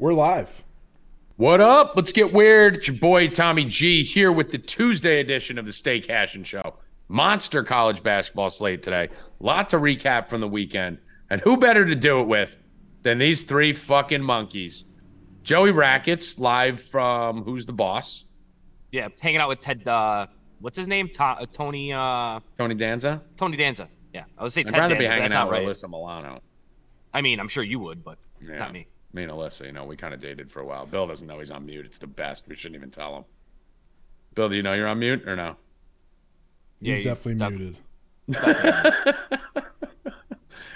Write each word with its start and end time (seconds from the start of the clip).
We're 0.00 0.14
live. 0.14 0.64
What 1.36 1.60
up? 1.60 1.92
Let's 1.94 2.12
get 2.12 2.32
weird. 2.32 2.76
It's 2.78 2.88
your 2.88 2.96
boy 2.96 3.28
Tommy 3.28 3.66
G 3.66 4.02
here 4.02 4.32
with 4.32 4.50
the 4.50 4.56
Tuesday 4.56 5.20
edition 5.20 5.58
of 5.58 5.66
the 5.66 5.74
Stay 5.74 6.00
Cashin' 6.00 6.42
Show. 6.42 6.76
Monster 7.08 7.62
college 7.62 8.02
basketball 8.02 8.48
slate 8.48 8.82
today. 8.82 9.10
Lot 9.40 9.68
to 9.68 9.76
recap 9.76 10.28
from 10.28 10.40
the 10.40 10.48
weekend. 10.48 10.96
And 11.28 11.42
who 11.42 11.58
better 11.58 11.84
to 11.84 11.94
do 11.94 12.18
it 12.22 12.28
with 12.28 12.58
than 13.02 13.18
these 13.18 13.42
three 13.42 13.74
fucking 13.74 14.22
monkeys? 14.22 14.86
Joey 15.42 15.70
Rackets, 15.70 16.38
live 16.38 16.80
from 16.80 17.42
Who's 17.44 17.66
the 17.66 17.74
Boss? 17.74 18.24
Yeah, 18.92 19.08
hanging 19.20 19.42
out 19.42 19.50
with 19.50 19.60
Ted. 19.60 19.86
Uh, 19.86 20.28
what's 20.60 20.78
his 20.78 20.88
name? 20.88 21.10
To- 21.10 21.22
uh, 21.22 21.44
Tony. 21.52 21.92
Uh, 21.92 22.40
Tony 22.56 22.74
Danza? 22.74 23.20
Tony 23.36 23.58
Danza. 23.58 23.86
Yeah, 24.14 24.24
I 24.38 24.44
would 24.44 24.52
say 24.54 24.62
I'd 24.62 24.68
Ted 24.68 24.78
rather 24.78 24.94
Danza. 24.94 25.08
be 25.08 25.14
hanging 25.14 25.32
out 25.32 25.48
with 25.50 25.58
right. 25.58 25.66
Alyssa 25.66 25.90
Milano. 25.90 26.40
I 27.12 27.20
mean, 27.20 27.38
I'm 27.38 27.48
sure 27.48 27.62
you 27.62 27.78
would, 27.80 28.02
but 28.02 28.16
Yeah. 28.42 28.56
not 28.60 28.72
me. 28.72 28.86
Me 29.12 29.22
and 29.24 29.32
Alyssa, 29.32 29.66
you 29.66 29.72
know, 29.72 29.84
we 29.84 29.96
kind 29.96 30.14
of 30.14 30.20
dated 30.20 30.50
for 30.50 30.60
a 30.60 30.64
while. 30.64 30.86
Bill 30.86 31.06
doesn't 31.06 31.26
know 31.26 31.38
he's 31.38 31.50
on 31.50 31.66
mute. 31.66 31.84
It's 31.86 31.98
the 31.98 32.06
best. 32.06 32.44
We 32.46 32.54
shouldn't 32.54 32.76
even 32.76 32.90
tell 32.90 33.16
him. 33.16 33.24
Bill, 34.34 34.48
do 34.48 34.54
you 34.54 34.62
know 34.62 34.74
you're 34.74 34.86
on 34.86 34.98
mute 35.00 35.26
or 35.28 35.34
no? 35.34 35.56
Yeah, 36.80 36.94
He's 36.94 37.04
definitely 37.04 37.34
def- 37.34 37.50
muted. 37.50 39.14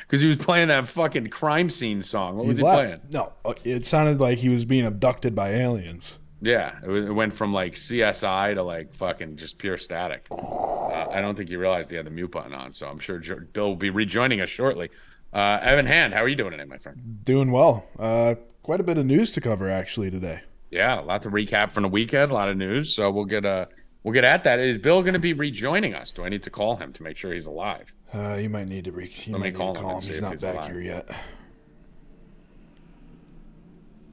Because 0.06 0.20
he 0.20 0.28
was 0.28 0.36
playing 0.36 0.68
that 0.68 0.86
fucking 0.86 1.28
crime 1.28 1.70
scene 1.70 2.02
song. 2.02 2.36
What 2.36 2.46
was 2.46 2.58
he 2.58 2.62
left- 2.62 2.76
playing? 2.76 3.00
No, 3.12 3.32
uh, 3.44 3.54
it 3.64 3.86
sounded 3.86 4.20
like 4.20 4.38
he 4.38 4.48
was 4.48 4.64
being 4.64 4.84
abducted 4.84 5.34
by 5.34 5.52
aliens. 5.54 6.18
Yeah, 6.42 6.78
it, 6.84 6.88
was, 6.88 7.06
it 7.06 7.10
went 7.10 7.32
from 7.32 7.52
like 7.54 7.74
CSI 7.74 8.54
to 8.54 8.62
like 8.62 8.92
fucking 8.92 9.36
just 9.36 9.56
pure 9.56 9.78
static. 9.78 10.26
Uh, 10.30 11.08
I 11.10 11.20
don't 11.22 11.34
think 11.36 11.48
he 11.48 11.56
realized 11.56 11.90
he 11.90 11.96
had 11.96 12.06
the 12.06 12.10
mute 12.10 12.30
button 12.30 12.52
on, 12.52 12.72
so 12.74 12.86
I'm 12.86 12.98
sure 12.98 13.18
Bill 13.18 13.68
will 13.68 13.76
be 13.76 13.90
rejoining 13.90 14.40
us 14.42 14.50
shortly. 14.50 14.90
Uh, 15.34 15.58
Evan 15.62 15.86
Hand, 15.86 16.14
how 16.14 16.22
are 16.22 16.28
you 16.28 16.36
doing 16.36 16.52
today, 16.52 16.64
my 16.64 16.78
friend? 16.78 17.18
Doing 17.24 17.50
well. 17.50 17.84
Uh, 17.98 18.36
quite 18.62 18.78
a 18.78 18.84
bit 18.84 18.98
of 18.98 19.06
news 19.06 19.32
to 19.32 19.40
cover 19.40 19.68
actually 19.68 20.10
today. 20.10 20.42
Yeah, 20.70 21.00
a 21.00 21.02
lot 21.02 21.22
to 21.22 21.30
recap 21.30 21.72
from 21.72 21.82
the 21.82 21.88
weekend, 21.88 22.30
a 22.30 22.34
lot 22.34 22.48
of 22.48 22.56
news. 22.56 22.94
So 22.94 23.10
we'll 23.10 23.24
get 23.24 23.44
uh 23.44 23.66
we'll 24.04 24.14
get 24.14 24.24
at 24.24 24.44
that. 24.44 24.58
Is 24.60 24.78
Bill 24.78 25.02
going 25.02 25.14
to 25.14 25.18
be 25.20 25.32
rejoining 25.32 25.94
us? 25.94 26.12
Do 26.12 26.24
I 26.24 26.28
need 26.28 26.42
to 26.44 26.50
call 26.50 26.76
him 26.76 26.92
to 26.92 27.02
make 27.02 27.16
sure 27.16 27.32
he's 27.32 27.46
alive? 27.46 27.92
Uh, 28.12 28.34
you 28.34 28.48
might 28.48 28.68
need 28.68 28.84
to 28.84 28.92
re- 28.92 29.12
you 29.24 29.32
Let 29.32 29.42
me 29.42 29.50
might 29.50 29.56
call 29.56 29.74
him 29.74 29.84
and 29.84 29.94
him. 29.94 30.00
see 30.00 30.08
He's 30.08 30.16
if 30.18 30.22
not 30.22 30.32
he's 30.32 30.40
back 30.42 30.54
alive. 30.54 30.70
here 30.72 30.80
yet. 30.80 31.08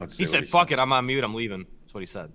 Let's 0.00 0.16
He 0.18 0.24
said, 0.26 0.40
what 0.42 0.48
"Fuck 0.50 0.72
it, 0.72 0.78
I'm 0.80 0.92
on 0.92 1.06
mute. 1.06 1.22
I'm 1.22 1.34
leaving." 1.34 1.66
That's 1.84 1.94
what 1.94 2.00
he 2.00 2.06
said. 2.06 2.32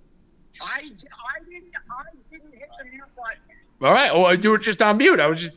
I, 0.62 0.64
I 0.76 0.80
didn't 0.82 1.04
I 1.14 2.02
didn't 2.30 2.52
hit 2.54 2.68
the 2.82 2.90
mute 2.90 3.02
button. 3.16 3.56
All 3.82 3.92
right. 3.92 4.10
Oh, 4.12 4.30
you 4.30 4.50
were 4.50 4.58
just 4.58 4.80
on 4.82 4.96
mute. 4.96 5.20
I 5.20 5.26
was 5.26 5.40
just. 5.42 5.54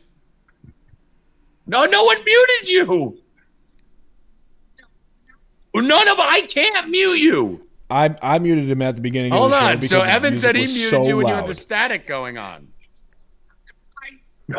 No, 1.66 1.86
no 1.86 2.04
one 2.04 2.18
muted 2.24 2.68
you. 2.68 3.18
None 5.74 6.08
of 6.08 6.18
I 6.18 6.42
can't 6.42 6.90
mute 6.90 7.18
you. 7.18 7.66
I 7.90 8.14
I 8.22 8.38
muted 8.38 8.68
him 8.68 8.82
at 8.82 8.94
the 8.94 9.00
beginning. 9.00 9.32
Hold 9.32 9.52
of 9.52 9.60
the 9.60 9.66
on. 9.66 9.82
So 9.82 10.00
Evan 10.00 10.36
said 10.36 10.56
he 10.56 10.66
muted 10.66 10.90
so 10.90 11.06
you 11.06 11.16
when 11.18 11.26
you 11.28 11.34
had 11.34 11.46
the 11.46 11.54
static 11.54 12.06
going 12.06 12.38
on. 12.38 12.68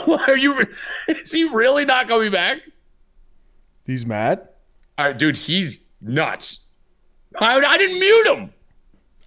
Why 0.06 0.24
are 0.28 0.38
you? 0.38 0.64
Is 1.08 1.32
he 1.32 1.44
really 1.46 1.86
not 1.86 2.08
coming 2.08 2.32
back? 2.32 2.60
He's 3.86 4.06
mad. 4.06 4.48
Right, 4.98 5.18
dude. 5.18 5.38
He's 5.38 5.82
nuts. 6.02 6.66
I, 7.40 7.56
I 7.58 7.78
didn't 7.78 8.00
mute 8.00 8.28
him. 8.28 8.54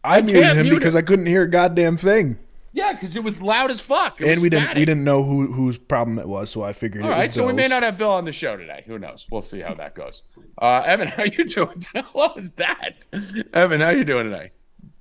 I, 0.05 0.23
muted 0.23 0.45
him 0.45 0.63
mute 0.63 0.75
because 0.75 0.95
him. 0.95 0.99
I 1.01 1.03
couldn't 1.03 1.27
hear 1.27 1.43
a 1.43 1.51
goddamn 1.51 1.97
thing, 1.97 2.39
Yeah, 2.77 2.93
because 2.93 3.17
it 3.17 3.25
was 3.25 3.41
loud 3.41 3.71
as 3.71 3.81
fuck. 3.81 4.21
It 4.21 4.29
and 4.29 4.43
we 4.43 4.51
didn't 4.51 4.77
we 4.77 4.85
didn't 4.85 5.03
know 5.03 5.23
who 5.23 5.51
whose 5.51 5.79
problem 5.79 6.19
it 6.19 6.29
was, 6.29 6.51
so 6.51 6.63
I 6.63 6.75
figured. 6.75 7.05
All 7.05 7.11
right, 7.11 7.33
so 7.33 7.47
we 7.47 7.55
may 7.55 7.69
not 7.69 7.83
have 7.83 7.97
Bill 7.97 8.13
on 8.13 8.27
the 8.27 8.33
show 8.33 8.55
today. 8.55 8.85
Who 8.87 8.99
knows? 8.99 9.27
We'll 9.31 9.41
see 9.41 9.61
how 9.61 9.73
that 9.75 9.95
goes. 9.95 10.25
Uh, 10.61 10.83
Evan, 10.85 11.09
how 11.17 11.25
you 11.25 11.47
doing? 11.47 11.83
what 12.13 12.37
was 12.37 12.51
that? 12.53 13.07
Evan, 13.55 13.81
how 13.81 13.89
you 13.89 14.05
doing 14.05 14.31
today? 14.31 14.51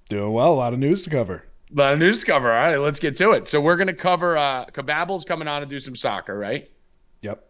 doing 0.08 0.32
well. 0.32 0.54
A 0.54 0.56
lot 0.56 0.72
of 0.72 0.80
news 0.80 1.04
to 1.04 1.10
cover. 1.10 1.44
A 1.70 1.78
lot 1.78 1.94
of 1.94 2.00
news 2.00 2.22
to 2.22 2.26
cover. 2.26 2.50
All 2.50 2.66
right, 2.66 2.78
let's 2.78 3.00
get 3.00 3.18
to 3.18 3.32
it. 3.32 3.50
So 3.50 3.60
we're 3.60 3.76
gonna 3.76 3.94
cover 3.94 4.38
uh 4.38 4.64
coming 4.68 5.50
on 5.50 5.60
to 5.60 5.68
do 5.68 5.80
some 5.80 5.98
soccer, 5.98 6.40
right? 6.40 6.72
Yep. 7.24 7.44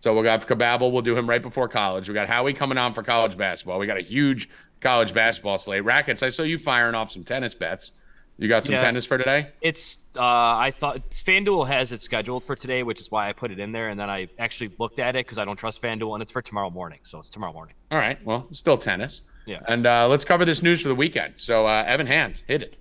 So 0.00 0.14
we 0.14 0.22
got 0.24 0.46
Kababel. 0.46 0.92
We'll 0.92 1.00
do 1.00 1.16
him 1.16 1.26
right 1.26 1.40
before 1.40 1.68
college. 1.68 2.06
We 2.06 2.14
got 2.14 2.28
Howie 2.28 2.52
coming 2.52 2.76
on 2.76 2.92
for 2.92 3.02
college 3.02 3.34
basketball. 3.34 3.78
We 3.78 3.86
got 3.86 3.96
a 3.96 4.02
huge 4.02 4.50
college 4.80 5.14
basketball 5.14 5.56
slate. 5.56 5.84
Rackets. 5.84 6.22
I 6.22 6.28
saw 6.28 6.42
you 6.42 6.58
firing 6.58 6.94
off 6.94 7.10
some 7.10 7.24
tennis 7.24 7.54
bets. 7.54 7.92
You 8.40 8.48
got 8.48 8.64
some 8.64 8.72
Yeah. 8.74 8.80
tennis 8.80 9.04
for 9.04 9.18
today? 9.18 9.48
It's. 9.60 9.98
Uh, 10.16 10.22
I 10.22 10.72
thought 10.76 11.10
FanDuel 11.10 11.68
has 11.68 11.92
it 11.92 12.00
scheduled 12.00 12.42
for 12.42 12.56
today, 12.56 12.82
which 12.82 13.00
is 13.00 13.10
why 13.10 13.28
I 13.28 13.32
put 13.34 13.50
it 13.52 13.60
in 13.60 13.70
there. 13.70 13.90
And 13.90 14.00
then 14.00 14.08
I 14.10 14.28
actually 14.38 14.72
looked 14.78 14.98
at 14.98 15.14
it 15.14 15.26
because 15.26 15.36
I 15.38 15.44
don't 15.44 15.56
trust 15.58 15.80
FanDuel, 15.82 16.14
and 16.14 16.22
it's 16.22 16.32
for 16.32 16.40
tomorrow 16.42 16.70
morning. 16.70 17.00
So 17.02 17.18
it's 17.18 17.30
tomorrow 17.30 17.52
morning. 17.52 17.74
All 17.92 17.98
right. 17.98 18.18
Well, 18.24 18.48
still 18.52 18.78
tennis. 18.78 19.22
Yeah. 19.46 19.60
And 19.68 19.86
uh, 19.86 20.08
let's 20.08 20.24
cover 20.24 20.44
this 20.46 20.62
news 20.62 20.80
for 20.80 20.88
the 20.88 20.94
weekend. 20.94 21.34
So 21.36 21.66
uh, 21.66 21.84
Evan 21.86 22.06
Hand, 22.06 22.42
hit 22.48 22.62
it. 22.62 22.76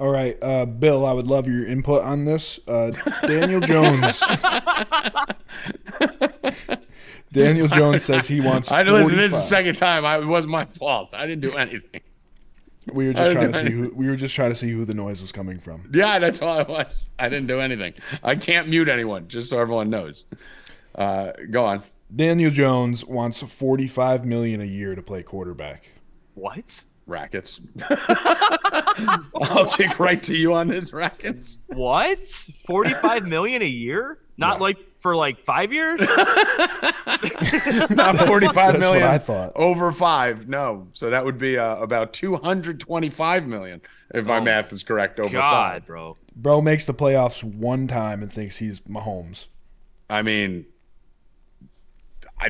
All 0.00 0.10
right, 0.10 0.36
uh, 0.42 0.66
Bill. 0.66 1.06
I 1.06 1.12
would 1.12 1.28
love 1.28 1.46
your 1.46 1.64
input 1.66 2.02
on 2.02 2.24
this. 2.24 2.58
Uh, 2.66 2.90
Daniel 3.26 3.60
Jones. 3.72 4.20
Daniel 7.32 7.68
Jones 7.68 8.02
says 8.04 8.26
he 8.26 8.40
wants. 8.40 8.70
I 8.72 8.82
listen. 8.82 9.16
This 9.16 9.32
is 9.32 9.38
the 9.38 9.44
second 9.46 9.76
time. 9.76 10.04
I, 10.04 10.18
it 10.18 10.24
wasn't 10.26 10.50
my 10.52 10.64
fault. 10.64 11.14
I 11.14 11.26
didn't 11.26 11.42
do 11.42 11.52
anything. 11.56 12.00
We 12.92 13.06
were 13.06 13.12
just 13.12 13.32
trying 13.32 13.52
to 13.52 13.58
see 13.58 13.70
who. 13.70 13.92
We 13.94 14.06
were 14.08 14.16
just 14.16 14.34
trying 14.34 14.50
to 14.50 14.54
see 14.54 14.70
who 14.70 14.84
the 14.84 14.94
noise 14.94 15.20
was 15.20 15.32
coming 15.32 15.58
from. 15.58 15.90
Yeah, 15.92 16.18
that's 16.18 16.42
all 16.42 16.58
it 16.60 16.68
was. 16.68 17.08
I 17.18 17.28
didn't 17.28 17.46
do 17.46 17.60
anything. 17.60 17.94
I 18.22 18.36
can't 18.36 18.68
mute 18.68 18.88
anyone, 18.88 19.28
just 19.28 19.50
so 19.50 19.58
everyone 19.58 19.90
knows. 19.90 20.26
Uh, 20.94 21.32
go 21.50 21.64
on. 21.64 21.82
Daniel 22.14 22.50
Jones 22.50 23.04
wants 23.04 23.40
forty-five 23.40 24.24
million 24.24 24.60
a 24.60 24.66
year 24.66 24.94
to 24.94 25.02
play 25.02 25.22
quarterback. 25.22 25.88
What? 26.34 26.84
Rackets. 27.06 27.60
I'll 29.42 29.70
kick 29.70 29.98
right 29.98 30.22
to 30.22 30.34
you 30.34 30.54
on 30.54 30.68
this, 30.68 30.92
Rackets. 30.92 31.58
What? 31.68 32.24
Forty-five 32.66 33.26
million 33.26 33.62
a 33.62 33.66
year? 33.66 34.18
Not 34.36 34.60
like 34.60 34.78
for 35.04 35.14
like 35.14 35.44
five 35.44 35.70
years? 35.70 36.00
Not 37.90 38.16
forty-five 38.26 38.72
That's 38.72 38.78
million 38.78 39.02
what 39.02 39.10
I 39.10 39.18
thought. 39.18 39.52
over 39.54 39.92
five. 39.92 40.48
No, 40.48 40.88
so 40.94 41.10
that 41.10 41.22
would 41.26 41.36
be 41.36 41.58
uh, 41.58 41.76
about 41.76 42.14
two 42.14 42.36
hundred 42.36 42.80
twenty-five 42.80 43.46
million 43.46 43.82
if 44.14 44.24
my 44.24 44.38
Oh, 44.38 44.40
math 44.40 44.72
is 44.72 44.82
correct. 44.82 45.20
Over 45.20 45.30
God, 45.34 45.50
five. 45.52 45.86
bro. 45.86 46.16
Bro 46.34 46.62
makes 46.62 46.86
the 46.86 46.94
playoffs 46.94 47.44
one 47.44 47.86
time 47.86 48.22
and 48.22 48.32
thinks 48.32 48.56
he's 48.56 48.80
Mahomes. 48.80 49.46
I 50.08 50.22
mean, 50.22 50.64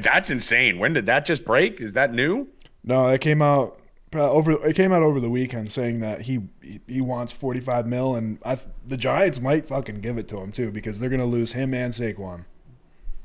that's 0.01 0.31
insane. 0.31 0.79
When 0.79 0.93
did 0.93 1.07
that 1.07 1.27
just 1.27 1.45
break? 1.45 1.81
Is 1.81 1.95
that 1.95 2.15
new? 2.15 2.47
No, 2.85 3.09
it 3.09 3.21
came 3.21 3.43
out 3.43 3.81
over. 4.23 4.53
It 4.67 4.75
came 4.77 4.93
out 4.93 5.03
over 5.03 5.21
the 5.21 5.29
weekend 5.31 5.73
saying 5.73 6.01
that 6.01 6.23
he 6.23 6.41
he- 6.63 6.81
he 6.87 7.01
wants 7.01 7.33
forty-five 7.33 7.87
mil, 7.87 8.15
and 8.17 8.39
I, 8.45 8.59
the 8.87 8.97
Giants 8.97 9.41
might 9.41 9.67
fucking 9.67 10.01
give 10.01 10.19
it 10.19 10.29
to 10.29 10.39
him 10.39 10.53
too 10.53 10.71
because 10.71 10.99
they're 10.99 11.09
gonna 11.11 11.25
lose 11.27 11.53
him 11.53 11.75
and 11.75 11.93
Saquon. 11.93 12.45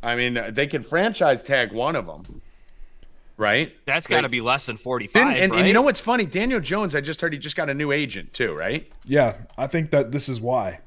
I 0.01 0.15
mean, 0.15 0.39
they 0.51 0.65
can 0.67 0.81
franchise 0.83 1.43
tag 1.43 1.73
one 1.73 1.95
of 1.95 2.05
them, 2.05 2.41
right? 3.37 3.75
That's 3.85 4.07
got 4.07 4.21
to 4.21 4.29
be 4.29 4.41
less 4.41 4.65
than 4.65 4.77
forty-five, 4.77 5.27
Didn't- 5.27 5.43
and, 5.43 5.51
right? 5.51 5.59
and 5.59 5.67
you 5.67 5.73
know 5.73 5.81
what's 5.81 5.99
funny? 5.99 6.25
Daniel 6.25 6.59
Jones, 6.61 6.95
I 6.95 7.01
just 7.01 7.19
heard 7.21 7.33
he 7.33 7.39
just 7.39 7.55
got 7.55 7.69
a 7.69 7.73
new 7.73 7.91
agent 7.91 8.33
too, 8.33 8.53
right? 8.53 8.89
Yeah, 9.05 9.35
I 9.57 9.67
think 9.67 9.91
that 9.91 10.11
this 10.11 10.29
is 10.29 10.39
why. 10.39 10.79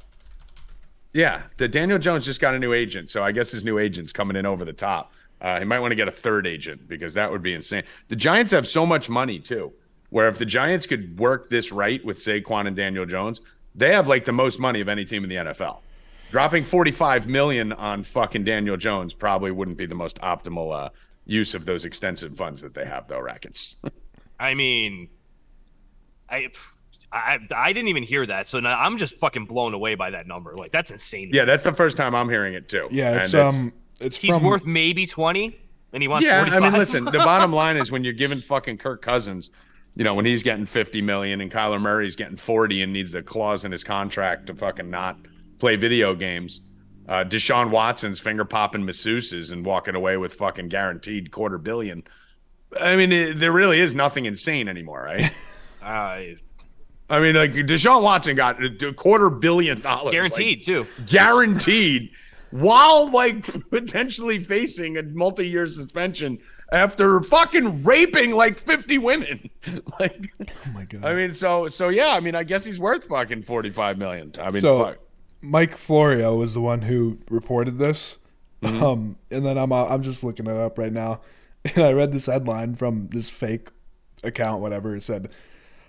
Yeah, 1.15 1.43
the 1.59 1.69
Daniel 1.69 1.99
Jones 1.99 2.25
just 2.25 2.41
got 2.41 2.55
a 2.55 2.59
new 2.59 2.73
agent, 2.73 3.11
so 3.11 3.23
I 3.23 3.33
guess 3.33 3.51
his 3.51 3.65
new 3.65 3.79
agent's 3.79 4.13
coming 4.13 4.35
in 4.37 4.47
over 4.47 4.65
the 4.65 4.73
top. 4.73 5.13
Uh, 5.43 5.59
he 5.59 5.65
might 5.65 5.81
want 5.81 5.91
to 5.91 5.97
get 5.97 6.09
a 6.09 6.13
third 6.13 6.47
agent 6.47 6.89
because 6.89 7.15
that 7.15 7.31
would 7.31 7.43
be 7.43 7.53
insane. 7.53 7.83
The 8.09 8.17
Giants 8.17 8.53
have 8.53 8.67
so 8.67 8.87
much 8.87 9.11
money 9.11 9.39
too, 9.39 9.73
where 10.13 10.29
if 10.29 10.37
the 10.37 10.45
Giants 10.45 10.87
could 10.87 11.19
work 11.19 11.49
this 11.49 11.73
right 11.73 12.05
with 12.05 12.19
Saquon 12.19 12.67
and 12.67 12.77
Daniel 12.77 13.07
Jones, 13.07 13.41
they 13.75 13.95
have 13.95 14.09
like 14.09 14.27
the 14.27 14.33
most 14.33 14.59
money 14.59 14.83
of 14.83 14.89
any 14.89 15.07
team 15.07 15.25
in 15.25 15.31
the 15.31 15.37
NFL. 15.37 15.79
Dropping 16.31 16.65
forty-five 16.65 17.27
million 17.27 17.73
on 17.73 18.05
fucking 18.05 18.45
Daniel 18.45 18.77
Jones 18.77 19.15
probably 19.15 19.51
wouldn't 19.51 19.79
be 19.79 19.87
the 19.87 19.95
most 19.95 20.21
optimal 20.21 20.71
uh, 20.71 20.91
use 21.25 21.55
of 21.55 21.65
those 21.65 21.87
extensive 21.87 22.37
funds 22.37 22.61
that 22.61 22.75
they 22.75 22.85
have, 22.85 23.09
though. 23.09 23.21
Rackets. 23.21 23.77
I 24.41 24.53
mean, 24.53 25.09
I, 26.29 26.51
I, 27.11 27.39
I 27.55 27.73
didn't 27.73 27.89
even 27.89 28.03
hear 28.03 28.27
that, 28.27 28.49
so 28.49 28.61
now 28.61 28.79
I'm 28.79 28.99
just 28.99 29.19
fucking 29.19 29.47
blown 29.47 29.73
away 29.73 29.95
by 29.95 30.11
that 30.11 30.27
number. 30.27 30.55
Like 30.55 30.73
that's 30.73 30.91
insane. 30.91 31.31
yeah, 31.33 31.47
that's 31.47 31.65
the 31.65 31.73
first 31.73 31.97
time 31.97 32.15
I'm 32.15 32.29
hearing 32.29 32.53
it 32.53 32.69
too. 32.69 32.89
Yeah, 32.91 33.21
it's 33.21 33.33
And 33.33 33.43
um, 33.43 33.73
it's 33.99 34.19
he's 34.19 34.35
from 34.35 34.45
worth 34.45 34.67
maybe 34.67 35.07
twenty, 35.07 35.59
and 35.95 36.03
he 36.03 36.09
wants. 36.09 36.27
Yeah, 36.27 36.41
45? 36.41 36.63
I 36.63 36.69
mean, 36.69 36.79
listen. 36.79 37.05
The 37.07 37.13
bottom 37.13 37.51
line 37.51 37.79
is 37.79 37.91
when 37.91 38.05
you're 38.05 38.13
giving 38.13 38.41
fucking 38.41 38.77
Kirk 38.77 39.01
Cousins, 39.01 39.51
you 39.95 40.05
know, 40.05 40.15
when 40.15 40.25
he's 40.25 40.43
getting 40.43 40.67
50 40.67 41.03
million 41.03 41.41
and 41.41 41.51
Kyler 41.51 41.81
Murray's 41.81 42.17
getting 42.17 42.37
40 42.37 42.83
and 42.83 42.93
needs 42.93 43.13
the 43.13 43.23
clause 43.23 43.65
in 43.65 43.73
his 43.73 43.85
contract 43.85 44.47
to 44.47 44.55
fucking 44.55 44.89
not 44.91 45.19
play 45.59 45.77
video 45.77 46.15
games. 46.15 46.63
Uh, 47.09 47.25
Deshaun 47.25 47.71
Watson's 47.71 48.21
finger 48.21 48.45
popping 48.45 48.83
masseuses 48.83 49.53
and 49.53 49.67
walking 49.67 49.95
away 49.95 50.17
with 50.17 50.35
fucking 50.35 50.69
guaranteed 50.69 51.31
quarter 51.31 51.59
billion. 51.59 52.05
I 52.81 52.97
mean, 52.97 53.13
it, 53.13 53.39
there 53.39 53.53
really 53.53 53.81
is 53.81 53.95
nothing 53.95 54.25
insane 54.27 54.69
anymore, 54.69 55.03
right? 55.03 55.31
Uh, 55.83 56.37
I 57.11 57.19
mean, 57.19 57.35
like 57.35 57.55
Deshaun 57.55 58.03
Watson 58.03 58.37
got 58.37 58.63
a 58.63 58.93
quarter 58.93 59.31
billion 59.31 59.81
dollars, 59.81 60.05
like, 60.05 60.13
guaranteed 60.13 60.65
too. 60.65 60.87
guaranteed. 61.07 62.13
while 62.53 63.11
like 63.11 63.45
potentially 63.71 64.39
facing 64.39 64.97
a 64.99 65.03
multi-year 65.03 65.67
suspension 65.67 66.39
after 66.73 67.21
fucking 67.21 67.85
raping 67.85 68.33
like 68.33 68.59
50 68.59 68.99
women. 68.99 69.51
like 70.01 70.33
Oh 70.41 70.71
my 70.75 70.85
god. 70.85 71.05
I 71.05 71.15
mean, 71.15 71.35
so 71.35 71.69
so 71.69 71.89
yeah, 71.89 72.09
I 72.09 72.21
mean, 72.21 72.35
I 72.35 72.43
guess 72.43 72.65
he's 72.65 72.81
worth 72.81 73.05
fucking 73.05 73.43
45 73.43 73.99
million. 73.99 74.33
I 74.41 74.51
mean, 74.51 74.63
So- 74.63 74.79
fuck. 74.79 74.99
Mike 75.45 75.77
Florio 75.77 76.37
was 76.37 76.55
the 76.55 76.61
one 76.61 76.83
who 76.83 77.19
reported 77.29 77.77
this. 77.79 78.19
Mm-hmm. 78.63 78.83
Um, 78.83 79.17
and 79.31 79.45
then 79.45 79.59
I'm 79.59 79.73
uh, 79.73 79.87
I'm 79.87 80.03
just 80.03 80.23
looking 80.23 80.47
it 80.47 80.57
up 80.57 80.79
right 80.79 80.93
now, 80.93 81.21
and 81.65 81.85
I 81.85 81.93
read 81.93 82.13
this 82.13 82.27
headline 82.27 82.77
from 82.77 83.09
this 83.09 83.29
fake 83.29 83.69
account, 84.23 84.61
whatever 84.63 84.95
it 84.95 85.03
said. 85.03 85.31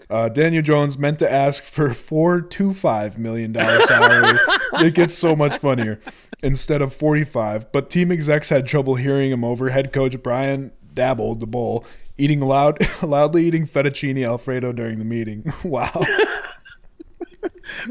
Uh, 0.09 0.29
Daniel 0.29 0.61
Jones 0.61 0.97
meant 0.97 1.19
to 1.19 1.31
ask 1.31 1.63
for 1.63 1.93
four 1.93 2.41
to 2.41 2.73
five 2.73 3.17
million 3.17 3.51
dollar 3.53 3.81
salary. 3.81 4.37
it 4.73 4.93
gets 4.93 5.17
so 5.17 5.35
much 5.35 5.57
funnier 5.59 5.99
instead 6.41 6.81
of 6.81 6.93
forty 6.93 7.23
five. 7.23 7.71
But 7.71 7.89
team 7.89 8.11
execs 8.11 8.49
had 8.49 8.67
trouble 8.67 8.95
hearing 8.95 9.31
him 9.31 9.43
over. 9.43 9.69
Head 9.69 9.93
coach 9.93 10.21
Brian 10.21 10.71
dabbled 10.93 11.39
the 11.39 11.47
bowl, 11.47 11.85
eating 12.17 12.39
loud, 12.39 12.85
loudly 13.01 13.45
eating 13.45 13.67
fettuccine 13.67 14.25
alfredo 14.25 14.71
during 14.71 14.99
the 14.99 15.05
meeting. 15.05 15.51
wow. 15.63 16.01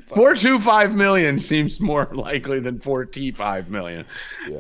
425 0.07 0.95
million 0.95 1.39
seems 1.39 1.81
more 1.81 2.09
likely 2.13 2.61
than 2.61 2.79
45 2.79 3.69
million. 3.69 4.05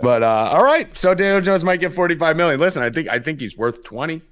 But 0.00 0.22
uh 0.22 0.48
all 0.52 0.64
right, 0.64 0.94
so 0.96 1.14
Daniel 1.14 1.40
Jones 1.40 1.64
might 1.64 1.80
get 1.80 1.92
45 1.92 2.36
million. 2.36 2.58
Listen, 2.60 2.82
I 2.82 2.90
think 2.90 3.08
I 3.08 3.18
think 3.18 3.40
he's 3.40 3.56
worth 3.56 3.82
20. 3.84 4.22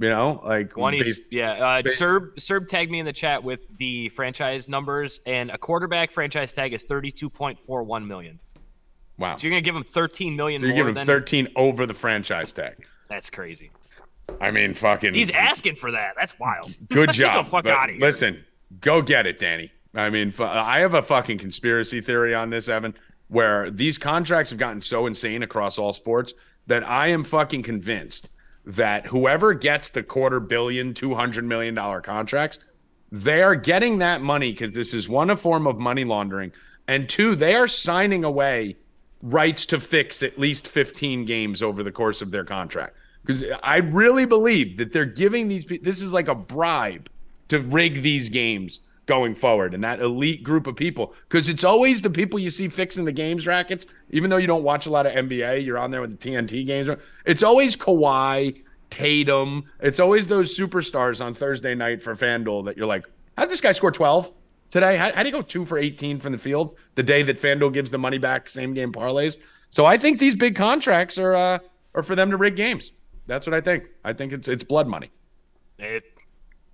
You 0.00 0.08
know, 0.10 0.40
like 0.44 0.76
One, 0.76 0.92
based- 0.96 1.24
yeah. 1.30 1.52
Uh, 1.52 1.82
ba- 1.82 1.88
Serb 1.90 2.40
Serb 2.40 2.68
tagged 2.68 2.90
me 2.90 3.00
in 3.00 3.04
the 3.06 3.12
chat 3.12 3.42
with 3.42 3.66
the 3.78 4.08
franchise 4.10 4.68
numbers, 4.68 5.20
and 5.26 5.50
a 5.50 5.58
quarterback 5.58 6.12
franchise 6.12 6.52
tag 6.52 6.72
is 6.72 6.84
thirty-two 6.84 7.28
point 7.28 7.58
four 7.58 7.82
one 7.82 8.06
million. 8.06 8.38
wow. 9.18 9.36
So 9.36 9.42
you're 9.42 9.50
gonna 9.50 9.60
give 9.62 9.74
him 9.74 9.82
thirteen 9.84 10.36
million 10.36 10.60
So 10.60 10.66
you're 10.66 10.76
more 10.76 10.84
giving 10.84 10.94
than 10.94 11.06
13 11.06 11.48
over 11.56 11.84
the 11.84 11.94
franchise 11.94 12.52
tag. 12.52 12.86
That's 13.08 13.28
crazy. 13.28 13.70
I 14.40 14.50
mean, 14.52 14.74
fucking 14.74 15.14
He's 15.14 15.30
asking 15.30 15.76
for 15.76 15.90
that. 15.90 16.12
That's 16.16 16.38
wild. 16.38 16.74
Good 16.90 17.12
job. 17.14 17.46
fuck 17.48 17.64
but 17.64 17.72
outta 17.72 17.92
here. 17.94 18.00
Listen, 18.00 18.44
go 18.80 19.02
get 19.02 19.26
it, 19.26 19.38
Danny. 19.40 19.72
I 19.94 20.10
mean, 20.10 20.32
I 20.38 20.78
have 20.80 20.94
a 20.94 21.02
fucking 21.02 21.38
conspiracy 21.38 22.00
theory 22.02 22.34
on 22.34 22.50
this, 22.50 22.68
Evan, 22.68 22.94
where 23.28 23.68
these 23.70 23.98
contracts 23.98 24.50
have 24.50 24.58
gotten 24.60 24.80
so 24.82 25.06
insane 25.06 25.42
across 25.42 25.76
all 25.78 25.92
sports 25.94 26.34
that 26.68 26.86
I 26.86 27.08
am 27.08 27.24
fucking 27.24 27.62
convinced 27.62 28.30
that 28.68 29.06
whoever 29.06 29.54
gets 29.54 29.88
the 29.88 30.02
quarter 30.02 30.40
billion, 30.40 30.92
two 30.92 31.14
hundred 31.14 31.44
million 31.44 31.74
dollar 31.74 32.00
contracts, 32.00 32.58
they 33.10 33.42
are 33.42 33.54
getting 33.54 33.98
that 33.98 34.20
money 34.20 34.52
because 34.52 34.74
this 34.74 34.92
is 34.92 35.08
one 35.08 35.30
a 35.30 35.36
form 35.36 35.66
of 35.66 35.78
money 35.78 36.04
laundering, 36.04 36.52
and 36.86 37.08
two, 37.08 37.34
they 37.34 37.54
are 37.54 37.66
signing 37.66 38.24
away 38.24 38.76
rights 39.22 39.64
to 39.66 39.80
fix 39.80 40.22
at 40.22 40.38
least 40.38 40.68
15 40.68 41.24
games 41.24 41.62
over 41.62 41.82
the 41.82 41.90
course 41.90 42.22
of 42.22 42.30
their 42.30 42.44
contract. 42.44 42.94
Because 43.22 43.42
I 43.62 43.78
really 43.78 44.26
believe 44.26 44.76
that 44.76 44.92
they're 44.92 45.04
giving 45.04 45.48
these 45.48 45.64
this 45.82 46.02
is 46.02 46.12
like 46.12 46.28
a 46.28 46.34
bribe 46.34 47.08
to 47.48 47.60
rig 47.60 48.02
these 48.02 48.28
games 48.28 48.80
going 49.08 49.34
forward 49.34 49.74
and 49.74 49.82
that 49.82 49.98
elite 49.98 50.44
group 50.44 50.68
of 50.68 50.76
people. 50.76 51.14
Because 51.28 51.48
it's 51.48 51.64
always 51.64 52.00
the 52.00 52.10
people 52.10 52.38
you 52.38 52.50
see 52.50 52.68
fixing 52.68 53.04
the 53.04 53.12
games 53.12 53.46
rackets 53.46 53.86
even 54.10 54.30
though 54.30 54.36
you 54.36 54.46
don't 54.46 54.62
watch 54.62 54.86
a 54.86 54.90
lot 54.90 55.06
of 55.06 55.12
NBA 55.12 55.64
you're 55.66 55.78
on 55.78 55.90
there 55.90 56.00
with 56.00 56.18
the 56.18 56.30
TNT 56.30 56.64
games. 56.64 56.88
It's 57.26 57.42
always 57.42 57.76
Kawhi 57.76 58.62
Tatum. 58.90 59.64
It's 59.80 59.98
always 59.98 60.28
those 60.28 60.56
superstars 60.56 61.24
on 61.24 61.34
Thursday 61.34 61.74
night 61.74 62.02
for 62.02 62.14
FanDuel 62.14 62.66
that 62.66 62.76
you're 62.76 62.86
like 62.86 63.06
how 63.36 63.44
did 63.44 63.50
this 63.50 63.60
guy 63.60 63.72
score 63.72 63.90
12 63.90 64.32
today? 64.70 64.96
How, 64.96 65.12
how 65.12 65.22
do 65.22 65.28
you 65.28 65.34
go 65.34 65.42
2 65.42 65.64
for 65.64 65.78
18 65.78 66.20
from 66.20 66.32
the 66.32 66.38
field 66.38 66.76
the 66.94 67.02
day 67.02 67.22
that 67.22 67.40
FanDuel 67.40 67.72
gives 67.72 67.90
the 67.90 67.98
money 67.98 68.18
back 68.18 68.48
same 68.48 68.74
game 68.74 68.92
parlays? 68.92 69.38
So 69.70 69.84
I 69.84 69.96
think 69.98 70.18
these 70.18 70.36
big 70.36 70.54
contracts 70.54 71.18
are 71.18 71.34
uh 71.34 71.58
are 71.94 72.02
for 72.02 72.14
them 72.14 72.30
to 72.30 72.36
rig 72.36 72.54
games. 72.56 72.92
That's 73.26 73.46
what 73.46 73.54
I 73.54 73.60
think. 73.60 73.84
I 74.04 74.12
think 74.12 74.32
it's 74.32 74.48
it's 74.48 74.64
blood 74.64 74.86
money. 74.86 75.10
It 75.78 76.04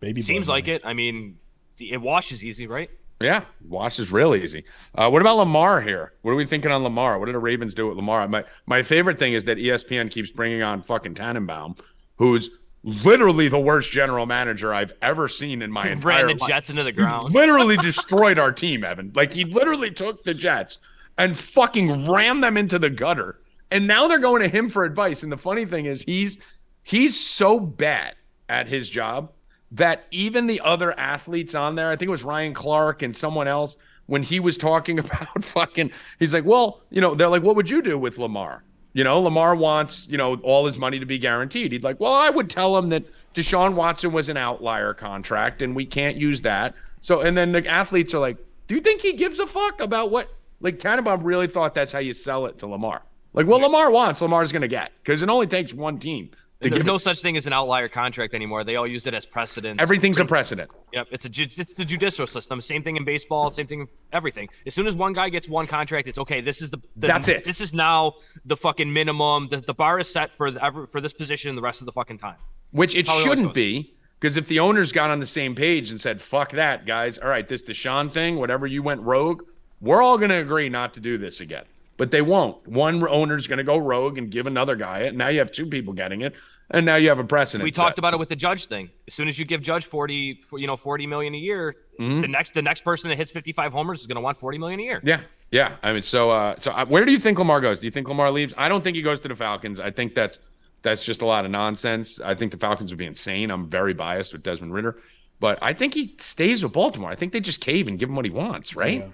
Baby 0.00 0.22
seems 0.22 0.48
like 0.48 0.64
money. 0.64 0.76
it. 0.76 0.82
I 0.84 0.92
mean, 0.92 1.38
it 1.78 2.00
washes 2.00 2.44
easy, 2.44 2.66
right? 2.66 2.90
Yeah, 3.20 3.44
washes 3.66 4.12
real 4.12 4.34
easy. 4.34 4.64
Uh, 4.94 5.08
what 5.08 5.22
about 5.22 5.36
Lamar 5.36 5.80
here? 5.80 6.12
What 6.22 6.32
are 6.32 6.36
we 6.36 6.44
thinking 6.44 6.70
on 6.70 6.82
Lamar? 6.82 7.18
What 7.18 7.26
did 7.26 7.34
the 7.34 7.40
Ravens 7.40 7.74
do 7.74 7.86
with 7.88 7.96
Lamar? 7.96 8.26
My 8.28 8.44
my 8.66 8.82
favorite 8.82 9.18
thing 9.18 9.34
is 9.34 9.44
that 9.44 9.58
ESPN 9.58 10.10
keeps 10.10 10.30
bringing 10.30 10.62
on 10.62 10.82
fucking 10.82 11.14
Tannenbaum, 11.14 11.76
who's 12.16 12.50
literally 12.82 13.48
the 13.48 13.58
worst 13.58 13.90
general 13.90 14.26
manager 14.26 14.74
I've 14.74 14.92
ever 15.00 15.28
seen 15.28 15.62
in 15.62 15.70
my 15.72 15.88
entire 15.88 16.26
Ran 16.26 16.36
the 16.36 16.42
life. 16.42 16.48
Jets 16.48 16.70
into 16.70 16.82
the 16.82 16.92
ground. 16.92 17.32
Literally 17.32 17.76
destroyed 17.78 18.38
our 18.38 18.52
team, 18.52 18.84
Evan. 18.84 19.12
Like 19.14 19.32
he 19.32 19.44
literally 19.44 19.90
took 19.90 20.24
the 20.24 20.34
Jets 20.34 20.80
and 21.16 21.36
fucking 21.36 22.10
ran 22.10 22.40
them 22.40 22.56
into 22.56 22.78
the 22.78 22.90
gutter. 22.90 23.40
And 23.70 23.86
now 23.86 24.06
they're 24.06 24.18
going 24.18 24.42
to 24.42 24.48
him 24.48 24.68
for 24.68 24.84
advice. 24.84 25.22
And 25.22 25.32
the 25.32 25.38
funny 25.38 25.64
thing 25.64 25.86
is 25.86 26.02
he's 26.02 26.38
he's 26.82 27.18
so 27.18 27.58
bad 27.58 28.14
at 28.48 28.68
his 28.68 28.90
job 28.90 29.32
that 29.74 30.06
even 30.12 30.46
the 30.46 30.60
other 30.60 30.98
athletes 30.98 31.54
on 31.54 31.74
there, 31.74 31.90
I 31.90 31.96
think 31.96 32.08
it 32.08 32.12
was 32.12 32.24
Ryan 32.24 32.54
Clark 32.54 33.02
and 33.02 33.16
someone 33.16 33.48
else, 33.48 33.76
when 34.06 34.22
he 34.22 34.38
was 34.38 34.56
talking 34.56 34.98
about 35.00 35.42
fucking, 35.42 35.90
he's 36.18 36.32
like, 36.32 36.44
well, 36.44 36.82
you 36.90 37.00
know, 37.00 37.14
they're 37.14 37.28
like, 37.28 37.42
what 37.42 37.56
would 37.56 37.68
you 37.68 37.82
do 37.82 37.98
with 37.98 38.18
Lamar? 38.18 38.62
You 38.92 39.02
know, 39.02 39.20
Lamar 39.20 39.56
wants, 39.56 40.06
you 40.08 40.16
know, 40.16 40.36
all 40.44 40.66
his 40.66 40.78
money 40.78 41.00
to 41.00 41.06
be 41.06 41.18
guaranteed. 41.18 41.72
He'd 41.72 41.82
like, 41.82 41.98
well, 41.98 42.12
I 42.12 42.30
would 42.30 42.48
tell 42.48 42.78
him 42.78 42.90
that 42.90 43.04
Deshaun 43.34 43.74
Watson 43.74 44.12
was 44.12 44.28
an 44.28 44.36
outlier 44.36 44.94
contract 44.94 45.62
and 45.62 45.74
we 45.74 45.84
can't 45.84 46.16
use 46.16 46.42
that. 46.42 46.74
So, 47.00 47.22
and 47.22 47.36
then 47.36 47.50
the 47.50 47.66
athletes 47.66 48.14
are 48.14 48.20
like, 48.20 48.38
do 48.68 48.76
you 48.76 48.80
think 48.80 49.00
he 49.00 49.14
gives 49.14 49.40
a 49.40 49.46
fuck 49.48 49.80
about 49.80 50.12
what? 50.12 50.28
Like, 50.60 50.78
Tannenbaum 50.78 51.24
really 51.24 51.48
thought 51.48 51.74
that's 51.74 51.90
how 51.90 51.98
you 51.98 52.12
sell 52.12 52.46
it 52.46 52.58
to 52.60 52.68
Lamar. 52.68 53.02
Like, 53.32 53.46
what 53.46 53.60
Lamar 53.60 53.90
wants, 53.90 54.22
Lamar's 54.22 54.52
going 54.52 54.62
to 54.62 54.68
get 54.68 54.92
because 55.02 55.24
it 55.24 55.28
only 55.28 55.48
takes 55.48 55.74
one 55.74 55.98
team 55.98 56.30
There's 56.70 56.84
no 56.84 56.94
it- 56.96 57.00
such 57.00 57.20
thing 57.20 57.36
as 57.36 57.46
an 57.46 57.52
outlier 57.52 57.88
contract 57.88 58.34
anymore. 58.34 58.64
They 58.64 58.76
all 58.76 58.86
use 58.86 59.06
it 59.06 59.14
as 59.14 59.26
precedent. 59.26 59.80
everything's 59.80 60.18
a 60.18 60.24
precedent. 60.24 60.70
Yep, 60.92 61.08
it's 61.10 61.24
a 61.24 61.28
ju- 61.28 61.46
it's 61.56 61.74
the 61.74 61.84
judicial 61.84 62.26
system. 62.26 62.60
Same 62.60 62.82
thing 62.82 62.96
in 62.96 63.04
baseball. 63.04 63.50
Same 63.50 63.66
thing 63.66 63.80
in 63.80 63.88
everything. 64.12 64.48
As 64.66 64.74
soon 64.74 64.86
as 64.86 64.94
one 64.96 65.12
guy 65.12 65.28
gets 65.28 65.48
one 65.48 65.66
contract, 65.66 66.08
it's 66.08 66.18
okay. 66.18 66.40
This 66.40 66.62
is 66.62 66.70
the, 66.70 66.78
the 66.96 67.06
That's 67.06 67.28
it. 67.28 67.44
This 67.44 67.60
is 67.60 67.74
now 67.74 68.14
the 68.44 68.56
fucking 68.56 68.92
minimum. 68.92 69.48
The, 69.50 69.58
the 69.58 69.74
bar 69.74 69.98
is 70.00 70.08
set 70.12 70.34
for 70.34 70.50
the, 70.50 70.64
ever 70.64 70.86
for 70.86 71.00
this 71.00 71.12
position 71.12 71.54
the 71.56 71.62
rest 71.62 71.80
of 71.80 71.86
the 71.86 71.92
fucking 71.92 72.18
time. 72.18 72.36
which 72.72 72.94
it 72.94 73.06
How 73.06 73.12
it 73.12 73.16
always 73.16 73.24
shouldn't 73.26 73.54
be 73.54 73.94
because 74.20 74.36
if 74.36 74.48
the 74.48 74.58
owners 74.60 74.90
got 74.92 75.10
on 75.10 75.20
the 75.20 75.26
same 75.26 75.54
page 75.54 75.90
and 75.90 76.00
said 76.00 76.20
fuck 76.22 76.52
that 76.52 76.86
guys 76.86 77.18
all 77.18 77.28
right 77.28 77.46
this 77.48 77.62
deshaun 77.62 78.10
thing 78.12 78.36
whatever 78.36 78.66
you 78.66 78.82
went 78.82 79.00
rogue 79.02 79.42
we're 79.80 80.00
all 80.02 80.16
going 80.16 80.30
to 80.30 80.36
agree 80.38 80.68
not 80.68 80.94
to 80.94 81.00
do 81.00 81.18
this 81.18 81.40
again 81.40 81.64
but 81.98 82.10
they 82.10 82.22
won't 82.22 82.66
one 82.66 83.06
owner's 83.08 83.46
going 83.46 83.58
to 83.58 83.64
go 83.64 83.76
rogue 83.76 84.16
and 84.18 84.30
give 84.30 84.46
another 84.46 84.76
guy 84.76 85.00
it 85.00 85.14
now 85.14 85.28
you 85.28 85.38
have 85.38 85.52
two 85.52 85.66
people 85.66 85.92
getting 85.92 86.22
it 86.22 86.34
and 86.70 86.84
now 86.86 86.96
you 86.96 87.08
have 87.08 87.18
a 87.18 87.24
precedent 87.24 87.64
We 87.64 87.70
talked 87.70 87.96
set. 87.96 87.98
about 87.98 88.14
it 88.14 88.18
with 88.18 88.28
the 88.30 88.36
judge 88.36 88.66
thing. 88.66 88.90
As 89.06 89.14
soon 89.14 89.28
as 89.28 89.38
you 89.38 89.44
give 89.44 89.60
Judge 89.62 89.84
40, 89.84 90.40
you 90.56 90.66
know, 90.66 90.76
40 90.76 91.06
million 91.06 91.34
a 91.34 91.38
year, 91.38 91.76
Mm-hmm. 92.00 92.22
the 92.22 92.28
next 92.28 92.54
the 92.54 92.62
next 92.62 92.80
person 92.82 93.08
that 93.10 93.16
hits 93.16 93.30
55 93.30 93.72
homers 93.72 94.00
is 94.00 94.08
going 94.08 94.16
to 94.16 94.20
want 94.20 94.36
40 94.36 94.58
million 94.58 94.80
a 94.80 94.82
year. 94.82 95.00
yeah 95.04 95.20
yeah 95.52 95.76
i 95.84 95.92
mean 95.92 96.02
so 96.02 96.32
uh 96.32 96.56
so 96.58 96.72
uh, 96.72 96.84
where 96.86 97.04
do 97.04 97.12
you 97.12 97.18
think 97.18 97.38
lamar 97.38 97.60
goes 97.60 97.78
do 97.78 97.86
you 97.86 97.92
think 97.92 98.08
lamar 98.08 98.32
leaves 98.32 98.52
i 98.56 98.68
don't 98.68 98.82
think 98.82 98.96
he 98.96 99.02
goes 99.02 99.20
to 99.20 99.28
the 99.28 99.36
falcons 99.36 99.78
i 99.78 99.92
think 99.92 100.12
that's 100.12 100.40
that's 100.82 101.04
just 101.04 101.22
a 101.22 101.24
lot 101.24 101.44
of 101.44 101.52
nonsense 101.52 102.18
i 102.20 102.34
think 102.34 102.50
the 102.50 102.58
falcons 102.58 102.90
would 102.90 102.98
be 102.98 103.06
insane 103.06 103.48
i'm 103.52 103.70
very 103.70 103.94
biased 103.94 104.32
with 104.32 104.42
desmond 104.42 104.74
ridder 104.74 104.98
but 105.38 105.56
i 105.62 105.72
think 105.72 105.94
he 105.94 106.16
stays 106.18 106.64
with 106.64 106.72
baltimore 106.72 107.10
i 107.10 107.14
think 107.14 107.32
they 107.32 107.38
just 107.38 107.60
cave 107.60 107.86
and 107.86 107.96
give 108.00 108.08
him 108.08 108.16
what 108.16 108.24
he 108.24 108.30
wants 108.32 108.74
right 108.74 109.08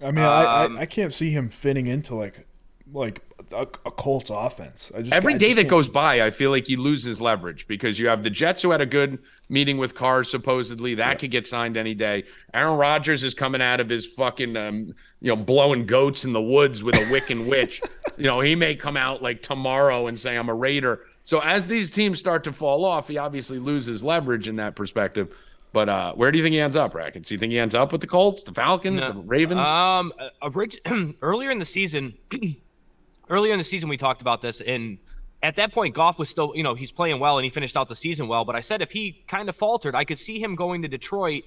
Yeah. 0.00 0.06
I 0.08 0.10
mean, 0.12 0.24
I, 0.24 0.64
Um, 0.66 0.78
I 0.78 0.82
I 0.82 0.86
can't 0.86 1.12
see 1.12 1.32
him 1.32 1.48
fitting 1.48 1.88
into 1.88 2.14
like 2.14 2.46
like 2.92 3.22
a, 3.52 3.62
a 3.62 3.90
Colts 3.90 4.30
offense. 4.30 4.90
I 4.96 5.00
just 5.02 5.12
Every 5.12 5.34
I 5.34 5.38
day 5.38 5.46
just 5.48 5.56
that 5.56 5.62
can't- 5.62 5.70
goes 5.70 5.88
by, 5.88 6.22
I 6.24 6.30
feel 6.30 6.50
like 6.50 6.66
he 6.66 6.76
loses 6.76 7.20
leverage 7.20 7.66
because 7.66 7.98
you 7.98 8.08
have 8.08 8.22
the 8.22 8.30
Jets 8.30 8.62
who 8.62 8.70
had 8.70 8.80
a 8.80 8.86
good 8.86 9.18
meeting 9.48 9.78
with 9.78 9.94
Carr, 9.94 10.22
supposedly. 10.24 10.94
That 10.94 11.18
could 11.18 11.30
get 11.30 11.46
signed 11.46 11.76
any 11.76 11.94
day. 11.94 12.24
Aaron 12.54 12.76
Rodgers 12.78 13.24
is 13.24 13.34
coming 13.34 13.60
out 13.60 13.80
of 13.80 13.88
his 13.88 14.06
fucking, 14.06 14.56
um, 14.56 14.94
you 15.20 15.28
know, 15.28 15.36
blowing 15.36 15.86
goats 15.86 16.24
in 16.24 16.32
the 16.32 16.40
woods 16.42 16.82
with 16.82 16.94
a 16.96 17.04
Wiccan 17.06 17.48
witch. 17.48 17.80
You 18.18 18.26
know, 18.26 18.40
he 18.40 18.54
may 18.54 18.74
come 18.74 18.98
out 18.98 19.22
like 19.22 19.40
tomorrow 19.40 20.06
and 20.08 20.18
say, 20.18 20.36
I'm 20.36 20.50
a 20.50 20.54
Raider. 20.54 21.06
So 21.24 21.40
as 21.40 21.66
these 21.66 21.90
teams 21.90 22.18
start 22.18 22.44
to 22.44 22.52
fall 22.52 22.84
off, 22.84 23.08
he 23.08 23.16
obviously 23.16 23.58
loses 23.58 24.04
leverage 24.04 24.46
in 24.46 24.56
that 24.56 24.74
perspective. 24.76 25.34
But 25.72 25.88
uh, 25.88 26.12
where 26.12 26.30
do 26.30 26.36
you 26.36 26.44
think 26.44 26.52
he 26.52 26.60
ends 26.60 26.76
up, 26.76 26.94
Rackets? 26.94 27.30
Do 27.30 27.34
you 27.34 27.38
think 27.38 27.52
he 27.52 27.58
ends 27.58 27.74
up 27.74 27.92
with 27.92 28.02
the 28.02 28.06
Colts, 28.06 28.42
the 28.42 28.52
Falcons, 28.52 29.00
No. 29.00 29.12
the 29.12 29.20
Ravens? 29.20 29.60
Um, 29.60 30.12
uh, 30.18 30.28
orig- 30.50 30.80
earlier 31.22 31.50
in 31.50 31.58
the 31.58 31.64
season, 31.64 32.12
earlier 33.30 33.52
in 33.52 33.58
the 33.58 33.64
season, 33.64 33.88
we 33.88 33.96
talked 33.96 34.20
about 34.20 34.42
this, 34.42 34.60
and 34.60 34.98
at 35.42 35.56
that 35.56 35.72
point, 35.72 35.94
Goff 35.94 36.18
was 36.18 36.28
still, 36.28 36.52
you 36.54 36.62
know, 36.62 36.74
he's 36.74 36.92
playing 36.92 37.18
well 37.18 37.38
and 37.38 37.44
he 37.44 37.50
finished 37.50 37.76
out 37.76 37.88
the 37.88 37.96
season 37.96 38.28
well. 38.28 38.44
But 38.44 38.56
I 38.56 38.60
said 38.60 38.82
if 38.82 38.92
he 38.92 39.24
kind 39.26 39.48
of 39.48 39.56
faltered, 39.56 39.94
I 39.94 40.04
could 40.04 40.18
see 40.18 40.38
him 40.38 40.54
going 40.54 40.82
to 40.82 40.88
Detroit, 40.88 41.44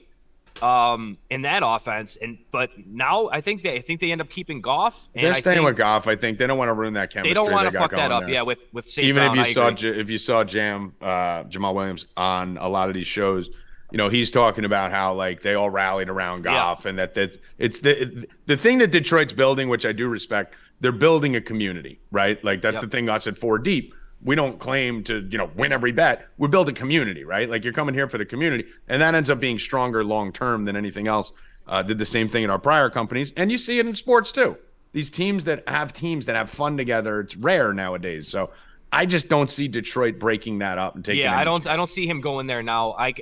um, 0.62 1.18
in 1.30 1.42
that 1.44 1.64
offense. 1.66 2.18
And 2.22 2.38
but 2.52 2.72
now 2.86 3.30
I 3.32 3.42
think 3.42 3.64
they, 3.64 3.76
I 3.76 3.82
think 3.82 4.00
they 4.00 4.12
end 4.12 4.22
up 4.22 4.30
keeping 4.30 4.62
Goff. 4.62 5.10
And 5.16 5.26
They're 5.26 5.34
I 5.34 5.40
staying 5.40 5.64
with 5.64 5.78
Goff. 5.78 6.08
I 6.08 6.16
think 6.16 6.38
they 6.38 6.48
don't 6.48 6.58
want 6.58 6.70
to 6.70 6.74
ruin 6.74 6.94
that 6.94 7.12
chemistry. 7.12 7.30
They 7.30 7.34
don't 7.34 7.52
want 7.52 7.72
to 7.72 7.78
fuck 7.78 7.92
that 7.92 8.12
up, 8.12 8.24
there. 8.24 8.32
yeah. 8.32 8.42
With 8.42 8.60
with 8.74 8.90
St. 8.90 9.08
even 9.08 9.24
if 9.24 9.36
you 9.36 9.42
I 9.42 9.52
saw. 9.52 9.72
J- 9.72 10.00
if 10.00 10.10
you 10.10 10.18
saw 10.18 10.44
Jam 10.44 10.94
uh, 11.02 11.44
Jamaal 11.46 11.74
Williams 11.74 12.08
on 12.18 12.58
a 12.58 12.68
lot 12.68 12.90
of 12.90 12.96
these 12.96 13.08
shows, 13.08 13.50
you 13.92 13.98
know 13.98 14.10
he's 14.10 14.32
talking 14.32 14.66
about 14.66 14.92
how 14.92 15.14
like 15.14 15.42
they 15.42 15.56
all 15.56 15.70
rallied 15.70 16.10
around 16.10 16.44
Goff 16.44 16.86
and 16.86 16.98
that 17.00 17.16
that 17.16 17.38
it's 17.58 17.80
the 17.80 18.28
the 18.46 18.58
thing 18.58 18.80
that 18.80 18.92
Detroit's 18.92 19.34
building, 19.34 19.70
which 19.70 19.86
I 19.86 19.92
do 19.92 20.08
respect. 20.08 20.56
They're 20.82 20.92
building 20.92 21.36
a 21.36 21.42
community, 21.42 22.00
right? 22.12 22.44
Like 22.44 22.62
that's 22.62 22.76
Yep. 22.76 22.82
the 22.84 22.88
thing 22.90 23.10
us 23.10 23.28
at 23.28 23.38
Four 23.38 23.58
Deep. 23.60 23.94
We 24.24 24.36
don't 24.36 24.58
claim 24.58 25.04
to, 25.06 25.20
you 25.30 25.38
know, 25.38 25.50
win 25.56 25.74
every 25.74 25.92
bet. 25.92 26.28
We 26.38 26.48
build 26.48 26.70
a 26.70 26.74
community, 26.74 27.26
right? 27.26 27.50
Like 27.50 27.64
you're 27.66 27.74
coming 27.74 27.94
here 27.94 28.08
for 28.08 28.18
the 28.18 28.26
community, 28.26 28.66
and 28.88 29.02
that 29.02 29.16
ends 29.16 29.30
up 29.30 29.40
being 29.40 29.60
stronger 29.60 30.04
long 30.04 30.32
term 30.32 30.66
than 30.66 30.76
anything 30.76 31.08
else. 31.08 31.32
Uh, 31.68 31.82
did 31.82 31.98
the 31.98 32.06
same 32.06 32.28
thing 32.30 32.44
in 32.44 32.50
our 32.50 32.60
prior 32.60 32.90
companies, 32.90 33.34
and 33.38 33.52
you 33.52 33.58
see 33.58 33.80
it 33.80 33.86
in 33.86 33.94
sports 33.94 34.32
too. 34.32 34.58
These 34.92 35.10
teams 35.10 35.44
that 35.46 35.68
have 35.68 35.92
teams 35.94 36.26
that 36.28 36.36
have 36.36 36.50
fun 36.50 36.78
together, 36.78 37.20
it's 37.22 37.36
rare 37.36 37.74
nowadays. 37.74 38.28
So 38.28 38.52
I 38.94 39.06
just 39.06 39.28
don't 39.28 39.50
see 39.50 39.68
Detroit 39.68 40.20
breaking 40.20 40.60
that 40.60 40.78
up 40.78 40.96
and 40.96 41.04
taking. 41.04 41.24
Yeah, 41.24 41.38
I 41.38 41.44
don't 41.44 41.66
I 41.68 41.76
don't 41.76 41.90
see 41.90 42.08
him 42.08 42.22
going 42.22 42.48
there 42.48 42.62
now. 42.64 42.94
I 42.94 43.14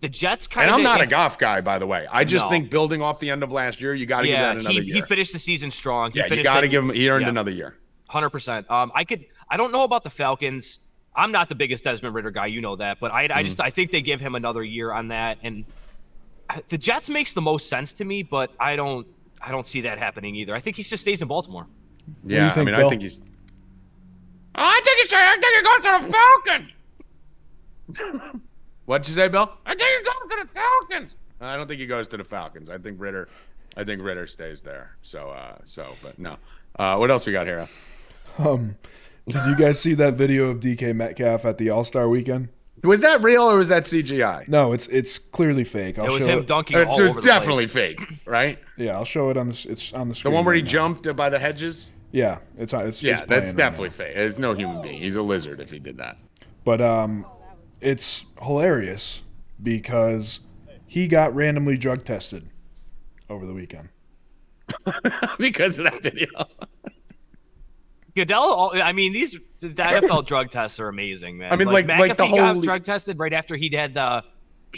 the 0.00 0.08
Jets 0.08 0.48
kind 0.48 0.68
of. 0.68 0.74
And 0.74 0.76
I'm 0.76 0.82
not 0.82 1.00
a 1.00 1.06
Goff 1.06 1.38
guy, 1.38 1.60
by 1.60 1.78
the 1.78 1.86
way. 1.86 2.06
I 2.10 2.24
just 2.24 2.44
No. 2.46 2.50
think 2.50 2.70
building 2.70 3.00
off 3.00 3.20
the 3.20 3.30
end 3.30 3.42
of 3.44 3.52
last 3.52 3.80
year, 3.80 3.94
you 3.94 4.04
got 4.04 4.22
to 4.22 4.26
give 4.26 4.32
Yeah, 4.34 4.48
that 4.48 4.56
another 4.56 4.70
he, 4.80 4.80
year. 4.86 4.94
he 4.96 5.02
finished 5.02 5.32
the 5.32 5.38
season 5.38 5.70
strong. 5.70 6.10
He 6.10 6.18
yeah, 6.18 6.26
you 6.32 6.42
got 6.42 6.62
to 6.62 6.68
give 6.68 6.82
him. 6.82 6.90
He 6.90 7.08
earned 7.08 7.22
yeah. 7.22 7.28
another 7.28 7.52
year. 7.52 7.76
Hundred 8.08 8.30
percent. 8.30 8.68
Um, 8.70 8.90
I 8.94 9.04
could. 9.04 9.24
I 9.48 9.56
don't 9.56 9.70
know 9.72 9.84
about 9.84 10.02
the 10.02 10.10
Falcons. 10.10 10.80
I'm 11.14 11.30
not 11.30 11.48
the 11.48 11.54
biggest 11.54 11.84
Desmond 11.84 12.14
Ridder 12.14 12.30
guy. 12.30 12.46
You 12.46 12.60
know 12.60 12.76
that, 12.76 12.98
but 12.98 13.12
I, 13.12 13.28
Mm-hmm. 13.28 13.38
I 13.38 13.42
just 13.44 13.60
I 13.60 13.70
think 13.70 13.90
they 13.92 14.02
give 14.02 14.20
him 14.20 14.34
another 14.34 14.64
year 14.64 14.92
on 14.92 15.08
that. 15.08 15.38
And 15.42 15.64
the 16.68 16.78
Jets 16.78 17.08
makes 17.08 17.32
the 17.32 17.40
most 17.40 17.68
sense 17.68 17.92
to 17.94 18.04
me, 18.04 18.22
but 18.22 18.50
I 18.58 18.76
don't. 18.76 19.06
I 19.40 19.50
don't 19.50 19.66
see 19.66 19.82
that 19.82 19.98
happening 19.98 20.34
either. 20.36 20.54
I 20.54 20.60
think 20.60 20.76
he 20.76 20.82
just 20.82 21.00
stays 21.00 21.22
in 21.22 21.28
Baltimore. 21.28 21.66
Yeah, 22.24 22.48
think, 22.50 22.68
I 22.68 22.70
mean, 22.70 22.74
Bill? 22.76 22.86
I 22.86 22.90
think 22.90 23.02
he's. 23.02 23.20
I 24.54 24.80
think 24.84 25.00
he's. 25.00 25.12
I 25.12 25.36
think 25.40 25.56
he 25.56 25.62
goes 25.62 25.82
to 25.82 26.06
the 26.06 26.12
Falcons. 28.12 28.42
What'd 28.86 29.08
you 29.08 29.14
say, 29.14 29.28
Bill? 29.28 29.50
I 29.64 29.74
think 29.74 29.82
he 29.82 30.04
goes 30.04 30.30
to 30.30 30.36
the 30.44 30.48
Falcons. 30.52 31.16
I 31.40 31.56
don't 31.56 31.66
think 31.66 31.80
he 31.80 31.86
goes 31.86 32.08
to 32.08 32.16
the 32.16 32.24
Falcons. 32.24 32.70
I 32.70 32.78
think 32.78 33.00
Ridder. 33.00 33.28
I 33.76 33.84
think 33.84 34.02
Ridder 34.02 34.26
stays 34.26 34.60
there. 34.62 34.96
So, 35.02 35.30
uh, 35.30 35.56
so, 35.64 35.94
but 36.02 36.18
no. 36.18 36.36
Uh, 36.78 36.96
what 36.96 37.10
else 37.10 37.26
we 37.26 37.32
got 37.32 37.46
here? 37.46 37.66
Um, 38.38 38.76
did 39.28 39.44
you 39.46 39.56
guys 39.56 39.78
see 39.80 39.94
that 39.94 40.14
video 40.14 40.46
of 40.50 40.60
DK 40.60 40.94
Metcalf 40.94 41.44
at 41.44 41.58
the 41.58 41.70
All 41.70 41.84
Star 41.84 42.08
Weekend? 42.08 42.48
Was 42.82 43.00
that 43.02 43.22
real 43.22 43.42
or 43.42 43.58
was 43.58 43.68
that 43.68 43.84
CGI? 43.84 44.48
No, 44.48 44.72
it's 44.72 44.88
it's 44.88 45.18
clearly 45.18 45.62
fake. 45.64 45.98
I'll 45.98 46.06
It 46.06 46.12
was 46.12 46.22
show 46.24 46.32
him 46.32 46.38
it. 46.40 46.46
dunking 46.48 46.78
It's, 46.78 46.90
all 46.90 47.00
it's 47.00 47.10
over 47.10 47.20
the 47.20 47.26
definitely 47.26 47.66
fake, 47.68 48.00
right? 48.26 48.58
Yeah, 48.76 48.96
I'll 48.96 49.04
show 49.04 49.30
it 49.30 49.36
on 49.36 49.48
the. 49.50 49.66
It's 49.70 49.92
on 49.92 50.08
the 50.08 50.14
screen. 50.14 50.32
The 50.32 50.36
one 50.36 50.44
where 50.44 50.54
he 50.54 50.62
now. 50.62 50.68
jumped 50.68 51.16
by 51.16 51.30
the 51.30 51.38
hedges. 51.38 51.88
Yeah, 52.12 52.38
it's 52.58 52.72
on. 52.74 52.86
It's, 52.86 53.02
Yeah, 53.02 53.18
it's 53.18 53.28
that's 53.28 53.54
definitely 53.54 53.88
now. 53.88 53.94
fake. 53.94 54.16
It's 54.16 54.38
no 54.38 54.54
human 54.54 54.82
being. 54.82 54.98
He's 55.00 55.16
a 55.16 55.22
lizard 55.22 55.60
if 55.60 55.70
he 55.70 55.78
did 55.78 55.96
that. 55.96 56.18
But 56.64 56.80
um, 56.80 57.26
it's 57.80 58.24
hilarious 58.40 59.22
because 59.62 60.40
he 60.86 61.08
got 61.08 61.34
randomly 61.34 61.76
drug 61.76 62.04
tested 62.04 62.48
over 63.30 63.46
the 63.46 63.54
weekend. 63.54 63.88
because 65.38 65.78
of 65.78 65.84
that 65.86 66.02
video. 66.02 66.28
Goodell. 68.14 68.72
I 68.74 68.92
mean, 68.92 69.12
these 69.12 69.38
the 69.60 69.68
NFL 69.70 70.26
drug 70.26 70.50
tests 70.50 70.78
are 70.80 70.88
amazing, 70.88 71.38
man. 71.38 71.52
I 71.52 71.56
mean, 71.56 71.68
like- 71.68 71.88
like 71.88 72.16
the 72.16 72.24
McAfee 72.24 72.36
got 72.36 72.62
drug 72.62 72.84
tested 72.84 73.18
right 73.18 73.32
after 73.32 73.56
he'd 73.56 73.72
had 73.74 73.94
the 73.94 74.22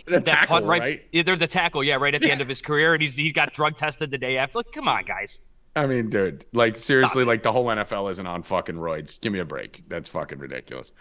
The 0.07 0.13
that 0.21 0.25
tackle, 0.25 0.55
punt 0.57 0.67
right, 0.67 0.81
right? 0.81 1.03
Yeah, 1.11 1.23
they're 1.25 1.37
the 1.37 1.47
tackle, 1.49 1.83
yeah, 1.83 1.97
right 1.97 2.15
at 2.15 2.23
the 2.23 2.31
end 2.31 2.41
of 2.41 2.49
his 2.49 2.63
career, 2.63 2.95
and 2.95 3.03
he's 3.03 3.17
he 3.17 3.33
got 3.33 3.53
drug 3.53 3.77
tested 3.77 4.11
the 4.13 4.19
day 4.19 4.37
after. 4.37 4.59
Like, 4.61 4.71
come 4.73 4.87
on, 4.89 5.05
guys. 5.05 5.41
I 5.77 5.87
mean, 5.87 6.09
dude, 6.09 6.47
like 6.53 6.77
seriously, 6.77 7.25
like 7.25 7.43
the 7.43 7.53
whole 7.53 7.67
NFL 7.67 8.11
isn't 8.13 8.27
on 8.27 8.43
fucking 8.43 8.77
roids. 8.77 9.21
Give 9.21 9.33
me 9.33 9.41
a 9.41 9.45
break. 9.45 9.83
That's 9.89 10.09
fucking 10.09 10.39
ridiculous. 10.39 10.93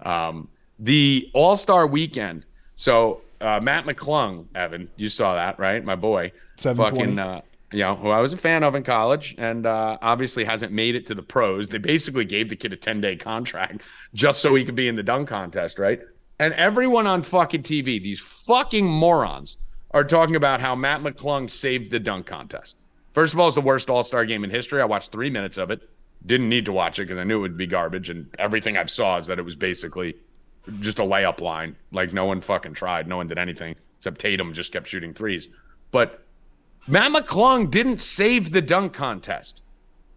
Um, 0.00 0.48
the 0.78 1.30
All 1.34 1.56
Star 1.56 1.86
Weekend. 1.86 2.46
So 2.76 3.20
uh, 3.40 3.60
Mac 3.62 3.84
McClung, 3.84 4.46
Evan, 4.54 4.88
you 4.96 5.08
saw 5.08 5.34
that, 5.34 5.58
right? 5.58 5.84
My 5.84 5.96
boy, 5.96 6.32
fucking, 6.56 7.18
uh, 7.18 7.42
you 7.72 7.80
know, 7.80 7.94
who 7.94 8.08
I 8.08 8.20
was 8.20 8.32
a 8.32 8.36
fan 8.36 8.64
of 8.64 8.74
in 8.74 8.82
college, 8.82 9.34
and 9.36 9.66
uh, 9.66 9.98
obviously 10.00 10.44
hasn't 10.44 10.72
made 10.72 10.94
it 10.94 11.06
to 11.06 11.14
the 11.14 11.22
pros. 11.22 11.68
They 11.68 11.78
basically 11.78 12.24
gave 12.24 12.48
the 12.48 12.56
kid 12.56 12.72
a 12.72 12.76
ten 12.76 13.00
day 13.00 13.16
contract 13.16 13.82
just 14.14 14.40
so 14.40 14.54
he 14.54 14.64
could 14.64 14.74
be 14.74 14.88
in 14.88 14.96
the 14.96 15.02
dunk 15.02 15.28
contest, 15.28 15.78
right? 15.78 16.00
And 16.38 16.54
everyone 16.54 17.06
on 17.06 17.22
fucking 17.22 17.62
TV, 17.62 18.02
these 18.02 18.20
fucking 18.20 18.86
morons, 18.86 19.58
are 19.92 20.04
talking 20.04 20.36
about 20.36 20.60
how 20.60 20.74
Mac 20.74 21.00
McClung 21.00 21.50
saved 21.50 21.90
the 21.90 22.00
dunk 22.00 22.26
contest. 22.26 22.81
First 23.12 23.34
of 23.34 23.40
all, 23.40 23.48
it's 23.48 23.54
the 23.54 23.60
worst 23.60 23.90
All 23.90 24.02
Star 24.02 24.24
game 24.24 24.44
in 24.44 24.50
history. 24.50 24.80
I 24.80 24.84
watched 24.84 25.12
three 25.12 25.30
minutes 25.30 25.58
of 25.58 25.70
it. 25.70 25.88
Didn't 26.24 26.48
need 26.48 26.64
to 26.66 26.72
watch 26.72 26.98
it 26.98 27.02
because 27.02 27.18
I 27.18 27.24
knew 27.24 27.38
it 27.38 27.42
would 27.42 27.56
be 27.56 27.66
garbage. 27.66 28.10
And 28.10 28.34
everything 28.38 28.76
I've 28.76 28.90
saw 28.90 29.18
is 29.18 29.26
that 29.26 29.38
it 29.38 29.42
was 29.42 29.56
basically 29.56 30.16
just 30.80 30.98
a 30.98 31.02
layup 31.02 31.40
line. 31.40 31.76
Like 31.90 32.12
no 32.12 32.24
one 32.24 32.40
fucking 32.40 32.74
tried. 32.74 33.08
No 33.08 33.16
one 33.16 33.28
did 33.28 33.38
anything 33.38 33.74
except 33.98 34.20
Tatum 34.20 34.52
just 34.54 34.72
kept 34.72 34.88
shooting 34.88 35.14
threes. 35.14 35.48
But 35.90 36.24
Mac 36.86 37.12
McClung 37.12 37.70
didn't 37.70 37.98
save 37.98 38.50
the 38.52 38.62
dunk 38.62 38.92
contest. 38.92 39.62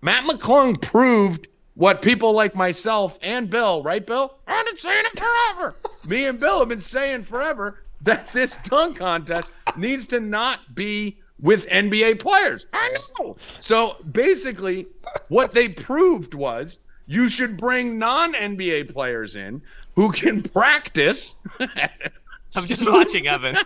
Mac 0.01 0.23
McClung 0.23 0.81
proved 0.81 1.47
what 1.75 2.01
people 2.01 2.33
like 2.33 2.55
myself 2.55 3.19
and 3.21 3.49
Bill, 3.49 3.83
right, 3.83 4.05
Bill? 4.05 4.37
I've 4.47 4.65
been 4.65 4.77
saying 4.77 5.03
it 5.05 5.19
forever. 5.19 5.75
Me 6.07 6.25
and 6.25 6.39
Bill 6.39 6.59
have 6.59 6.69
been 6.69 6.81
saying 6.81 7.23
forever 7.23 7.83
that 8.01 8.31
this 8.31 8.57
dunk 8.57 8.97
contest 8.97 9.51
needs 9.75 10.05
to 10.07 10.19
not 10.19 10.73
be 10.73 11.17
with 11.45 11.69
NBA 11.69 12.19
players. 12.19 12.65
I 12.73 12.97
know. 13.19 13.37
So 13.59 13.97
basically, 14.11 14.87
what 15.29 15.53
they 15.53 15.69
proved 15.69 16.33
was 16.33 16.79
you 17.05 17.29
should 17.29 17.55
bring 17.55 17.99
non 17.99 18.33
NBA 18.33 18.91
players 18.91 19.35
in 19.35 19.61
who 19.95 20.11
can 20.11 20.41
practice. 20.41 21.35
I'm 22.55 22.65
just 22.65 22.89
watching 22.89 23.27
Evan. 23.27 23.55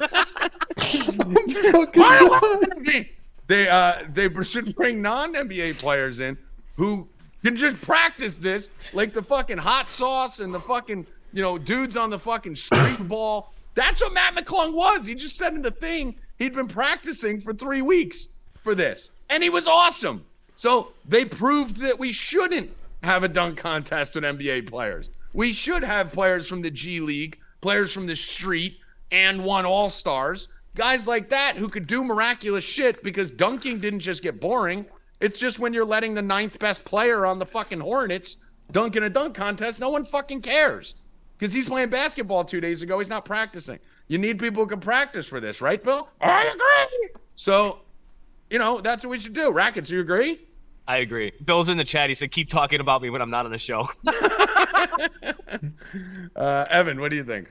they 3.47 3.67
uh 3.69 4.03
they 4.09 4.29
should 4.43 4.75
bring 4.75 5.01
non 5.01 5.33
NBA 5.33 5.79
players 5.79 6.19
in 6.19 6.37
who 6.75 7.07
can 7.45 7.55
just 7.55 7.79
practice 7.79 8.35
this 8.35 8.71
like 8.91 9.13
the 9.13 9.23
fucking 9.23 9.57
hot 9.57 9.89
sauce 9.89 10.41
and 10.41 10.53
the 10.53 10.59
fucking 10.59 11.07
you 11.31 11.41
know 11.41 11.57
dudes 11.57 11.95
on 11.95 12.09
the 12.09 12.19
fucking 12.19 12.57
street 12.57 13.07
ball. 13.07 13.53
That's 13.73 14.01
what 14.01 14.11
Mac 14.11 14.35
McClung 14.35 14.73
was. 14.73 15.07
He 15.07 15.15
just 15.15 15.37
said 15.37 15.53
in 15.53 15.61
the 15.61 15.71
thing 15.71 16.15
he'd 16.39 16.55
been 16.55 16.67
practicing 16.67 17.39
for 17.39 17.53
three 17.53 17.81
weeks 17.81 18.29
for 18.63 18.73
this, 18.73 19.11
and 19.29 19.43
he 19.43 19.49
was 19.49 19.67
awesome. 19.67 20.25
So 20.55 20.93
they 21.05 21.23
proved 21.23 21.77
that 21.77 21.99
we 21.99 22.11
shouldn't 22.11 22.71
have 23.03 23.23
a 23.23 23.27
dunk 23.27 23.57
contest 23.57 24.15
with 24.15 24.23
NBA 24.23 24.67
players. 24.67 25.09
We 25.33 25.53
should 25.53 25.83
have 25.83 26.11
players 26.11 26.47
from 26.47 26.61
the 26.61 26.71
G 26.71 26.99
League, 26.99 27.39
players 27.61 27.93
from 27.93 28.07
the 28.07 28.15
street, 28.15 28.77
and 29.11 29.43
one 29.43 29.65
All 29.65 29.89
Stars. 29.89 30.47
Guys 30.75 31.07
like 31.07 31.29
that 31.29 31.55
who 31.55 31.67
could 31.67 31.87
do 31.87 32.03
miraculous 32.03 32.63
shit 32.63 33.03
because 33.03 33.31
dunking 33.31 33.79
didn't 33.79 33.99
just 33.99 34.23
get 34.23 34.39
boring. 34.39 34.85
It's 35.19 35.39
just 35.39 35.59
when 35.59 35.73
you're 35.73 35.85
letting 35.85 36.13
the 36.13 36.21
ninth 36.21 36.57
best 36.59 36.83
player 36.85 37.25
on 37.25 37.39
the 37.39 37.45
fucking 37.45 37.79
Hornets 37.79 38.37
dunk 38.71 38.95
in 38.95 39.03
a 39.03 39.09
dunk 39.09 39.35
contest, 39.35 39.79
no 39.79 39.89
one 39.89 40.05
fucking 40.05 40.41
cares. 40.41 40.95
Because 41.37 41.53
he's 41.53 41.69
playing 41.69 41.89
basketball 41.89 42.43
two 42.43 42.61
days 42.61 42.81
ago. 42.81 42.99
He's 42.99 43.09
not 43.09 43.25
practicing. 43.25 43.79
You 44.09 44.17
need 44.17 44.37
people 44.39 44.63
who 44.63 44.69
can 44.69 44.79
practice 44.81 45.27
for 45.27 45.39
this, 45.39 45.61
right, 45.61 45.81
Bill? 45.81 46.09
I 46.19 46.43
agree. 46.43 47.09
So, 47.35 47.79
you 48.49 48.59
know, 48.59 48.81
that's 48.81 49.05
what 49.05 49.11
we 49.11 49.19
should 49.19 49.33
do. 49.33 49.51
Rackets, 49.51 49.89
you 49.89 50.01
agree? 50.01 50.41
I 50.87 50.97
agree. 50.97 51.31
Bill's 51.45 51.69
in 51.69 51.77
the 51.77 51.83
chat. 51.83 52.09
He 52.09 52.15
said, 52.15 52.31
"Keep 52.31 52.49
talking 52.49 52.79
about 52.81 53.01
me 53.03 53.11
when 53.11 53.21
I'm 53.21 53.29
not 53.29 53.45
on 53.45 53.51
the 53.51 53.57
show." 53.59 53.87
Uh, 56.35 56.65
Evan, 56.69 56.99
what 57.01 57.09
do 57.09 57.15
you 57.17 57.23
think? 57.23 57.49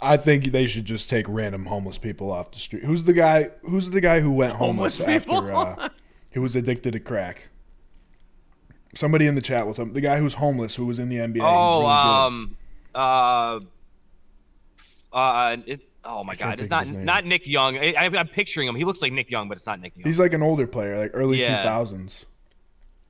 I 0.00 0.16
think 0.16 0.46
they 0.52 0.66
should 0.66 0.84
just 0.86 1.10
take 1.10 1.26
random 1.28 1.66
homeless 1.66 1.98
people 1.98 2.30
off 2.32 2.50
the 2.52 2.58
street. 2.58 2.84
Who's 2.84 3.04
the 3.04 3.12
guy? 3.12 3.50
Who's 3.62 3.90
the 3.90 4.00
guy 4.00 4.20
who 4.20 4.30
went 4.30 4.54
homeless, 4.54 4.98
Homeless 4.98 5.26
after? 5.28 5.52
Uh, 5.52 5.88
who 6.32 6.40
was 6.40 6.56
addicted 6.56 6.92
to 6.92 7.00
crack? 7.00 7.48
Somebody 8.94 9.26
in 9.26 9.34
the 9.34 9.40
chat 9.42 9.66
will 9.66 9.74
tell 9.74 9.84
me. 9.86 9.92
The 9.92 10.00
guy 10.00 10.18
who's 10.18 10.34
homeless, 10.34 10.76
who 10.76 10.86
was 10.86 10.98
in 10.98 11.08
the 11.08 11.16
NBA. 11.16 11.40
oh, 11.42 11.80
really 11.80 11.82
good. 11.82 11.90
um, 11.90 12.56
uh, 12.94 13.60
uh, 15.12 15.56
it, 15.66 15.80
oh 16.04 16.22
my 16.24 16.34
God, 16.34 16.60
it's 16.60 16.70
not 16.70 16.88
not 16.88 17.24
Nick 17.24 17.46
Young. 17.46 17.76
I, 17.78 17.92
I, 17.98 18.04
I'm 18.06 18.28
picturing 18.28 18.68
him. 18.68 18.74
He 18.76 18.84
looks 18.84 19.02
like 19.02 19.12
Nick 19.12 19.30
Young, 19.30 19.48
but 19.48 19.56
it's 19.58 19.66
not 19.66 19.80
Nick 19.80 19.96
Young. 19.96 20.06
he's 20.06 20.18
like 20.20 20.32
an 20.32 20.42
older 20.42 20.66
player, 20.66 20.98
like 20.98 21.10
early 21.14 21.38
two 21.38 21.42
Yeah. 21.44 21.62
thousands. 21.62 22.26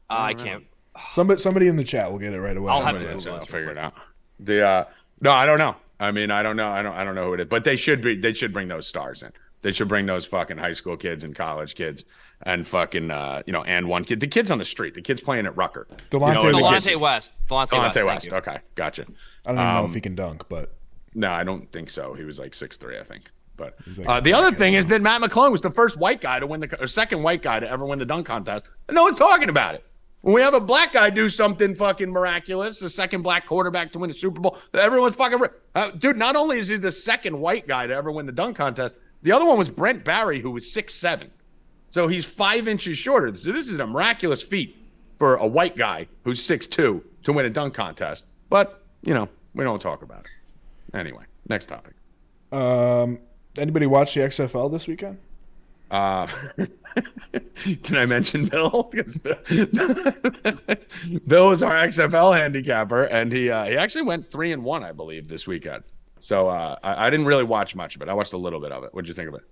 Uh, 0.09 0.15
I 0.19 0.35
can't. 0.35 0.65
Somebody, 1.13 1.41
somebody 1.41 1.69
in 1.69 1.77
the 1.77 1.85
chat 1.85 2.11
will 2.11 2.19
get 2.19 2.33
it 2.35 2.41
right 2.41 2.57
away. 2.57 2.71
I'll 2.73 2.83
have 2.85 2.99
to 2.99 3.05
Yeah, 3.05 3.15
Google 3.15 3.35
I'll 3.37 3.47
figure 3.47 3.71
it 3.71 3.79
out. 3.79 3.95
The 4.41 4.67
uh, 4.67 4.85
no, 5.21 5.31
I 5.33 5.47
don't 5.47 5.59
know. 5.59 5.77
I 6.01 6.11
mean, 6.11 6.31
I 6.31 6.43
don't 6.43 6.57
know. 6.57 6.69
I 6.69 6.83
don't. 6.83 6.95
I 6.95 7.05
don't 7.05 7.15
know 7.15 7.27
who 7.27 7.35
it 7.35 7.41
is. 7.41 7.47
But 7.47 7.65
they 7.65 7.77
should 7.77 8.03
be. 8.03 8.17
They 8.17 8.33
should 8.33 8.53
bring 8.53 8.69
those 8.69 8.87
stars 8.89 9.23
in. 9.23 9.31
They 9.63 9.73
should 9.73 9.89
bring 9.89 10.07
those 10.07 10.25
fucking 10.27 10.57
high 10.57 10.73
school 10.73 10.97
kids 10.97 11.23
and 11.25 11.35
college 11.37 11.75
kids 11.75 12.07
and 12.43 12.67
fucking 12.67 13.11
uh, 13.11 13.43
you 13.47 13.53
know, 13.53 13.63
and 13.65 13.87
one 13.87 14.05
kid. 14.05 14.19
The 14.21 14.27
kids 14.27 14.51
on 14.51 14.59
the 14.59 14.65
street. 14.65 14.95
The 14.95 15.03
kids 15.03 15.21
playing 15.21 15.45
at 15.47 15.55
Rucker. 15.57 15.87
Delonte 16.11 16.43
you 16.43 16.51
know, 16.53 16.59
the 16.59 16.63
West. 16.65 16.87
kids- 16.87 16.97
Delonte 16.99 17.01
West. 17.01 17.41
Delonte, 17.49 17.51
West. 17.51 17.71
Delonte 17.73 17.93
thank 17.95 18.07
West. 18.07 18.33
Okay, 18.33 18.59
gotcha. 18.75 19.03
I 19.03 19.53
don't 19.53 19.55
even 19.63 19.75
know 19.75 19.81
Um, 19.81 19.85
if 19.85 19.95
he 19.95 20.01
can 20.01 20.15
dunk, 20.15 20.45
but 20.49 20.75
No, 21.15 21.31
I 21.31 21.45
don't 21.45 21.71
think 21.73 21.91
so. 21.91 22.15
He 22.15 22.25
was 22.25 22.39
like 22.39 22.55
six 22.55 22.79
three, 22.79 22.99
I 22.99 23.05
think. 23.05 23.25
But 23.57 23.75
like 23.97 24.09
uh, 24.09 24.21
the 24.21 24.33
other 24.33 24.57
thing 24.57 24.75
is 24.75 24.87
that 24.87 25.03
Mac 25.03 25.21
McClung 25.21 25.51
was 25.53 25.61
the 25.61 25.71
first 25.71 25.99
white 25.99 26.21
guy 26.21 26.39
to 26.41 26.47
win 26.47 26.61
the 26.61 26.81
or 26.83 26.87
second 26.87 27.23
white 27.23 27.43
guy 27.43 27.61
to 27.61 27.69
ever 27.69 27.85
win 27.85 27.99
the 27.99 28.07
dunk 28.07 28.27
contest. 28.27 28.65
And 28.89 28.95
no 28.95 29.03
one's 29.05 29.17
talking 29.17 29.49
about 29.49 29.75
it. 29.75 29.85
When 30.23 30.35
we 30.35 30.41
have 30.43 30.55
a 30.55 30.61
black 30.61 30.93
guy 30.93 31.11
do 31.11 31.29
something 31.29 31.75
fucking 31.75 32.11
miraculous, 32.11 32.79
the 32.79 32.91
second 32.91 33.23
black 33.23 33.47
quarterback 33.47 33.91
to 33.93 33.99
win 33.99 34.11
a 34.11 34.15
Super 34.15 34.41
Bowl, 34.41 34.59
everyone's 34.75 35.15
fucking. 35.17 35.41
Uh, 35.75 35.91
dude, 35.93 36.17
not 36.17 36.37
only 36.37 36.59
is 36.59 36.69
he 36.69 36.77
the 36.77 36.93
second 36.93 37.39
white 37.39 37.67
guy 37.67 37.87
to 37.87 37.95
ever 37.95 38.11
win 38.13 38.27
the 38.27 38.33
dunk 38.33 38.57
contest, 38.57 38.97
the 39.23 39.33
other 39.33 39.45
one 39.45 39.59
was 39.59 39.69
Brent 39.69 40.05
Barry, 40.05 40.41
who 40.41 40.51
was 40.51 40.73
six 40.73 40.95
seven. 40.95 41.31
So 41.89 42.07
he's 42.07 42.25
five 42.25 42.69
inches 42.69 42.97
shorter. 42.99 43.35
So 43.35 43.53
this 43.53 43.69
is 43.69 43.81
a 43.81 43.87
miraculous 43.87 44.43
feat. 44.43 44.77
for 45.19 45.37
a 45.37 45.47
white 45.47 45.77
guy 45.77 46.07
who's 46.25 46.43
six 46.43 46.67
two 46.67 47.05
to 47.25 47.33
win 47.33 47.45
a 47.45 47.51
dunk 47.51 47.75
contest. 47.75 48.25
But, 48.49 48.83
you 49.03 49.13
know, 49.13 49.29
we 49.55 49.65
don't 49.65 49.81
talk 49.81 50.01
about 50.03 50.21
it. 50.21 50.27
Anyway, 50.95 51.25
next 51.49 51.67
topic. 51.67 51.95
Um, 52.53 53.19
anybody 53.59 53.87
watch 53.87 54.15
the 54.15 54.21
XFL 54.21 54.73
this 54.73 54.87
weekend? 54.87 55.19
Uh, 55.91 56.27
can 57.83 57.97
I 57.97 58.07
mention 58.07 58.47
Bill? 58.47 58.91
Bill 61.27 61.49
was 61.49 61.63
our 61.63 61.75
XFL 61.75 62.37
handicapper, 62.37 63.05
and 63.05 63.33
he 63.33 63.51
uh, 63.51 63.65
he 63.65 63.77
actually 63.77 64.03
went 64.03 64.29
three 64.29 64.53
and 64.53 64.63
one, 64.63 64.85
I 64.85 64.93
believe, 64.93 65.29
this 65.29 65.47
weekend. 65.47 65.83
So 66.21 66.49
uh, 66.49 66.77
I, 66.83 67.07
I 67.07 67.11
didn't 67.11 67.27
really 67.27 67.45
watch 67.45 67.75
much 67.75 67.97
of 67.97 68.03
it. 68.03 68.09
I 68.09 68.15
watched 68.15 68.35
a 68.35 68.39
little 68.39 68.61
bit 68.61 68.73
of 68.73 68.85
it. 68.85 68.95
What'd 68.95 69.09
you 69.09 69.15
think 69.15 69.29
of 69.29 69.35
it? 69.35 69.43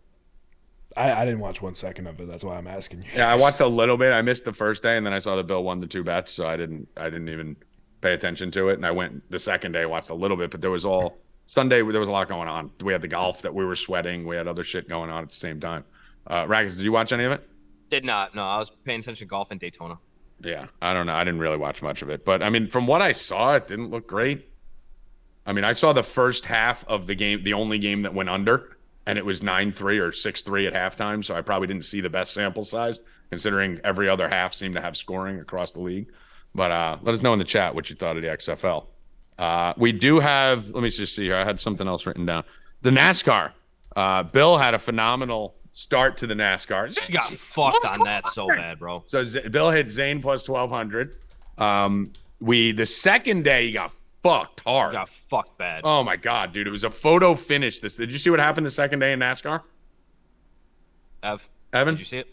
I, 0.96 1.12
I 1.12 1.24
didn't 1.24 1.40
watch 1.40 1.60
one 1.60 1.74
second 1.74 2.06
of 2.06 2.20
it. 2.20 2.28
That's 2.28 2.44
why 2.44 2.56
I'm 2.56 2.66
asking 2.66 3.02
you. 3.02 3.08
Yeah, 3.16 3.30
I 3.30 3.34
watched 3.36 3.60
a 3.60 3.66
little 3.66 3.96
bit. 3.96 4.12
I 4.12 4.22
missed 4.22 4.44
the 4.44 4.52
first 4.52 4.82
day, 4.82 4.96
and 4.96 5.04
then 5.04 5.12
I 5.12 5.18
saw 5.18 5.36
that 5.36 5.46
Bill 5.46 5.62
won 5.64 5.80
the 5.80 5.86
two 5.86 6.04
bets, 6.04 6.32
so 6.32 6.46
I 6.46 6.56
didn't 6.56 6.88
I 6.96 7.04
didn't 7.04 7.30
even 7.30 7.56
pay 8.00 8.12
attention 8.12 8.50
to 8.52 8.68
it. 8.68 8.74
And 8.74 8.86
I 8.86 8.92
went 8.92 9.28
the 9.30 9.38
second 9.40 9.72
day, 9.72 9.86
watched 9.86 10.10
a 10.10 10.14
little 10.14 10.36
bit, 10.36 10.50
but 10.52 10.60
there 10.60 10.70
was 10.70 10.86
all 10.86 11.18
Sunday. 11.48 11.76
There 11.76 11.98
was 11.98 12.10
a 12.10 12.12
lot 12.12 12.28
going 12.28 12.46
on. 12.46 12.70
We 12.82 12.92
had 12.92 13.00
the 13.00 13.08
golf 13.08 13.42
that 13.42 13.54
we 13.54 13.64
were 13.64 13.74
sweating. 13.74 14.26
We 14.26 14.36
had 14.36 14.46
other 14.46 14.62
shit 14.62 14.86
going 14.86 15.10
on 15.10 15.22
at 15.22 15.30
the 15.30 15.34
same 15.34 15.58
time. 15.58 15.82
Uh, 16.26 16.44
Rackets, 16.46 16.76
did 16.76 16.84
you 16.84 16.92
watch 16.92 17.10
any 17.10 17.24
of 17.24 17.32
it? 17.32 17.48
Did 17.88 18.04
not. 18.04 18.34
No, 18.34 18.44
I 18.44 18.58
was 18.58 18.70
paying 18.84 19.00
attention 19.00 19.26
to 19.26 19.30
golf 19.30 19.50
in 19.50 19.56
Daytona. 19.56 19.98
Yeah, 20.40 20.66
I 20.82 20.92
don't 20.92 21.06
know. 21.06 21.14
I 21.14 21.24
didn't 21.24 21.40
really 21.40 21.56
watch 21.56 21.82
much 21.82 22.02
of 22.02 22.10
it, 22.10 22.24
but 22.24 22.42
I 22.42 22.50
mean, 22.50 22.68
from 22.68 22.86
what 22.86 23.00
I 23.00 23.12
saw, 23.12 23.54
it 23.54 23.66
didn't 23.66 23.90
look 23.90 24.06
great. 24.06 24.46
I 25.46 25.52
mean, 25.52 25.64
I 25.64 25.72
saw 25.72 25.94
the 25.94 26.02
first 26.02 26.44
half 26.44 26.84
of 26.86 27.06
the 27.06 27.14
game, 27.14 27.42
the 27.42 27.54
only 27.54 27.78
game 27.78 28.02
that 28.02 28.12
went 28.12 28.28
under, 28.28 28.76
and 29.06 29.16
it 29.16 29.24
was 29.24 29.42
9 29.42 29.72
3 29.72 29.98
or 29.98 30.12
6 30.12 30.42
3 30.42 30.66
at 30.66 30.74
halftime. 30.74 31.24
So 31.24 31.34
I 31.34 31.40
probably 31.40 31.66
didn't 31.66 31.86
see 31.86 32.02
the 32.02 32.10
best 32.10 32.34
sample 32.34 32.62
size, 32.62 33.00
considering 33.30 33.80
every 33.82 34.08
other 34.08 34.28
half 34.28 34.52
seemed 34.52 34.74
to 34.74 34.82
have 34.82 34.98
scoring 34.98 35.40
across 35.40 35.72
the 35.72 35.80
league. 35.80 36.12
But 36.54 36.70
uh, 36.70 36.98
let 37.00 37.14
us 37.14 37.22
know 37.22 37.32
in 37.32 37.38
the 37.38 37.46
chat 37.46 37.74
what 37.74 37.88
you 37.88 37.96
thought 37.96 38.16
of 38.16 38.22
the 38.22 38.28
XFL. 38.28 38.84
Uh, 39.38 39.72
we 39.76 39.92
do 39.92 40.18
have, 40.18 40.68
let 40.70 40.82
me 40.82 40.88
just 40.90 41.14
see 41.14 41.24
here. 41.24 41.36
I 41.36 41.44
had 41.44 41.60
something 41.60 41.86
else 41.86 42.06
written 42.06 42.26
down. 42.26 42.44
The 42.82 42.90
NASCAR. 42.90 43.52
Uh, 43.94 44.22
Bill 44.24 44.58
had 44.58 44.74
a 44.74 44.78
phenomenal 44.78 45.54
start 45.72 46.16
to 46.18 46.26
the 46.26 46.34
NASCAR. 46.34 46.88
You 47.08 47.14
got 47.14 47.24
fucked 47.24 47.84
on 47.86 48.04
that 48.04 48.26
so 48.28 48.48
bad, 48.48 48.78
bro. 48.78 49.04
So 49.06 49.22
Z- 49.24 49.48
Bill 49.48 49.70
hit 49.70 49.90
Zane 49.90 50.20
plus 50.20 50.42
twelve 50.44 50.70
hundred. 50.70 51.16
Um, 51.56 52.12
we 52.40 52.72
the 52.72 52.86
second 52.86 53.44
day 53.44 53.66
he 53.66 53.72
got 53.72 53.90
fucked 54.22 54.60
hard. 54.60 54.92
You 54.92 54.98
got 54.98 55.08
fucked 55.08 55.58
bad. 55.58 55.80
Oh 55.84 56.04
my 56.04 56.16
god, 56.16 56.52
dude! 56.52 56.66
It 56.66 56.70
was 56.70 56.84
a 56.84 56.90
photo 56.90 57.34
finish. 57.34 57.80
This 57.80 57.96
did 57.96 58.12
you 58.12 58.18
see 58.18 58.30
what 58.30 58.38
happened 58.38 58.66
the 58.66 58.70
second 58.70 59.00
day 59.00 59.12
in 59.12 59.18
NASCAR? 59.20 59.62
Ev, 61.22 61.48
Evan, 61.72 61.94
did 61.94 62.00
you 62.00 62.04
see 62.04 62.18
it? 62.18 62.28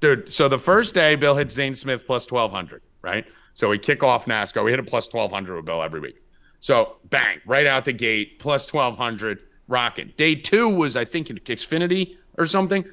dude. 0.00 0.32
So 0.32 0.48
the 0.48 0.58
first 0.58 0.94
day, 0.94 1.14
Bill 1.14 1.34
hit 1.34 1.50
Zane 1.50 1.74
Smith 1.74 2.06
plus 2.06 2.26
twelve 2.26 2.52
hundred. 2.52 2.82
Right. 3.02 3.24
So 3.54 3.68
we 3.68 3.78
kick 3.78 4.02
off 4.02 4.26
NASCAR. 4.26 4.64
We 4.64 4.70
hit 4.70 4.80
a 4.80 4.84
plus 4.84 5.08
twelve 5.08 5.32
hundred 5.32 5.56
with 5.56 5.64
Bill 5.64 5.82
every 5.82 6.00
week. 6.00 6.16
So 6.60 6.96
bang, 7.04 7.40
right 7.46 7.66
out 7.66 7.84
the 7.84 7.92
gate, 7.92 8.38
plus 8.38 8.66
twelve 8.66 8.96
hundred, 8.96 9.40
rocking. 9.68 10.12
Day 10.16 10.34
two 10.34 10.68
was 10.68 10.96
I 10.96 11.04
think 11.04 11.30
in 11.30 11.38
Xfinity 11.38 12.16
or 12.36 12.46
something, 12.46 12.84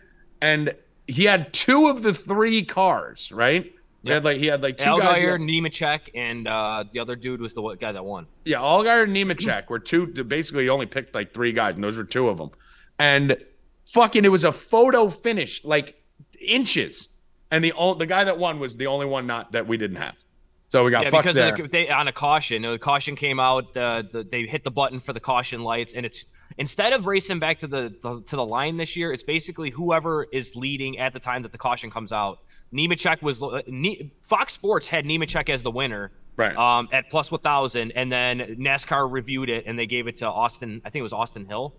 and 0.41 0.74
he 1.07 1.24
had 1.24 1.53
two 1.53 1.88
of 1.88 2.03
the 2.03 2.13
three 2.13 2.63
cars. 2.63 3.31
Right. 3.31 3.72
He 4.03 4.12
had 4.12 4.24
like 4.24 4.38
he 4.38 4.45
had 4.45 4.62
like 4.62 4.77
two 4.77 5.00
guys. 5.00 5.19
Allgaier, 5.19 5.39
Nemechek, 5.39 6.12
and 6.13 6.48
uh, 6.48 6.84
the 6.91 7.00
other 7.00 7.15
dude 7.15 7.41
was 7.41 7.55
the 7.55 7.63
guy 7.75 7.91
that 7.91 8.05
won. 8.05 8.27
Yeah, 8.43 8.57
Allgaier 8.57 9.05
and 9.05 9.15
Nemechek 9.15 9.67
were 9.67 9.79
two. 9.79 10.05
Basically, 10.05 10.63
he 10.65 10.69
only 10.69 10.86
picked 10.86 11.15
like 11.15 11.34
three 11.34 11.51
guys, 11.51 11.74
and 11.74 11.84
those 11.84 11.98
were 11.98 12.03
two 12.03 12.29
of 12.29 12.38
them. 12.38 12.51
And 13.00 13.36
fucking, 13.88 14.24
it 14.24 14.29
was 14.29 14.43
a 14.43 14.51
photo 14.51 15.10
finish, 15.10 15.63
like 15.65 16.00
inches. 16.39 17.10
And 17.50 17.63
the 17.63 17.74
the 17.98 18.05
guy 18.05 18.24
that 18.24 18.38
won 18.38 18.60
was 18.60 18.75
the 18.75 18.86
only 18.86 19.07
one 19.07 19.25
not 19.25 19.53
that 19.53 19.67
we 19.67 19.75
didn't 19.75 19.98
have. 19.98 20.15
So 20.75 20.84
we 20.84 20.91
got 20.91 21.05
Yeah, 21.05 21.10
fucked 21.12 21.24
because 21.24 21.58
the, 21.58 21.67
they 21.70 21.89
on 21.89 22.10
a 22.10 22.12
caution. 22.12 22.63
The 22.63 22.77
caution 22.77 23.15
came 23.15 23.39
out. 23.39 23.75
Uh, 23.77 24.03
the, 24.12 24.27
they 24.29 24.44
hit 24.44 24.65
the 24.65 24.72
button 24.72 25.00
for 25.00 25.13
the 25.13 25.22
caution 25.22 25.63
lights, 25.63 25.94
and 25.94 26.05
it's 26.05 26.25
instead 26.58 26.91
of 26.91 27.08
racing 27.08 27.39
back 27.39 27.62
to 27.62 27.67
the, 27.67 27.96
the 28.01 28.22
to 28.27 28.36
the 28.36 28.46
line 28.46 28.75
this 28.75 28.98
year, 28.98 29.13
it's 29.13 29.24
basically 29.24 29.70
whoever 29.70 30.25
is 30.34 30.53
leading 30.58 31.00
at 31.00 31.13
the 31.13 31.20
time 31.20 31.44
that 31.44 31.53
the 31.53 31.58
caution 31.58 31.89
comes 31.89 32.12
out. 32.12 32.39
Nemechek 32.74 33.22
was 33.22 33.42
uh, 33.42 33.61
Ne- 33.68 34.11
Fox 34.22 34.51
Sports 34.51 34.90
had 34.90 35.05
Nemechek 35.05 35.48
as 35.50 35.64
the 35.64 35.72
winner, 35.72 36.11
Right. 36.35 36.55
Um, 36.57 36.90
at 36.92 37.09
plus 37.09 37.31
one 37.31 37.40
thousand, 37.40 37.92
and 37.92 38.11
then 38.11 38.57
NASCAR 38.59 39.09
reviewed 39.09 39.50
it 39.50 39.64
and 39.68 39.79
they 39.79 39.85
gave 39.85 40.07
it 40.07 40.18
to 40.18 40.27
Austin. 40.27 40.81
I 40.83 40.90
think 40.90 41.00
it 41.00 41.03
was 41.03 41.14
Austin 41.14 41.46
Hill, 41.46 41.74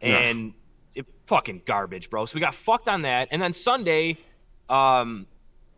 and 0.00 0.54
it 0.94 1.06
fucking 1.26 1.62
garbage, 1.66 2.10
bro. 2.10 2.26
So 2.26 2.36
we 2.36 2.40
got 2.40 2.54
fucked 2.54 2.86
on 2.86 3.02
that, 3.02 3.26
and 3.32 3.42
then 3.42 3.52
Sunday, 3.52 4.18
um, 4.68 5.26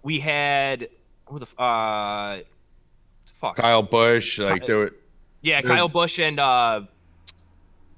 we 0.03 0.21
had 0.21 0.89
who 1.25 1.39
the 1.39 1.63
uh, 1.63 2.41
fuck 3.41 3.57
Kyle 3.57 3.83
Busch, 3.83 4.39
like 4.39 4.67
there 4.67 4.77
were 4.79 4.95
yeah, 5.43 5.61
There's- 5.61 5.77
Kyle 5.77 5.89
Busch 5.89 6.19
and 6.19 6.39
uh, 6.41 6.83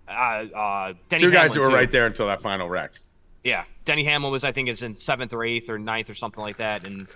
uh, 0.09 0.12
uh, 0.12 0.92
Denny 1.09 1.22
two 1.22 1.31
guys 1.31 1.42
Hamlin, 1.42 1.55
who 1.55 1.61
were 1.62 1.68
too. 1.70 1.74
right 1.74 1.90
there 1.90 2.07
until 2.07 2.26
that 2.26 2.40
final 2.40 2.68
wreck. 2.68 2.92
Yeah, 3.44 3.64
Denny 3.85 4.05
Hamlin 4.05 4.33
was 4.33 4.44
I 4.44 4.53
think 4.53 4.68
is 4.68 4.83
in 4.83 4.94
seventh 4.94 5.33
or 5.33 5.44
eighth 5.44 5.70
or 5.70 5.79
ninth 5.79 6.11
or 6.11 6.14
something 6.14 6.42
like 6.42 6.59
that, 6.59 6.87
and 6.87 7.07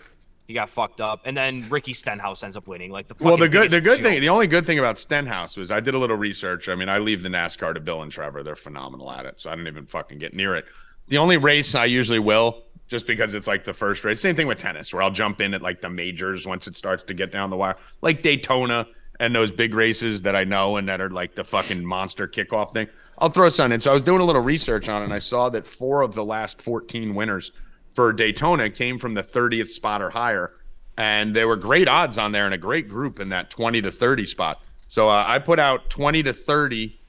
he 0.47 0.55
got 0.55 0.69
fucked 0.71 1.01
up. 1.01 1.23
And 1.25 1.37
then 1.37 1.67
Ricky 1.69 1.93
Stenhouse 1.93 2.43
ends 2.43 2.57
up 2.57 2.67
winning. 2.67 2.91
Like 2.91 3.09
the 3.09 3.15
Well, 3.21 3.37
the 3.37 3.49
good 3.49 3.71
the 3.71 3.81
good 3.81 4.01
thing, 4.01 4.21
the 4.21 4.29
only 4.31 4.47
good 4.47 4.65
thing 4.65 4.79
about 4.79 4.99
Stenhouse 4.99 5.57
was 5.57 5.71
I 5.71 5.81
did 5.81 5.95
a 5.95 5.99
little 5.99 6.17
research. 6.17 6.69
I 6.69 6.75
mean, 6.75 6.89
I 6.89 6.99
leave 6.99 7.23
the 7.23 7.29
NASCAR 7.29 7.75
to 7.75 7.81
Bill 7.81 8.03
and 8.03 8.11
Trevor; 8.11 8.43
they're 8.43 8.57
phenomenal 8.57 9.11
at 9.11 9.27
it. 9.27 9.41
So 9.41 9.51
I 9.51 9.55
didn't 9.55 9.69
even 9.69 9.87
fucking 9.87 10.19
get 10.19 10.35
near 10.35 10.57
it. 10.57 10.65
The 11.09 11.19
only 11.19 11.37
race 11.37 11.75
I 11.75 11.85
usually 11.85 12.19
will, 12.21 12.63
just 12.94 13.09
because 13.09 13.35
it's 13.35 13.48
like 13.48 13.64
the 13.64 13.74
first 13.74 14.04
race. 14.04 14.20
Same 14.20 14.37
thing 14.37 14.46
with 14.46 14.59
tennis, 14.59 14.94
where 14.94 15.02
I'll 15.02 15.11
jump 15.11 15.40
in 15.40 15.52
at 15.52 15.62
like 15.62 15.80
the 15.80 15.90
majors 15.90 16.46
once 16.46 16.68
it 16.68 16.76
starts 16.76 17.02
to 17.02 17.12
get 17.12 17.33
down 17.33 17.50
the 17.50 17.57
wire, 17.57 17.74
like 18.02 18.22
Daytona 18.22 18.87
and 19.18 19.35
those 19.35 19.50
big 19.50 19.74
races 19.74 20.22
that 20.22 20.37
I 20.37 20.44
know 20.44 20.76
and 20.76 20.88
that 20.88 21.00
are 21.00 21.11
like 21.11 21.35
the 21.35 21.42
fucking 21.42 21.85
monster 21.85 22.28
kickoff 22.28 22.72
thing. 22.72 22.87
I'll 23.18 23.30
throw 23.30 23.48
some 23.48 23.72
in. 23.72 23.80
So 23.80 23.90
I 23.90 23.94
was 23.94 24.04
doing 24.04 24.20
a 24.20 24.24
little 24.24 24.42
research 24.42 24.88
on 24.88 25.02
it, 25.02 25.07
and 25.07 25.12
I 25.12 25.18
saw 25.18 25.48
that 25.48 25.66
four 25.66 26.02
of 26.02 26.14
the 26.14 26.24
last 26.24 26.62
14 26.62 27.16
winners 27.16 27.50
for 27.94 28.12
Daytona 28.12 28.70
came 28.70 29.00
from 29.00 29.14
the 29.14 29.24
30th 29.24 29.70
spot 29.70 30.00
or 30.00 30.11
higher 30.11 30.52
and 30.96 31.35
there 31.35 31.48
were 31.48 31.57
great 31.57 31.88
odds 31.88 32.18
on 32.18 32.30
there 32.30 32.44
and 32.44 32.54
a 32.54 32.59
great 32.59 32.88
group 32.88 33.18
in 33.18 33.28
that 33.30 33.50
20 33.50 33.83
to 33.83 33.90
30 33.90 34.24
spot. 34.26 34.62
So 34.88 35.09
uh, 35.09 35.24
I 35.26 35.40
put 35.40 35.59
out 35.59 35.90
20 35.90 36.22
to 36.22 36.33
30 36.33 37.00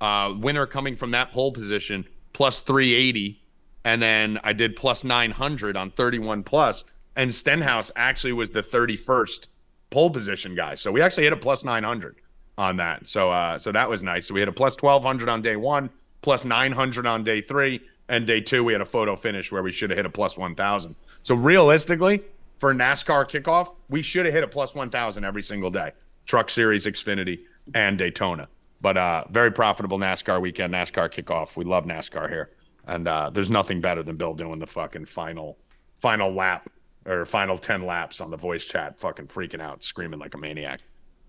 uh, 0.00 0.34
winner 0.38 0.66
coming 0.66 0.94
from 0.94 1.10
that 1.12 1.32
pole 1.32 1.52
position 1.52 2.06
plus 2.32 2.60
380, 2.60 3.41
and 3.84 4.02
then 4.02 4.38
I 4.44 4.52
did 4.52 4.76
plus 4.76 5.04
900 5.04 5.76
on 5.76 5.90
31 5.90 6.42
plus, 6.44 6.84
and 7.16 7.32
Stenhouse 7.32 7.90
actually 7.96 8.32
was 8.32 8.50
the 8.50 8.62
31st 8.62 9.48
pole 9.90 10.10
position 10.10 10.54
guy. 10.54 10.74
So 10.74 10.90
we 10.90 11.02
actually 11.02 11.24
hit 11.24 11.32
a 11.32 11.36
plus 11.36 11.64
900 11.64 12.16
on 12.58 12.76
that. 12.76 13.06
So 13.06 13.30
uh, 13.30 13.58
so 13.58 13.72
that 13.72 13.88
was 13.88 14.02
nice. 14.02 14.26
So 14.26 14.34
we 14.34 14.40
had 14.40 14.48
a 14.48 14.52
plus 14.52 14.76
1200 14.80 15.28
on 15.28 15.42
day 15.42 15.56
one, 15.56 15.90
plus 16.22 16.44
900 16.44 17.06
on 17.06 17.24
day 17.24 17.40
three, 17.40 17.80
and 18.08 18.26
day 18.26 18.40
two 18.40 18.64
we 18.64 18.72
had 18.72 18.82
a 18.82 18.86
photo 18.86 19.16
finish 19.16 19.52
where 19.52 19.62
we 19.62 19.70
should 19.70 19.90
have 19.90 19.96
hit 19.96 20.06
a 20.06 20.10
plus 20.10 20.36
1000. 20.36 20.94
So 21.22 21.34
realistically, 21.34 22.22
for 22.58 22.74
NASCAR 22.74 23.28
kickoff, 23.28 23.74
we 23.88 24.02
should 24.02 24.24
have 24.24 24.34
hit 24.34 24.44
a 24.44 24.48
plus 24.48 24.74
1000 24.74 25.24
every 25.24 25.42
single 25.42 25.70
day. 25.70 25.92
Truck 26.26 26.48
Series, 26.48 26.86
Xfinity, 26.86 27.40
and 27.74 27.98
Daytona. 27.98 28.48
But 28.80 28.96
uh, 28.96 29.24
very 29.30 29.50
profitable 29.50 29.98
NASCAR 29.98 30.40
weekend, 30.40 30.72
NASCAR 30.74 31.12
kickoff. 31.12 31.56
We 31.56 31.64
love 31.64 31.84
NASCAR 31.84 32.28
here, 32.28 32.50
and 32.86 33.06
uh, 33.08 33.30
there's 33.30 33.50
nothing 33.50 33.80
better 33.80 34.02
than 34.02 34.16
Bill 34.16 34.34
doing 34.34 34.58
the 34.58 34.66
fucking 34.66 35.06
final, 35.06 35.58
final 35.98 36.32
lap 36.32 36.68
or 37.06 37.24
final 37.24 37.58
ten 37.58 37.84
laps 37.86 38.20
on 38.20 38.30
the 38.30 38.36
voice 38.36 38.64
chat, 38.64 38.98
fucking 38.98 39.26
freaking 39.26 39.60
out, 39.60 39.82
screaming 39.82 40.18
like 40.18 40.34
a 40.34 40.38
maniac. 40.38 40.80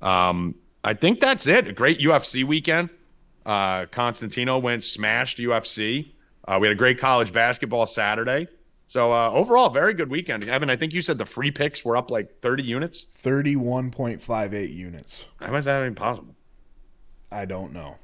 Um, 0.01 0.55
I 0.83 0.93
think 0.93 1.19
that's 1.19 1.47
it. 1.47 1.67
A 1.67 1.73
great 1.73 1.99
UFC 1.99 2.43
weekend. 2.43 2.89
Uh, 3.45 3.85
Constantino 3.87 4.59
went 4.59 4.83
smashed 4.83 5.37
UFC. 5.37 6.11
Uh, 6.45 6.57
we 6.59 6.67
had 6.67 6.75
a 6.75 6.77
great 6.77 6.99
college 6.99 7.31
basketball 7.31 7.85
Saturday. 7.85 8.47
So 8.87 9.11
uh, 9.11 9.31
overall, 9.31 9.69
very 9.69 9.93
good 9.93 10.09
weekend. 10.09 10.47
Evan, 10.47 10.69
I 10.69 10.75
think 10.75 10.93
you 10.93 11.01
said 11.01 11.17
the 11.17 11.25
free 11.25 11.51
picks 11.51 11.83
were 11.83 11.97
up 11.97 12.11
like 12.11 12.41
30 12.41 12.63
units. 12.63 13.05
31.58 13.23 14.73
units. 14.73 15.25
How 15.39 15.55
is 15.55 15.65
that 15.65 15.81
even 15.81 15.95
possible? 15.95 16.35
I 17.31 17.45
don't 17.45 17.73
know. 17.73 17.95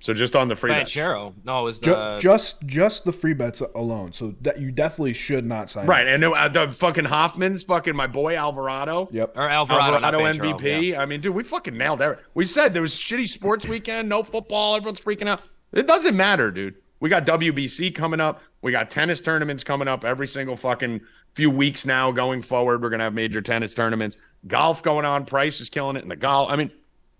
So 0.00 0.14
just 0.14 0.36
on 0.36 0.48
the 0.48 0.54
free 0.54 0.70
bets. 0.70 0.92
Banchero. 0.92 1.34
No, 1.44 1.60
it 1.60 1.64
was 1.64 1.80
the 1.80 2.18
just 2.20 2.62
just 2.66 3.04
the 3.04 3.12
free 3.12 3.34
bets 3.34 3.60
alone. 3.74 4.12
So 4.12 4.34
that 4.42 4.60
you 4.60 4.70
definitely 4.70 5.12
should 5.12 5.44
not 5.44 5.70
sign. 5.70 5.86
Right, 5.86 6.06
Up. 6.06 6.14
and 6.14 6.24
uh, 6.24 6.48
the 6.48 6.70
fucking 6.70 7.04
Hoffman's 7.04 7.62
fucking 7.64 7.96
my 7.96 8.06
boy 8.06 8.36
Alvarado. 8.36 9.08
Yep. 9.10 9.36
or 9.36 9.48
Alvarado, 9.48 9.98
not 9.98 10.14
Alvarado 10.14 10.38
Banchero, 10.38 10.60
MVP. 10.60 10.88
yeah. 10.90 11.00
I 11.00 11.06
mean, 11.06 11.20
dude, 11.20 11.34
we 11.34 11.42
fucking 11.42 11.76
nailed 11.76 11.98
that. 12.00 12.20
We 12.34 12.46
said 12.46 12.72
there 12.72 12.82
was 12.82 12.94
shitty 12.94 13.28
sports 13.28 13.66
weekend, 13.66 14.08
no 14.08 14.22
football, 14.22 14.76
everyone's 14.76 15.00
freaking 15.00 15.28
out. 15.28 15.42
It 15.72 15.86
doesn't 15.86 16.16
matter, 16.16 16.50
dude. 16.50 16.76
We 17.00 17.08
got 17.08 17.26
WBC 17.26 17.94
coming 17.94 18.20
up. 18.20 18.40
We 18.62 18.72
got 18.72 18.90
tennis 18.90 19.20
tournaments 19.20 19.62
coming 19.62 19.86
up 19.86 20.04
every 20.04 20.26
single 20.26 20.56
fucking 20.56 21.00
few 21.34 21.50
weeks 21.50 21.86
now 21.86 22.10
going 22.10 22.42
forward. 22.42 22.82
We're 22.82 22.90
gonna 22.90 23.04
have 23.04 23.14
major 23.14 23.40
tennis 23.40 23.74
tournaments. 23.74 24.16
Golf 24.46 24.82
going 24.82 25.04
on. 25.04 25.24
Price 25.24 25.60
is 25.60 25.68
killing 25.70 25.96
it 25.96 26.02
in 26.02 26.08
the 26.08 26.16
golf. 26.16 26.50
I 26.50 26.56
mean, 26.56 26.70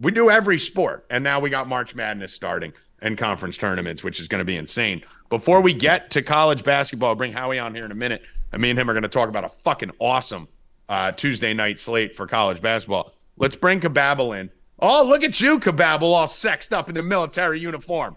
we 0.00 0.12
do 0.12 0.30
every 0.30 0.58
sport, 0.58 1.04
and 1.10 1.24
now 1.24 1.40
we 1.40 1.50
got 1.50 1.68
March 1.68 1.94
Madness 1.94 2.32
starting 2.32 2.72
and 3.00 3.16
conference 3.16 3.56
tournaments, 3.56 4.02
which 4.02 4.20
is 4.20 4.28
going 4.28 4.40
to 4.40 4.44
be 4.44 4.56
insane. 4.56 5.02
Before 5.28 5.60
we 5.60 5.72
get 5.72 6.10
to 6.10 6.22
college 6.22 6.64
basketball, 6.64 7.10
I'll 7.10 7.14
bring 7.14 7.32
Howie 7.32 7.58
on 7.58 7.74
here 7.74 7.84
in 7.84 7.92
a 7.92 7.96
minute, 7.96 8.22
and 8.52 8.62
me 8.62 8.70
and 8.70 8.78
him 8.78 8.88
are 8.88 8.92
going 8.92 9.02
to 9.02 9.08
talk 9.08 9.28
about 9.28 9.44
a 9.44 9.48
fucking 9.48 9.92
awesome 9.98 10.48
uh, 10.88 11.12
Tuesday 11.12 11.52
night 11.52 11.78
slate 11.78 12.16
for 12.16 12.26
college 12.26 12.60
basketball. 12.60 13.12
Let's 13.36 13.56
bring 13.56 13.80
Kababble 13.80 14.38
in. 14.38 14.50
Oh, 14.78 15.04
look 15.04 15.22
at 15.22 15.40
you, 15.40 15.58
Kababble, 15.58 16.02
all 16.02 16.28
sexed 16.28 16.72
up 16.72 16.88
in 16.88 16.94
the 16.94 17.02
military 17.02 17.60
uniform. 17.60 18.16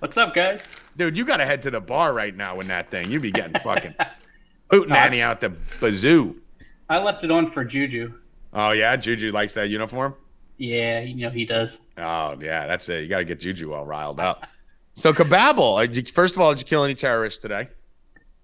What's 0.00 0.16
up, 0.16 0.34
guys? 0.34 0.62
Dude, 0.96 1.16
you 1.16 1.24
got 1.24 1.38
to 1.38 1.44
head 1.44 1.62
to 1.62 1.70
the 1.70 1.80
bar 1.80 2.12
right 2.12 2.36
now 2.36 2.60
in 2.60 2.66
that 2.68 2.90
thing. 2.90 3.10
You'd 3.10 3.22
be 3.22 3.32
getting 3.32 3.60
fucking 3.60 3.94
nanny 4.88 5.22
out 5.22 5.40
the 5.40 5.52
bazoo. 5.80 6.36
I 6.88 6.98
left 6.98 7.24
it 7.24 7.30
on 7.30 7.50
for 7.52 7.64
Juju. 7.64 8.14
Oh, 8.52 8.72
yeah? 8.72 8.96
Juju 8.96 9.30
likes 9.32 9.54
that 9.54 9.68
uniform? 9.68 10.14
Yeah, 10.58 11.00
you 11.00 11.14
know 11.14 11.30
he 11.30 11.44
does. 11.44 11.78
Oh, 11.96 12.36
yeah, 12.40 12.66
that's 12.66 12.88
it. 12.88 13.02
You 13.02 13.08
got 13.08 13.18
to 13.18 13.24
get 13.24 13.40
Juju 13.40 13.72
all 13.72 13.86
riled 13.86 14.20
up. 14.20 14.46
So, 14.94 15.12
Kababble, 15.12 15.78
uh, 15.88 15.92
you- 15.92 16.02
first 16.04 16.36
of 16.36 16.42
all, 16.42 16.52
did 16.52 16.60
you 16.60 16.66
kill 16.66 16.84
any 16.84 16.94
terrorists 16.96 17.38
today? 17.40 17.68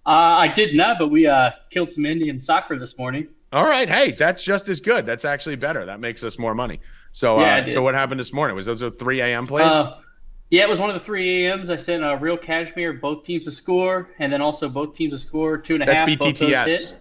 Uh, 0.06 0.10
I 0.10 0.48
did 0.48 0.74
not, 0.76 0.98
but 0.98 1.08
we 1.08 1.26
uh, 1.26 1.50
killed 1.70 1.90
some 1.90 2.06
Indian 2.06 2.40
soccer 2.40 2.78
this 2.78 2.96
morning. 2.98 3.26
All 3.52 3.64
right. 3.64 3.88
Hey, 3.88 4.12
that's 4.12 4.42
just 4.42 4.68
as 4.68 4.80
good. 4.80 5.06
That's 5.06 5.24
actually 5.24 5.56
better. 5.56 5.84
That 5.86 5.98
makes 6.00 6.22
us 6.22 6.38
more 6.38 6.54
money. 6.54 6.80
So, 7.12 7.40
Yeah, 7.40 7.58
uh, 7.58 7.66
so 7.66 7.82
what 7.82 7.94
happened 7.94 8.20
this 8.20 8.32
morning? 8.32 8.54
Was 8.56 8.66
those 8.66 8.82
a 8.82 8.90
3 8.90 9.20
a.m. 9.20 9.46
plays? 9.46 9.66
Uh, 9.66 9.98
yeah, 10.50 10.62
it 10.62 10.68
was 10.68 10.78
one 10.78 10.90
of 10.90 10.94
the 10.94 11.00
three 11.00 11.46
AMs. 11.46 11.70
I 11.70 11.76
sent 11.76 12.04
a 12.04 12.16
Real 12.16 12.36
Kashmir, 12.36 12.92
both 12.92 13.24
teams 13.24 13.44
to 13.44 13.50
score, 13.50 14.10
and 14.20 14.32
then 14.32 14.40
also 14.40 14.68
both 14.68 14.94
teams 14.94 15.12
to 15.14 15.18
score 15.18 15.56
two 15.58 15.74
and 15.74 15.82
a 15.82 15.86
That's 15.86 16.00
half. 16.00 16.18
those 16.18 16.32
BTTS. 16.40 16.92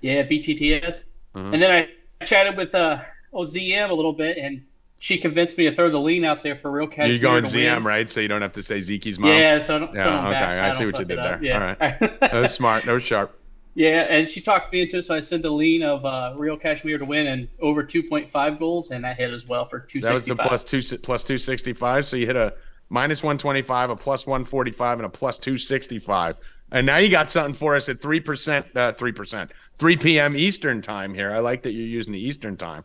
Yeah, 0.00 0.22
BTTS. 0.22 1.04
Mhm. 1.34 1.52
And 1.54 1.62
then 1.62 1.70
I 1.70 2.24
chatted 2.24 2.56
with 2.56 2.74
uh, 2.74 3.00
ZM 3.42 3.90
a 3.90 3.94
little 3.94 4.12
bit, 4.12 4.38
and 4.38 4.62
she 4.98 5.18
convinced 5.18 5.58
me 5.58 5.68
to 5.68 5.74
throw 5.74 5.90
the 5.90 6.00
lean 6.00 6.24
out 6.24 6.42
there 6.42 6.56
for 6.56 6.70
Real 6.70 6.86
Kashmir. 6.86 7.08
You're 7.08 7.18
going 7.18 7.44
ZM, 7.44 7.74
win. 7.76 7.84
right? 7.84 8.08
So 8.08 8.20
you 8.20 8.28
don't 8.28 8.42
have 8.42 8.54
to 8.54 8.62
say 8.62 8.80
Zeke's 8.80 9.18
mom. 9.18 9.30
Yeah, 9.30 9.62
so 9.62 9.76
I 9.76 9.78
don't. 9.78 9.94
Yeah, 9.94 10.04
so 10.04 10.10
okay, 10.10 10.30
back. 10.32 10.58
I 10.58 10.68
don't 10.68 10.78
see 10.78 10.86
what 10.86 10.98
you 10.98 11.04
did 11.04 11.18
there. 11.18 11.38
Yeah. 11.42 11.74
That 12.20 12.32
was 12.40 12.52
smart. 12.52 12.84
That 12.86 12.92
was 12.92 13.02
sharp. 13.02 13.38
Yeah, 13.74 14.06
and 14.08 14.28
she 14.30 14.40
talked 14.40 14.72
me 14.72 14.82
into 14.82 14.98
it, 14.98 15.04
so 15.04 15.14
I 15.14 15.20
sent 15.20 15.42
the 15.42 15.50
lean 15.50 15.82
of 15.82 16.04
uh, 16.04 16.34
Real 16.36 16.56
Kashmir 16.56 16.96
to 16.96 17.04
win 17.04 17.26
and 17.26 17.48
over 17.60 17.82
2.5 17.82 18.58
goals, 18.58 18.92
and 18.92 19.04
that 19.04 19.16
hit 19.16 19.32
as 19.32 19.46
well 19.48 19.68
for 19.68 19.80
265. 19.80 20.02
That 20.02 20.14
was 20.14 20.24
the 20.24 20.36
plus 20.36 20.64
two 20.64 20.98
plus 20.98 21.24
two 21.24 21.38
sixty 21.38 21.72
five. 21.72 22.06
So 22.06 22.16
you 22.16 22.26
hit 22.26 22.36
a 22.36 22.54
minus 22.88 23.22
one 23.22 23.36
twenty 23.36 23.62
five, 23.62 23.90
a 23.90 23.96
plus 23.96 24.26
one 24.26 24.44
forty 24.44 24.70
five, 24.70 24.98
and 24.98 25.06
a 25.06 25.08
plus 25.08 25.38
two 25.38 25.58
sixty 25.58 25.98
five. 25.98 26.36
And 26.70 26.86
now 26.86 26.98
you 26.98 27.08
got 27.08 27.30
something 27.30 27.54
for 27.54 27.74
us 27.74 27.88
at 27.88 28.00
three 28.00 28.20
percent, 28.20 28.66
uh, 28.76 28.92
three 28.92 29.12
percent, 29.12 29.50
three 29.76 29.96
p.m. 29.96 30.36
Eastern 30.36 30.80
time 30.80 31.12
here. 31.12 31.32
I 31.32 31.40
like 31.40 31.62
that 31.64 31.72
you're 31.72 31.86
using 31.86 32.12
the 32.12 32.24
Eastern 32.24 32.56
time. 32.56 32.84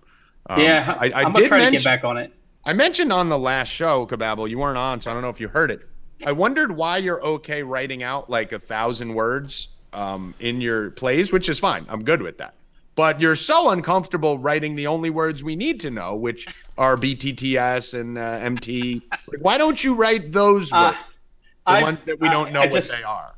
Um, 0.50 0.60
yeah, 0.62 0.96
I, 1.00 1.10
I 1.12 1.22
am 1.28 1.34
did 1.34 1.48
try 1.48 1.60
mention, 1.60 1.74
to 1.74 1.78
get 1.80 1.84
back 1.84 2.04
on 2.04 2.18
it. 2.18 2.34
I 2.66 2.74
mentioned 2.74 3.14
on 3.14 3.30
the 3.30 3.38
last 3.38 3.70
show, 3.70 4.06
Kababble, 4.08 4.50
you 4.50 4.58
weren't 4.58 4.78
on, 4.78 5.00
so 5.00 5.12
I 5.12 5.14
don't 5.14 5.22
know 5.22 5.30
if 5.30 5.40
you 5.40 5.48
heard 5.48 5.70
it. 5.72 5.88
I 6.26 6.32
wondered 6.34 6.76
why 6.76 6.98
you're 6.98 7.24
okay 7.24 7.64
writing 7.64 8.04
out 8.04 8.30
like 8.30 8.52
a 8.52 8.60
thousand 8.60 9.14
words 9.14 9.70
um, 9.94 10.34
in 10.40 10.60
your 10.60 10.90
plays, 10.92 11.32
which 11.32 11.48
is 11.50 11.60
fine. 11.60 11.86
I'm 11.88 12.04
good 12.04 12.22
with 12.22 12.40
that. 12.40 12.56
But 12.96 13.22
you're 13.22 13.36
so 13.38 13.70
uncomfortable 13.70 14.38
writing 14.38 14.76
the 14.76 14.88
only 14.88 15.10
words 15.10 15.42
we 15.44 15.56
need 15.56 15.80
to 15.82 15.90
know, 15.92 16.16
which 16.16 16.48
are 16.78 16.98
BTTS 16.98 17.98
and 17.98 18.18
uh, 18.18 18.22
MT. 18.42 19.04
Why 19.40 19.58
don't 19.58 19.82
you 19.82 19.94
write 19.96 20.34
those 20.34 20.74
Uh, 20.74 20.92
the 20.92 20.98
I- 21.66 21.82
ones 21.84 22.00
that 22.06 22.20
we 22.20 22.28
I- 22.28 22.32
don't 22.34 22.52
know 22.52 22.62
I 22.62 22.66
what 22.66 22.74
just- 22.74 22.92
they 22.92 23.04
are? 23.04 23.36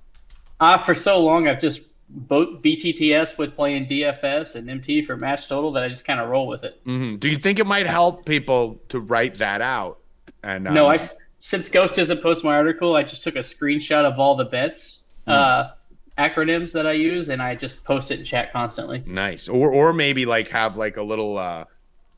Uh, 0.59 0.77
for 0.77 0.95
so 0.95 1.19
long, 1.19 1.47
I've 1.47 1.59
just 1.59 1.81
both 2.13 2.61
BTTS 2.61 3.37
with 3.37 3.55
playing 3.55 3.87
DFS 3.87 4.55
and 4.55 4.69
MT 4.69 5.05
for 5.05 5.15
match 5.15 5.47
total 5.47 5.71
that 5.73 5.83
I 5.83 5.87
just 5.87 6.03
kind 6.05 6.19
of 6.19 6.29
roll 6.29 6.47
with 6.47 6.63
it. 6.63 6.79
hmm 6.83 7.15
Do 7.15 7.29
you 7.29 7.37
think 7.37 7.59
it 7.59 7.65
might 7.65 7.87
help 7.87 8.25
people 8.25 8.79
to 8.89 8.99
write 8.99 9.35
that 9.35 9.61
out? 9.61 9.99
And 10.43 10.67
um, 10.67 10.73
No, 10.73 10.87
I 10.87 10.99
since 11.39 11.69
Ghost 11.69 11.95
doesn't 11.95 12.21
post 12.21 12.43
my 12.43 12.53
article, 12.53 12.95
I 12.95 13.03
just 13.03 13.23
took 13.23 13.35
a 13.35 13.39
screenshot 13.39 14.05
of 14.05 14.19
all 14.19 14.35
the 14.35 14.45
bets 14.45 15.03
Hmm. 15.25 15.31
uh, 15.31 15.69
acronyms 16.17 16.71
that 16.71 16.85
I 16.87 16.93
use, 16.93 17.29
and 17.29 17.41
I 17.41 17.55
just 17.55 17.83
post 17.83 18.09
it 18.11 18.19
in 18.19 18.25
chat 18.25 18.51
constantly. 18.51 19.03
Nice. 19.05 19.47
Or 19.47 19.71
or 19.71 19.93
maybe 19.93 20.25
like 20.25 20.47
have 20.49 20.75
like 20.77 20.97
a 20.97 21.03
little 21.03 21.37
uh 21.37 21.65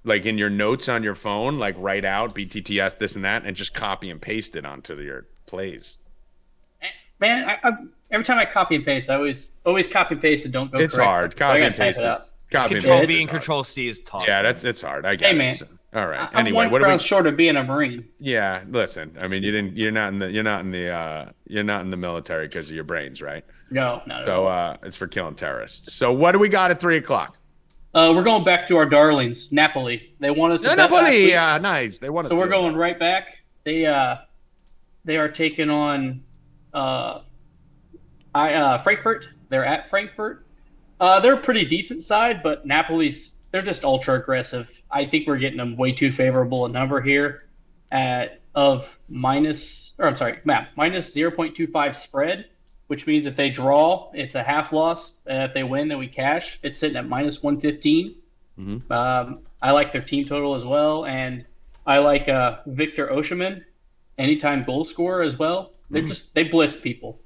like 0.05 0.25
in 0.25 0.37
your 0.37 0.49
notes 0.49 0.89
on 0.89 1.03
your 1.03 1.15
phone, 1.15 1.59
like 1.59 1.75
write 1.77 2.03
out 2.05 2.33
BTTS 2.35 2.97
this 2.97 3.15
and 3.15 3.23
that 3.25 3.45
and 3.45 3.55
just 3.55 3.73
copy 3.73 4.09
and 4.09 4.21
paste 4.21 4.55
it 4.55 4.65
onto 4.65 4.99
your 4.99 5.27
plays. 5.45 5.97
Man, 7.19 7.47
I, 7.47 7.57
I, 7.63 7.71
every 8.13 8.23
time 8.23 8.37
I 8.39 8.45
copy 8.45 8.75
and 8.75 8.85
paste, 8.85 9.09
I 9.09 9.15
always 9.15 9.51
always 9.65 9.87
copy 9.87 10.13
and 10.15 10.21
paste 10.21 10.45
and 10.45 10.53
don't 10.53 10.71
go. 10.71 10.77
It's 10.79 10.95
hard. 10.95 11.33
something, 11.33 11.37
so 11.39 11.45
I 11.45 11.47
Copy 11.49 11.59
gotta 11.59 11.65
and 11.65 11.75
paste 11.75 11.99
it 11.99 12.05
out. 12.05 12.17
is 12.21 12.33
copy 12.51 12.73
and 12.75 12.83
Control 12.83 12.99
paste 12.99 13.07
V 13.09 13.21
and. 13.21 13.29
Control 13.29 13.63
C 13.65 13.87
is 13.87 13.99
tough. 13.99 14.23
Yeah, 14.27 14.41
that's 14.43 14.63
it's 14.63 14.81
hard. 14.81 15.05
I 15.05 15.15
get 15.15 15.29
Hey, 15.29 15.35
it. 15.35 15.37
man. 15.37 15.55
So- 15.55 15.67
all 15.95 16.07
right. 16.07 16.27
I'm 16.31 16.39
anyway, 16.39 16.63
one 16.65 16.71
what 16.71 16.81
do 16.83 16.91
we 16.91 16.97
short 16.97 17.27
of 17.27 17.37
being 17.37 17.55
a 17.55 17.63
Marine. 17.63 18.03
Yeah, 18.17 18.63
listen. 18.67 19.15
I 19.21 19.27
mean, 19.27 19.43
you 19.43 19.51
didn't 19.51 19.77
you're 19.77 19.91
not 19.91 20.11
in 20.11 20.17
the 20.19 20.31
you're 20.31 20.41
not 20.43 20.61
in 20.61 20.71
the 20.71 20.89
uh 20.89 21.29
you're 21.47 21.63
not 21.63 21.81
in 21.81 21.91
the 21.91 21.97
military 21.97 22.47
because 22.47 22.69
of 22.69 22.75
your 22.75 22.83
brains, 22.83 23.21
right? 23.21 23.43
No, 23.69 24.01
no, 24.07 24.19
no. 24.21 24.25
So 24.25 24.47
uh 24.47 24.77
it's 24.83 24.95
for 24.95 25.07
killing 25.07 25.35
terrorists. 25.35 25.93
So 25.93 26.11
what 26.11 26.31
do 26.31 26.39
we 26.39 26.49
got 26.49 26.71
at 26.71 26.79
three 26.79 26.97
o'clock? 26.97 27.37
Uh, 27.93 28.11
we're 28.15 28.23
going 28.23 28.43
back 28.43 28.67
to 28.67 28.75
our 28.75 28.87
darlings, 28.87 29.51
Napoli. 29.51 30.15
They 30.19 30.31
want 30.31 30.51
us. 30.53 30.63
to 30.63 30.75
Napoli, 30.75 31.11
week, 31.11 31.29
yeah, 31.29 31.59
nice. 31.59 31.99
They 31.99 32.09
want 32.09 32.25
us 32.25 32.31
so 32.31 32.37
we're 32.39 32.45
to- 32.45 32.49
going 32.49 32.75
right 32.75 32.97
back. 32.97 33.27
They 33.65 33.85
uh, 33.85 34.15
they 35.05 35.17
are 35.17 35.29
taking 35.29 35.69
on 35.69 36.23
uh, 36.73 37.19
I 38.35 38.53
uh, 38.53 38.81
Frankfurt. 38.81 39.27
They're 39.49 39.65
at 39.65 39.89
Frankfurt. 39.89 40.45
Uh, 40.99 41.19
they're 41.19 41.35
a 41.35 41.41
pretty 41.41 41.65
decent 41.65 42.03
side, 42.03 42.41
but 42.43 42.65
Napoli's 42.65 43.35
they're 43.51 43.61
just 43.61 43.83
ultra 43.83 44.15
aggressive. 44.15 44.67
I 44.89 45.05
think 45.05 45.27
we're 45.27 45.37
getting 45.37 45.57
them 45.57 45.75
way 45.75 45.91
too 45.91 46.11
favorable 46.11 46.65
a 46.65 46.69
number 46.69 47.01
here 47.01 47.47
at 47.91 48.41
of 48.55 48.97
minus 49.09 49.93
or 49.99 50.07
I'm 50.07 50.15
sorry, 50.15 50.39
map 50.43 50.69
minus 50.75 51.13
zero 51.13 51.31
point 51.31 51.55
two 51.55 51.67
five 51.67 51.95
spread, 51.95 52.45
which 52.87 53.05
means 53.05 53.25
if 53.25 53.35
they 53.35 53.49
draw, 53.49 54.11
it's 54.13 54.35
a 54.35 54.43
half 54.43 54.71
loss. 54.73 55.13
And 55.27 55.43
if 55.43 55.53
they 55.53 55.63
win, 55.63 55.87
then 55.87 55.99
we 55.99 56.07
cash. 56.07 56.59
It's 56.63 56.79
sitting 56.79 56.97
at 56.97 57.07
minus 57.07 57.43
one 57.43 57.59
fifteen. 57.59 58.15
Mhm. 58.59 58.89
Um, 58.91 59.39
I 59.61 59.71
like 59.71 59.91
their 59.91 60.01
team 60.01 60.25
total 60.25 60.55
as 60.55 60.63
well, 60.65 61.05
and 61.05 61.45
I 61.85 61.99
like 61.99 62.29
uh, 62.29 62.57
Victor 62.67 63.07
Osimhen, 63.07 63.63
anytime 64.17 64.63
goal 64.63 64.85
scorer 64.85 65.21
as 65.21 65.37
well. 65.37 65.71
They're 65.89 66.01
just 66.03 66.33
they 66.33 66.43
blitz 66.43 66.75
people, 66.75 67.19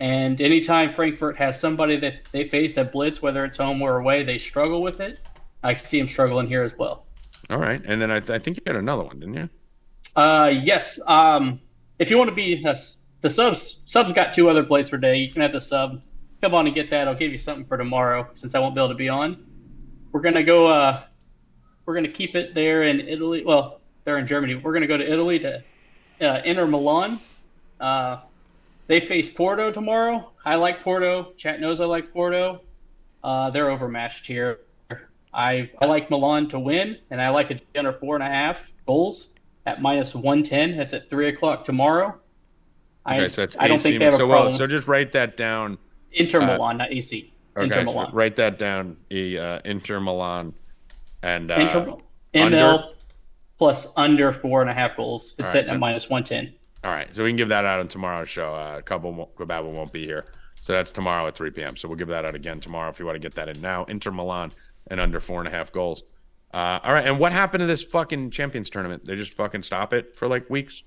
and 0.00 0.40
anytime 0.40 0.94
Frankfurt 0.94 1.36
has 1.36 1.60
somebody 1.60 1.98
that 2.00 2.22
they 2.32 2.48
face 2.48 2.74
that 2.74 2.90
blitz, 2.90 3.20
whether 3.20 3.44
it's 3.44 3.58
home 3.58 3.82
or 3.82 3.98
away, 3.98 4.22
they 4.22 4.38
struggle 4.38 4.80
with 4.80 5.00
it. 5.00 5.18
I 5.62 5.76
see 5.76 5.98
them 5.98 6.08
struggling 6.08 6.46
here 6.46 6.62
as 6.62 6.76
well. 6.78 7.04
All 7.50 7.58
right. 7.58 7.82
And 7.84 8.00
then 8.00 8.10
I, 8.10 8.16
I 8.16 8.38
think 8.38 8.56
you 8.56 8.62
had 8.66 8.76
another 8.76 9.02
one, 9.02 9.20
didn't 9.20 9.34
you? 9.34 9.48
Uh, 10.16 10.52
yes. 10.62 10.98
Um, 11.06 11.60
if 11.98 12.10
you 12.10 12.16
want 12.16 12.30
to 12.30 12.34
be 12.34 12.64
a 12.64 12.68
s 12.70 12.96
the 13.20 13.28
subs, 13.28 13.80
subs 13.84 14.12
got 14.14 14.32
two 14.32 14.48
other 14.48 14.62
plays 14.62 14.88
per 14.88 14.96
day. 14.96 15.16
You 15.18 15.30
can 15.30 15.42
have 15.42 15.52
the 15.52 15.60
sub. 15.60 16.02
Come 16.40 16.54
on 16.54 16.66
and 16.66 16.74
get 16.74 16.88
that. 16.90 17.06
I'll 17.06 17.14
give 17.14 17.32
you 17.32 17.38
something 17.38 17.66
for 17.66 17.76
tomorrow 17.76 18.26
since 18.34 18.54
I 18.54 18.58
won't 18.58 18.74
be 18.74 18.80
able 18.80 18.88
to 18.88 18.94
be 18.94 19.10
on. 19.10 19.44
We're 20.12 20.22
gonna 20.22 20.42
go. 20.42 20.68
Uh, 20.68 21.02
we're 21.84 21.94
gonna 21.94 22.08
keep 22.08 22.34
it 22.34 22.54
there 22.54 22.84
in 22.84 23.00
Italy. 23.00 23.44
Well, 23.44 23.82
they're 24.04 24.16
in 24.16 24.26
Germany. 24.26 24.54
We're 24.54 24.72
gonna 24.72 24.86
go 24.86 24.96
to 24.96 25.06
Italy 25.06 25.38
to 25.40 25.62
uh, 26.22 26.40
Inter 26.46 26.66
Milan. 26.66 27.20
Uh, 27.78 28.20
they 28.90 28.98
face 28.98 29.28
Porto 29.28 29.70
tomorrow. 29.70 30.32
I 30.44 30.56
like 30.56 30.82
Porto. 30.82 31.32
Chat 31.36 31.60
knows 31.60 31.80
I 31.80 31.84
like 31.84 32.12
Porto. 32.12 32.62
Uh, 33.22 33.48
they're 33.50 33.70
overmatched 33.70 34.26
here. 34.26 34.62
I, 35.32 35.70
I 35.80 35.86
like 35.86 36.10
Milan 36.10 36.48
to 36.48 36.58
win, 36.58 36.98
and 37.12 37.22
I 37.22 37.28
like 37.28 37.52
a 37.52 37.60
under 37.78 37.92
four 37.92 38.16
and 38.16 38.24
a 38.24 38.26
half 38.28 38.68
goals 38.88 39.28
at 39.66 39.80
minus 39.80 40.12
110. 40.12 40.76
That's 40.76 40.92
at 40.92 41.08
3 41.08 41.28
o'clock 41.28 41.64
tomorrow. 41.64 42.16
I, 43.06 43.18
Okay, 43.20 43.28
so 43.28 43.42
that's 43.42 43.56
I 43.60 43.68
don't 43.68 43.76
AC. 43.76 43.82
think 43.84 43.98
they 44.00 44.04
have 44.06 44.14
a 44.14 44.16
so 44.16 44.26
well, 44.26 44.38
problem. 44.40 44.56
so 44.58 44.66
just 44.66 44.88
write 44.88 45.12
that 45.12 45.36
down. 45.36 45.78
Inter 46.12 46.40
uh, 46.40 46.46
Milan, 46.46 46.78
not 46.78 46.90
AC. 46.92 47.32
Inter 47.56 47.76
Okay, 47.76 47.86
so 47.86 47.92
Milan. 47.92 48.10
write 48.12 48.34
that 48.36 48.58
down. 48.58 48.96
E, 49.12 49.38
uh, 49.38 49.60
Inter 49.64 50.00
Milan, 50.00 50.52
and 51.22 51.52
uh, 51.52 51.54
Inter, 51.54 51.94
ML 52.34 52.44
under? 52.74 52.84
plus 53.56 53.86
under 53.96 54.32
four 54.32 54.62
and 54.62 54.70
a 54.70 54.74
half 54.74 54.96
goals. 54.96 55.36
It's 55.38 55.42
right, 55.42 55.48
sitting 55.52 55.68
so- 55.68 55.74
at 55.74 55.78
minus 55.80 56.10
110. 56.10 56.52
All 56.82 56.90
right. 56.90 57.14
So 57.14 57.24
we 57.24 57.30
can 57.30 57.36
give 57.36 57.48
that 57.48 57.64
out 57.64 57.80
on 57.80 57.88
tomorrow's 57.88 58.28
show. 58.28 58.54
Uh, 58.54 58.76
a 58.78 58.82
couple 58.82 59.12
mo- 59.12 59.46
Babel 59.46 59.72
won't 59.72 59.92
be 59.92 60.04
here, 60.04 60.26
so 60.60 60.72
that's 60.72 60.90
tomorrow 60.90 61.26
at 61.26 61.34
3 61.34 61.50
p.m. 61.50 61.76
So 61.76 61.88
we'll 61.88 61.98
give 61.98 62.08
that 62.08 62.24
out 62.24 62.34
again 62.34 62.60
tomorrow 62.60 62.90
if 62.90 62.98
you 62.98 63.06
want 63.06 63.16
to 63.16 63.20
get 63.20 63.34
that 63.34 63.48
in 63.48 63.60
now. 63.60 63.84
Inter 63.84 64.10
Milan 64.10 64.52
and 64.88 65.00
under 65.00 65.20
four 65.20 65.40
and 65.40 65.48
a 65.48 65.50
half 65.50 65.72
goals. 65.72 66.02
Uh, 66.52 66.80
all 66.82 66.92
right. 66.92 67.06
And 67.06 67.18
what 67.18 67.32
happened 67.32 67.60
to 67.60 67.66
this 67.66 67.82
fucking 67.82 68.30
Champions 68.30 68.70
tournament? 68.70 69.04
They 69.04 69.16
just 69.16 69.34
fucking 69.34 69.62
stop 69.62 69.92
it 69.92 70.16
for 70.16 70.26
like 70.26 70.48
weeks. 70.50 70.82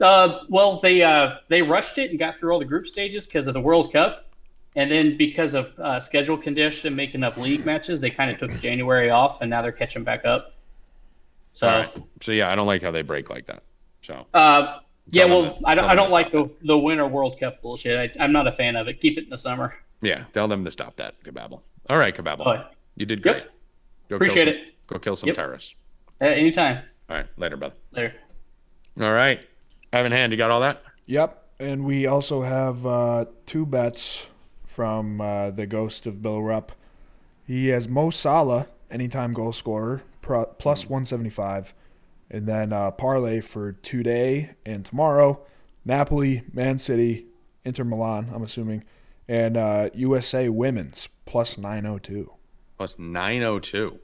Uh, 0.00 0.40
well, 0.48 0.80
they 0.80 1.02
uh, 1.02 1.36
they 1.48 1.60
rushed 1.60 1.98
it 1.98 2.10
and 2.10 2.18
got 2.18 2.38
through 2.38 2.52
all 2.52 2.58
the 2.58 2.64
group 2.64 2.86
stages 2.86 3.26
because 3.26 3.46
of 3.46 3.54
the 3.54 3.60
World 3.60 3.92
Cup, 3.92 4.30
and 4.74 4.90
then 4.90 5.16
because 5.16 5.54
of 5.54 5.78
uh, 5.78 6.00
schedule 6.00 6.38
condition 6.38 6.96
making 6.96 7.22
up 7.22 7.36
league 7.36 7.66
matches, 7.66 8.00
they 8.00 8.10
kind 8.10 8.30
of 8.30 8.38
took 8.38 8.58
January 8.60 9.10
off, 9.10 9.42
and 9.42 9.50
now 9.50 9.60
they're 9.60 9.72
catching 9.72 10.02
back 10.02 10.24
up. 10.24 10.54
So, 11.52 11.68
right. 11.68 11.92
So 12.22 12.32
yeah, 12.32 12.50
I 12.50 12.54
don't 12.54 12.66
like 12.66 12.82
how 12.82 12.90
they 12.90 13.02
break 13.02 13.28
like 13.28 13.46
that. 13.46 13.62
So 14.10 14.26
uh, 14.34 14.78
yeah, 15.10 15.24
well, 15.24 15.54
to- 15.54 15.60
I 15.64 15.74
don't 15.74 15.84
I 15.84 15.94
don't 15.94 16.10
like 16.10 16.28
stop 16.30 16.48
the 16.60 16.66
the 16.66 16.78
Winter 16.78 17.06
World 17.06 17.38
Cup 17.38 17.62
bullshit. 17.62 18.12
I, 18.18 18.22
I'm 18.24 18.32
not 18.32 18.46
a 18.46 18.52
fan 18.52 18.76
of 18.76 18.88
it. 18.88 19.00
Keep 19.00 19.18
it 19.18 19.24
in 19.24 19.30
the 19.30 19.38
summer. 19.38 19.74
yeah, 20.02 20.24
tell 20.32 20.48
them 20.48 20.64
to 20.64 20.70
stop 20.70 20.96
that, 20.96 21.14
Kababble. 21.24 21.60
All 21.88 21.96
right, 21.98 22.14
Kababble. 22.16 22.44
But 22.44 22.74
You 22.96 23.06
did 23.06 23.24
Yep. 23.24 23.34
great. 23.34 23.44
Go 24.08 24.16
appreciate 24.16 24.44
kill 24.46 24.54
some, 24.54 24.62
it. 24.62 24.86
Go 24.88 24.98
kill 24.98 25.16
some 25.16 25.26
Yep. 25.28 25.36
terrorists. 25.36 25.74
Uh, 26.20 26.24
anytime. 26.26 26.82
All 27.08 27.16
right, 27.16 27.26
later, 27.36 27.56
brother. 27.56 27.74
There. 27.92 28.14
All 29.00 29.12
right, 29.12 29.40
Evan 29.92 30.12
Hand, 30.12 30.32
you 30.32 30.38
got 30.38 30.50
all 30.50 30.60
that? 30.60 30.82
Yep. 31.06 31.36
And 31.60 31.84
we 31.84 32.06
also 32.06 32.42
have 32.42 32.84
uh, 32.86 33.26
two 33.46 33.66
bets 33.66 34.26
from 34.66 35.20
uh, 35.20 35.50
the 35.50 35.66
Ghost 35.66 36.06
of 36.06 36.22
Bill 36.22 36.42
Rupp. 36.42 36.72
He 37.46 37.68
has 37.68 37.88
Mo 37.88 38.10
Salah, 38.10 38.66
anytime 38.90 39.32
goal 39.32 39.52
scorer, 39.52 40.02
pro- 40.22 40.46
plus 40.46 40.82
Hmm. 40.84 40.94
175. 40.94 41.74
And 42.30 42.46
then 42.46 42.72
uh, 42.72 42.92
parlay 42.92 43.40
for 43.40 43.72
today 43.72 44.50
and 44.64 44.84
tomorrow 44.84 45.40
Napoli, 45.84 46.42
Man 46.52 46.78
City, 46.78 47.26
Inter 47.64 47.84
Milan, 47.84 48.30
I'm 48.34 48.42
assuming, 48.42 48.84
and 49.28 49.56
uh, 49.56 49.90
USA 49.94 50.48
women's 50.48 51.08
plus 51.26 51.58
902. 51.58 52.32
Plus 52.76 52.98
902. 52.98 53.98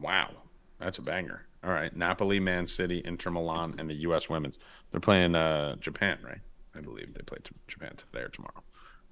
Wow. 0.00 0.30
That's 0.78 0.98
a 0.98 1.02
banger. 1.02 1.46
All 1.64 1.70
right. 1.70 1.94
Napoli, 1.96 2.40
Man 2.40 2.66
City, 2.66 3.02
Inter 3.04 3.30
Milan, 3.30 3.74
and 3.78 3.88
the 3.88 3.94
U.S. 3.94 4.28
women's. 4.28 4.58
They're 4.90 5.00
playing 5.00 5.34
uh, 5.34 5.76
Japan, 5.76 6.18
right? 6.24 6.40
I 6.74 6.80
believe 6.80 7.14
they 7.14 7.22
play 7.22 7.38
t- 7.42 7.50
Japan 7.68 7.92
today 7.96 8.24
or 8.24 8.28
tomorrow. 8.28 8.62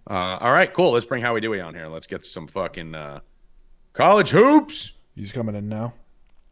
Uh, 0.09 0.39
all 0.41 0.53
right, 0.53 0.73
cool. 0.73 0.93
Let's 0.93 1.07
bring 1.07 1.23
Howie 1.23 1.41
Dewey 1.41 1.61
on 1.61 1.75
here. 1.75 1.87
Let's 1.87 2.07
get 2.07 2.25
some 2.25 2.47
fucking 2.49 2.95
uh, 2.95 3.21
college 3.93 4.31
hoops. 4.31 4.93
He's 5.15 5.31
coming 5.31 5.55
in 5.55 5.69
now. 5.69 5.93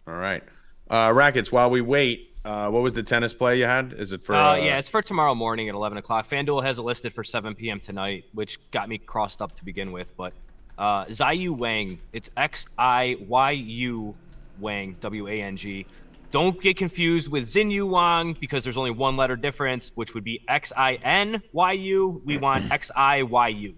All 0.06 0.14
right. 0.14 0.44
Uh, 0.90 1.12
Rackets, 1.14 1.52
while 1.52 1.70
we 1.70 1.80
wait, 1.80 2.34
uh, 2.44 2.68
what 2.70 2.82
was 2.82 2.94
the 2.94 3.02
tennis 3.02 3.34
play 3.34 3.58
you 3.58 3.64
had? 3.64 3.92
Is 3.92 4.12
it 4.12 4.22
for. 4.22 4.34
Uh, 4.34 4.52
uh, 4.52 4.54
yeah, 4.56 4.78
it's 4.78 4.88
for 4.88 5.02
tomorrow 5.02 5.34
morning 5.34 5.68
at 5.68 5.74
11 5.74 5.98
o'clock. 5.98 6.28
FanDuel 6.28 6.62
has 6.62 6.78
it 6.78 6.82
listed 6.82 7.12
for 7.12 7.22
7 7.22 7.54
p.m. 7.54 7.80
tonight, 7.80 8.24
which 8.32 8.58
got 8.70 8.88
me 8.88 8.96
crossed 8.96 9.42
up 9.42 9.54
to 9.56 9.64
begin 9.64 9.92
with. 9.92 10.16
But 10.16 10.32
uh, 10.78 11.04
Xiyu 11.06 11.56
Wang, 11.56 11.98
it's 12.12 12.30
X 12.36 12.66
I 12.78 13.16
Y 13.20 13.50
U 13.50 14.14
Wang, 14.60 14.96
W 15.00 15.28
A 15.28 15.42
N 15.42 15.56
G. 15.56 15.86
Don't 16.30 16.60
get 16.60 16.76
confused 16.76 17.30
with 17.30 17.44
Xinyu 17.44 17.88
Wang 17.88 18.36
because 18.38 18.62
there's 18.62 18.76
only 18.76 18.90
one 18.90 19.16
letter 19.16 19.36
difference, 19.36 19.92
which 19.94 20.14
would 20.14 20.24
be 20.24 20.42
X 20.46 20.72
I 20.76 20.94
N 20.94 21.42
Y 21.52 21.72
U. 21.72 22.22
We 22.24 22.38
want 22.38 22.70
X 22.70 22.90
I 22.94 23.22
Y 23.22 23.48
U. 23.48 23.74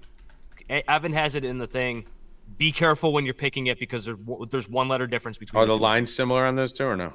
Evan 0.69 1.13
has 1.13 1.35
it 1.35 1.45
in 1.45 1.59
the 1.59 1.67
thing. 1.67 2.07
Be 2.61 2.73
careful 2.73 3.15
when 3.15 3.25
you're 3.25 3.33
picking 3.33 3.69
it 3.69 3.79
because 3.79 4.05
there's 4.05 4.19
there's 4.51 4.69
one 4.69 4.87
letter 4.87 5.07
difference 5.07 5.39
between. 5.39 5.63
Are 5.63 5.65
the 5.65 5.79
two. 5.79 5.83
lines 5.83 6.15
similar 6.15 6.45
on 6.45 6.57
those 6.57 6.75
two 6.75 6.85
or 6.85 6.95
no? 6.95 7.15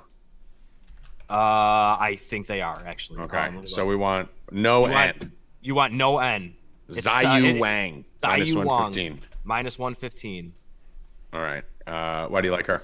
Uh, 1.30 1.96
I 2.00 2.18
think 2.20 2.48
they 2.48 2.62
are 2.62 2.84
actually. 2.84 3.20
Okay. 3.20 3.38
Um, 3.38 3.68
so 3.68 3.86
we 3.86 3.96
want 3.96 4.28
no 4.52 4.88
You 4.88 4.92
want- 4.92 5.22
N. 5.22 5.32
You 5.62 5.76
want 5.76 5.94
no 5.94 6.18
N. 6.18 6.56
Uh, 6.90 6.94
Xiyu 6.94 7.58
it- 7.58 7.60
Wang. 7.60 8.06
Minus 8.24 8.50
Xiyu 8.50 8.56
Wang. 8.56 8.66
115. 8.66 9.20
Minus 9.44 9.78
115. 9.78 10.54
All 11.32 11.42
right. 11.42 11.64
Uh, 11.86 12.28
why 12.28 12.42
do 12.42 12.48
you 12.48 12.52
like 12.52 12.66
her? 12.66 12.82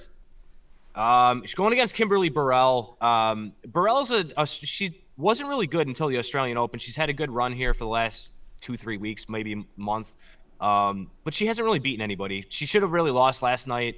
Um, 0.94 1.42
she's 1.42 1.56
going 1.56 1.72
against 1.72 1.96
Kimberly 1.96 2.30
Birrell. 2.30 3.02
Um, 3.02 3.54
Birrell's 3.66 4.12
a, 4.12 4.30
a 4.36 4.46
she 4.46 5.02
wasn't 5.16 5.48
really 5.48 5.66
good 5.66 5.88
until 5.88 6.06
the 6.06 6.18
Australian 6.18 6.58
Open. 6.58 6.78
She's 6.78 6.94
had 6.94 7.08
a 7.10 7.12
good 7.12 7.32
run 7.32 7.54
here 7.54 7.74
for 7.74 7.82
the 7.82 7.90
last 7.90 8.30
two, 8.60 8.76
three 8.76 8.98
weeks, 8.98 9.28
maybe 9.28 9.52
a 9.54 9.64
month. 9.76 10.14
Um, 10.62 11.10
but 11.24 11.34
she 11.34 11.46
hasn't 11.46 11.64
really 11.64 11.80
beaten 11.80 12.00
anybody. 12.00 12.46
She 12.48 12.66
should 12.66 12.82
have 12.82 12.92
really 12.92 13.10
lost 13.10 13.42
last 13.42 13.66
night. 13.66 13.96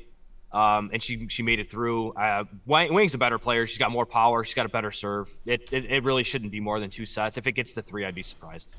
Um, 0.50 0.90
and 0.92 1.02
she 1.02 1.26
she 1.28 1.42
made 1.42 1.58
it 1.58 1.68
through. 1.68 2.12
Uh, 2.12 2.44
Wang, 2.64 2.94
Wang's 2.94 3.12
a 3.14 3.18
better 3.18 3.38
player. 3.38 3.66
She's 3.66 3.78
got 3.78 3.90
more 3.90 4.06
power. 4.06 4.44
She's 4.44 4.54
got 4.54 4.66
a 4.66 4.68
better 4.68 4.92
serve. 4.92 5.28
It, 5.46 5.68
it 5.72 5.84
it 5.86 6.04
really 6.04 6.22
shouldn't 6.22 6.52
be 6.52 6.60
more 6.60 6.78
than 6.78 6.90
two 6.90 7.06
sets. 7.06 7.36
If 7.36 7.48
it 7.48 7.52
gets 7.52 7.72
to 7.72 7.82
three, 7.82 8.04
I'd 8.04 8.14
be 8.14 8.22
surprised. 8.22 8.70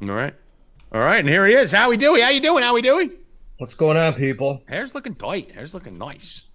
All 0.00 0.08
right. 0.08 0.34
All 0.90 1.00
right. 1.00 1.18
And 1.18 1.28
here 1.28 1.46
he 1.46 1.54
is. 1.54 1.70
How 1.70 1.90
we 1.90 1.98
doing? 1.98 2.22
How 2.22 2.30
you 2.30 2.40
doing? 2.40 2.62
How 2.62 2.72
we 2.72 2.80
doing? 2.80 3.12
What's 3.58 3.74
going 3.74 3.98
on, 3.98 4.14
people? 4.14 4.62
Hair's 4.68 4.94
looking 4.94 5.14
tight. 5.14 5.52
Hair's 5.52 5.74
looking 5.74 5.98
nice. 5.98 6.46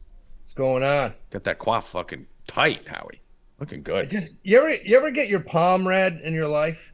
What's 0.42 0.54
going 0.54 0.84
on? 0.84 1.14
Got 1.30 1.44
that 1.44 1.60
quaff 1.60 1.90
fucking 1.90 2.26
tight, 2.48 2.88
Howie. 2.88 3.22
Looking 3.60 3.84
good. 3.84 4.10
Just 4.10 4.32
you 4.42 4.58
ever 4.58 4.72
you 4.72 4.98
ever 4.98 5.12
get 5.12 5.30
your 5.30 5.42
palm 5.42 5.88
read 5.88 6.20
in 6.24 6.34
your 6.34 6.48
life? 6.48 6.94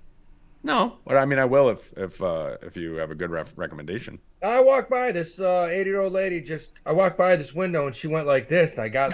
No, 0.61 0.97
but 1.05 1.15
I 1.15 1.25
mean, 1.25 1.39
I 1.39 1.45
will 1.45 1.69
if 1.69 1.93
if 1.97 2.21
uh, 2.21 2.57
if 2.61 2.75
you 2.75 2.95
have 2.95 3.11
a 3.11 3.15
good 3.15 3.31
ref- 3.31 3.57
recommendation. 3.57 4.19
I 4.43 4.59
walked 4.61 4.89
by 4.89 5.11
this 5.11 5.39
uh, 5.39 5.67
80 5.69 5.89
year 5.89 6.01
old 6.01 6.13
lady. 6.13 6.41
Just 6.41 6.73
I 6.85 6.91
walked 6.91 7.17
by 7.17 7.35
this 7.37 7.53
window 7.53 7.85
and 7.85 7.95
she 7.95 8.07
went 8.07 8.27
like 8.27 8.47
this. 8.49 8.77
And 8.77 8.83
I 8.83 8.89
got 8.89 9.13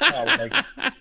like, 0.00 0.64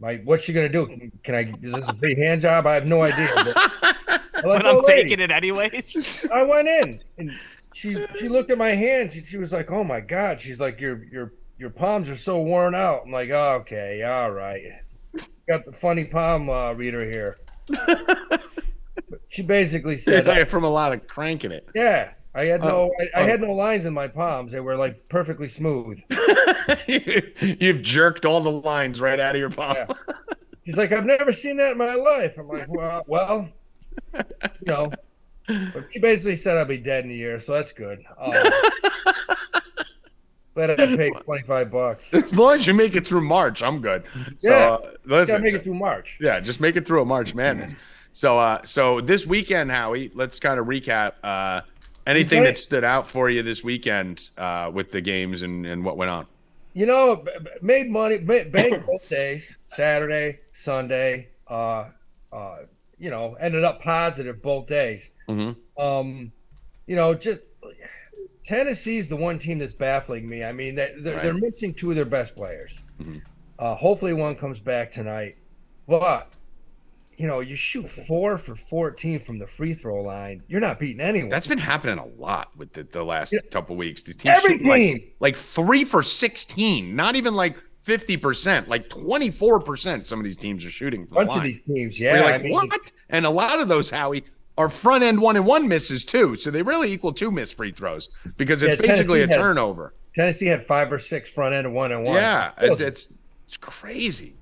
my 0.00 0.16
what's 0.24 0.44
she 0.44 0.52
gonna 0.52 0.68
do? 0.68 1.10
Can 1.22 1.34
I? 1.34 1.54
Is 1.62 1.72
this 1.72 1.88
a 1.88 1.94
free 1.94 2.14
hand 2.14 2.42
job? 2.42 2.66
I 2.66 2.74
have 2.74 2.86
no 2.86 3.02
idea. 3.02 3.28
But, 4.40 4.44
I 4.44 4.48
like 4.50 4.62
But 4.62 4.66
I'm 4.66 4.74
old 4.76 4.84
taking 4.86 5.18
ladies. 5.18 5.24
it 5.24 5.30
anyways. 5.32 6.26
I 6.32 6.42
went 6.44 6.68
in 6.68 7.02
and 7.18 7.32
she 7.74 7.96
she 8.20 8.28
looked 8.28 8.52
at 8.52 8.58
my 8.58 8.70
hands 8.70 9.16
and 9.16 9.24
she 9.26 9.36
was 9.36 9.52
like, 9.52 9.68
"Oh 9.72 9.82
my 9.82 10.00
god!" 10.00 10.40
She's 10.40 10.60
like, 10.60 10.80
"Your 10.80 11.02
your 11.10 11.32
your 11.58 11.70
palms 11.70 12.08
are 12.08 12.14
so 12.16 12.40
worn 12.40 12.72
out." 12.76 13.02
I'm 13.04 13.10
like, 13.10 13.30
oh, 13.30 13.56
"Okay, 13.62 14.04
all 14.04 14.30
right." 14.30 14.62
Got 15.48 15.64
the 15.64 15.72
funny 15.72 16.04
palm 16.04 16.48
uh, 16.48 16.72
reader 16.74 17.04
here. 17.04 17.38
She 19.28 19.42
basically 19.42 19.96
said, 19.96 20.50
from 20.50 20.64
a 20.64 20.70
lot 20.70 20.92
of 20.92 21.06
cranking 21.06 21.52
it. 21.52 21.68
"Yeah, 21.74 22.12
I 22.34 22.44
had 22.44 22.62
no 22.62 22.92
I, 23.00 23.20
I 23.20 23.22
oh. 23.22 23.26
had 23.26 23.40
no 23.40 23.52
lines 23.52 23.84
in 23.84 23.94
my 23.94 24.08
palms. 24.08 24.52
They 24.52 24.60
were 24.60 24.76
like 24.76 25.08
perfectly 25.08 25.48
smooth." 25.48 26.00
You've 26.86 27.82
jerked 27.82 28.24
all 28.24 28.40
the 28.40 28.52
lines 28.52 29.00
right 29.00 29.18
out 29.18 29.34
of 29.34 29.40
your 29.40 29.50
palm. 29.50 29.76
Yeah. 29.76 29.86
She's 30.64 30.78
like, 30.78 30.92
"I've 30.92 31.06
never 31.06 31.32
seen 31.32 31.56
that 31.58 31.72
in 31.72 31.78
my 31.78 31.94
life." 31.94 32.38
I'm 32.38 32.48
like, 32.48 32.68
"Well, 32.68 33.02
well, 33.06 33.48
you 34.14 34.22
know." 34.66 34.90
But 35.48 35.90
she 35.90 35.98
basically 35.98 36.36
said 36.36 36.58
I'll 36.58 36.66
be 36.66 36.76
dead 36.76 37.06
in 37.06 37.10
a 37.10 37.14
year, 37.14 37.38
so 37.38 37.54
that's 37.54 37.72
good. 37.72 38.00
Um, 38.20 38.30
glad 40.54 40.70
I 40.72 40.76
paid 40.76 41.14
25 41.24 41.70
bucks. 41.70 42.12
As 42.12 42.36
long 42.36 42.56
as 42.56 42.66
you 42.66 42.74
make 42.74 42.94
it 42.94 43.08
through 43.08 43.22
March, 43.22 43.62
I'm 43.62 43.80
good. 43.80 44.04
So 44.36 44.50
Yeah. 44.50 44.70
uh, 44.72 44.90
listen, 45.06 45.36
Gotta 45.36 45.42
make 45.42 45.54
it 45.54 45.64
through 45.64 45.74
March. 45.74 46.18
yeah, 46.20 46.38
just 46.40 46.60
make 46.60 46.76
it 46.76 46.86
through 46.86 47.00
a 47.00 47.06
March 47.06 47.34
Madness. 47.34 47.74
So, 48.18 48.36
uh, 48.36 48.64
so 48.64 49.00
this 49.00 49.28
weekend, 49.28 49.70
Howie, 49.70 50.10
let's 50.12 50.40
kind 50.40 50.58
of 50.58 50.66
recap. 50.66 51.12
Uh, 51.22 51.60
anything 52.04 52.42
that 52.42 52.58
stood 52.58 52.82
out 52.82 53.06
for 53.06 53.30
you 53.30 53.44
this 53.44 53.62
weekend 53.62 54.30
uh, 54.36 54.72
with 54.74 54.90
the 54.90 55.00
games 55.00 55.42
and, 55.42 55.64
and 55.64 55.84
what 55.84 55.96
went 55.96 56.10
on? 56.10 56.26
You 56.74 56.86
know, 56.86 57.24
made 57.62 57.88
money, 57.88 58.18
ba- 58.18 58.46
banked 58.50 58.86
both 58.88 59.08
days, 59.08 59.56
Saturday, 59.68 60.40
Sunday. 60.52 61.28
Uh, 61.46 61.90
uh, 62.32 62.56
you 62.98 63.08
know, 63.10 63.34
ended 63.34 63.62
up 63.62 63.80
positive 63.80 64.42
both 64.42 64.66
days. 64.66 65.10
Mhm. 65.28 65.54
Um, 65.76 66.32
you 66.88 66.96
know, 66.96 67.14
just 67.14 67.42
Tennessee's 68.42 69.06
the 69.06 69.14
one 69.14 69.38
team 69.38 69.58
that's 69.58 69.72
baffling 69.74 70.28
me. 70.28 70.42
I 70.42 70.50
mean, 70.50 70.74
they, 70.74 70.92
they're, 70.98 71.14
Right. 71.14 71.22
they're 71.22 71.34
missing 71.34 71.72
two 71.72 71.90
of 71.90 71.94
their 71.94 72.04
best 72.04 72.34
players. 72.34 72.82
Mhm. 73.00 73.22
Uh, 73.60 73.76
hopefully, 73.76 74.12
one 74.12 74.34
comes 74.34 74.58
back 74.58 74.90
tonight. 74.90 75.36
But 75.86 76.32
you 77.18 77.26
know, 77.26 77.40
you 77.40 77.54
shoot 77.56 77.88
four 77.88 78.38
for 78.38 78.54
fourteen 78.54 79.18
from 79.18 79.38
the 79.38 79.46
free 79.46 79.74
throw 79.74 80.02
line. 80.02 80.42
You're 80.48 80.60
not 80.60 80.78
beating 80.78 81.00
anyone. 81.00 81.28
That's 81.28 81.46
been 81.48 81.58
happening 81.58 81.98
a 81.98 82.06
lot 82.06 82.56
with 82.56 82.72
the, 82.72 82.84
the 82.84 83.02
last 83.04 83.32
Yeah. 83.32 83.40
couple 83.50 83.76
weeks. 83.76 84.02
These 84.04 84.16
teams 84.16 84.34
Every 84.36 84.52
shooting 84.54 84.68
like- 84.68 84.80
team. 84.80 85.00
like, 85.20 85.36
three 85.36 85.84
for 85.84 86.02
sixteen, 86.02 86.94
not 86.96 87.16
even 87.16 87.34
like 87.34 87.56
fifty 87.80 88.16
percent, 88.16 88.68
like 88.68 88.88
twenty 88.88 89.30
four 89.30 89.58
percent. 89.60 90.06
Some 90.06 90.18
of 90.20 90.24
these 90.24 90.36
teams 90.36 90.64
are 90.64 90.70
shooting. 90.70 91.06
From 91.06 91.10
the 91.10 91.14
bunch 91.16 91.30
of 91.30 91.36
line. 91.38 91.44
these 91.46 91.60
teams. 91.60 91.98
Yeah, 92.00 92.14
you're 92.18 92.24
I 92.26 92.30
like, 92.32 92.42
mean, 92.44 92.52
what? 92.52 92.92
And 93.10 93.26
a 93.26 93.30
lot 93.30 93.60
of 93.60 93.68
those, 93.68 93.90
Howie, 93.90 94.24
are 94.56 94.68
front 94.68 95.02
end 95.04 95.20
one 95.20 95.36
and 95.36 95.44
one 95.46 95.66
misses 95.68 96.04
too. 96.04 96.36
So 96.36 96.50
they 96.52 96.62
really 96.62 96.92
equal 96.92 97.12
two 97.12 97.30
missed 97.32 97.54
free 97.54 97.72
throws 97.72 98.08
because 98.36 98.62
it's 98.62 98.80
Yeah, 98.80 98.86
basically 98.92 99.22
a 99.22 99.26
had- 99.26 99.34
turnover. 99.34 99.94
Tennessee 100.14 100.46
had 100.46 100.64
five 100.64 100.92
or 100.92 100.98
six 100.98 101.30
front 101.30 101.54
end 101.54 101.72
one 101.74 101.92
and 101.92 102.04
one. 102.04 102.16
Yeah, 102.16 102.50
it's, 102.58 102.80
it's 102.80 103.12
it's 103.46 103.56
crazy. 103.56 104.34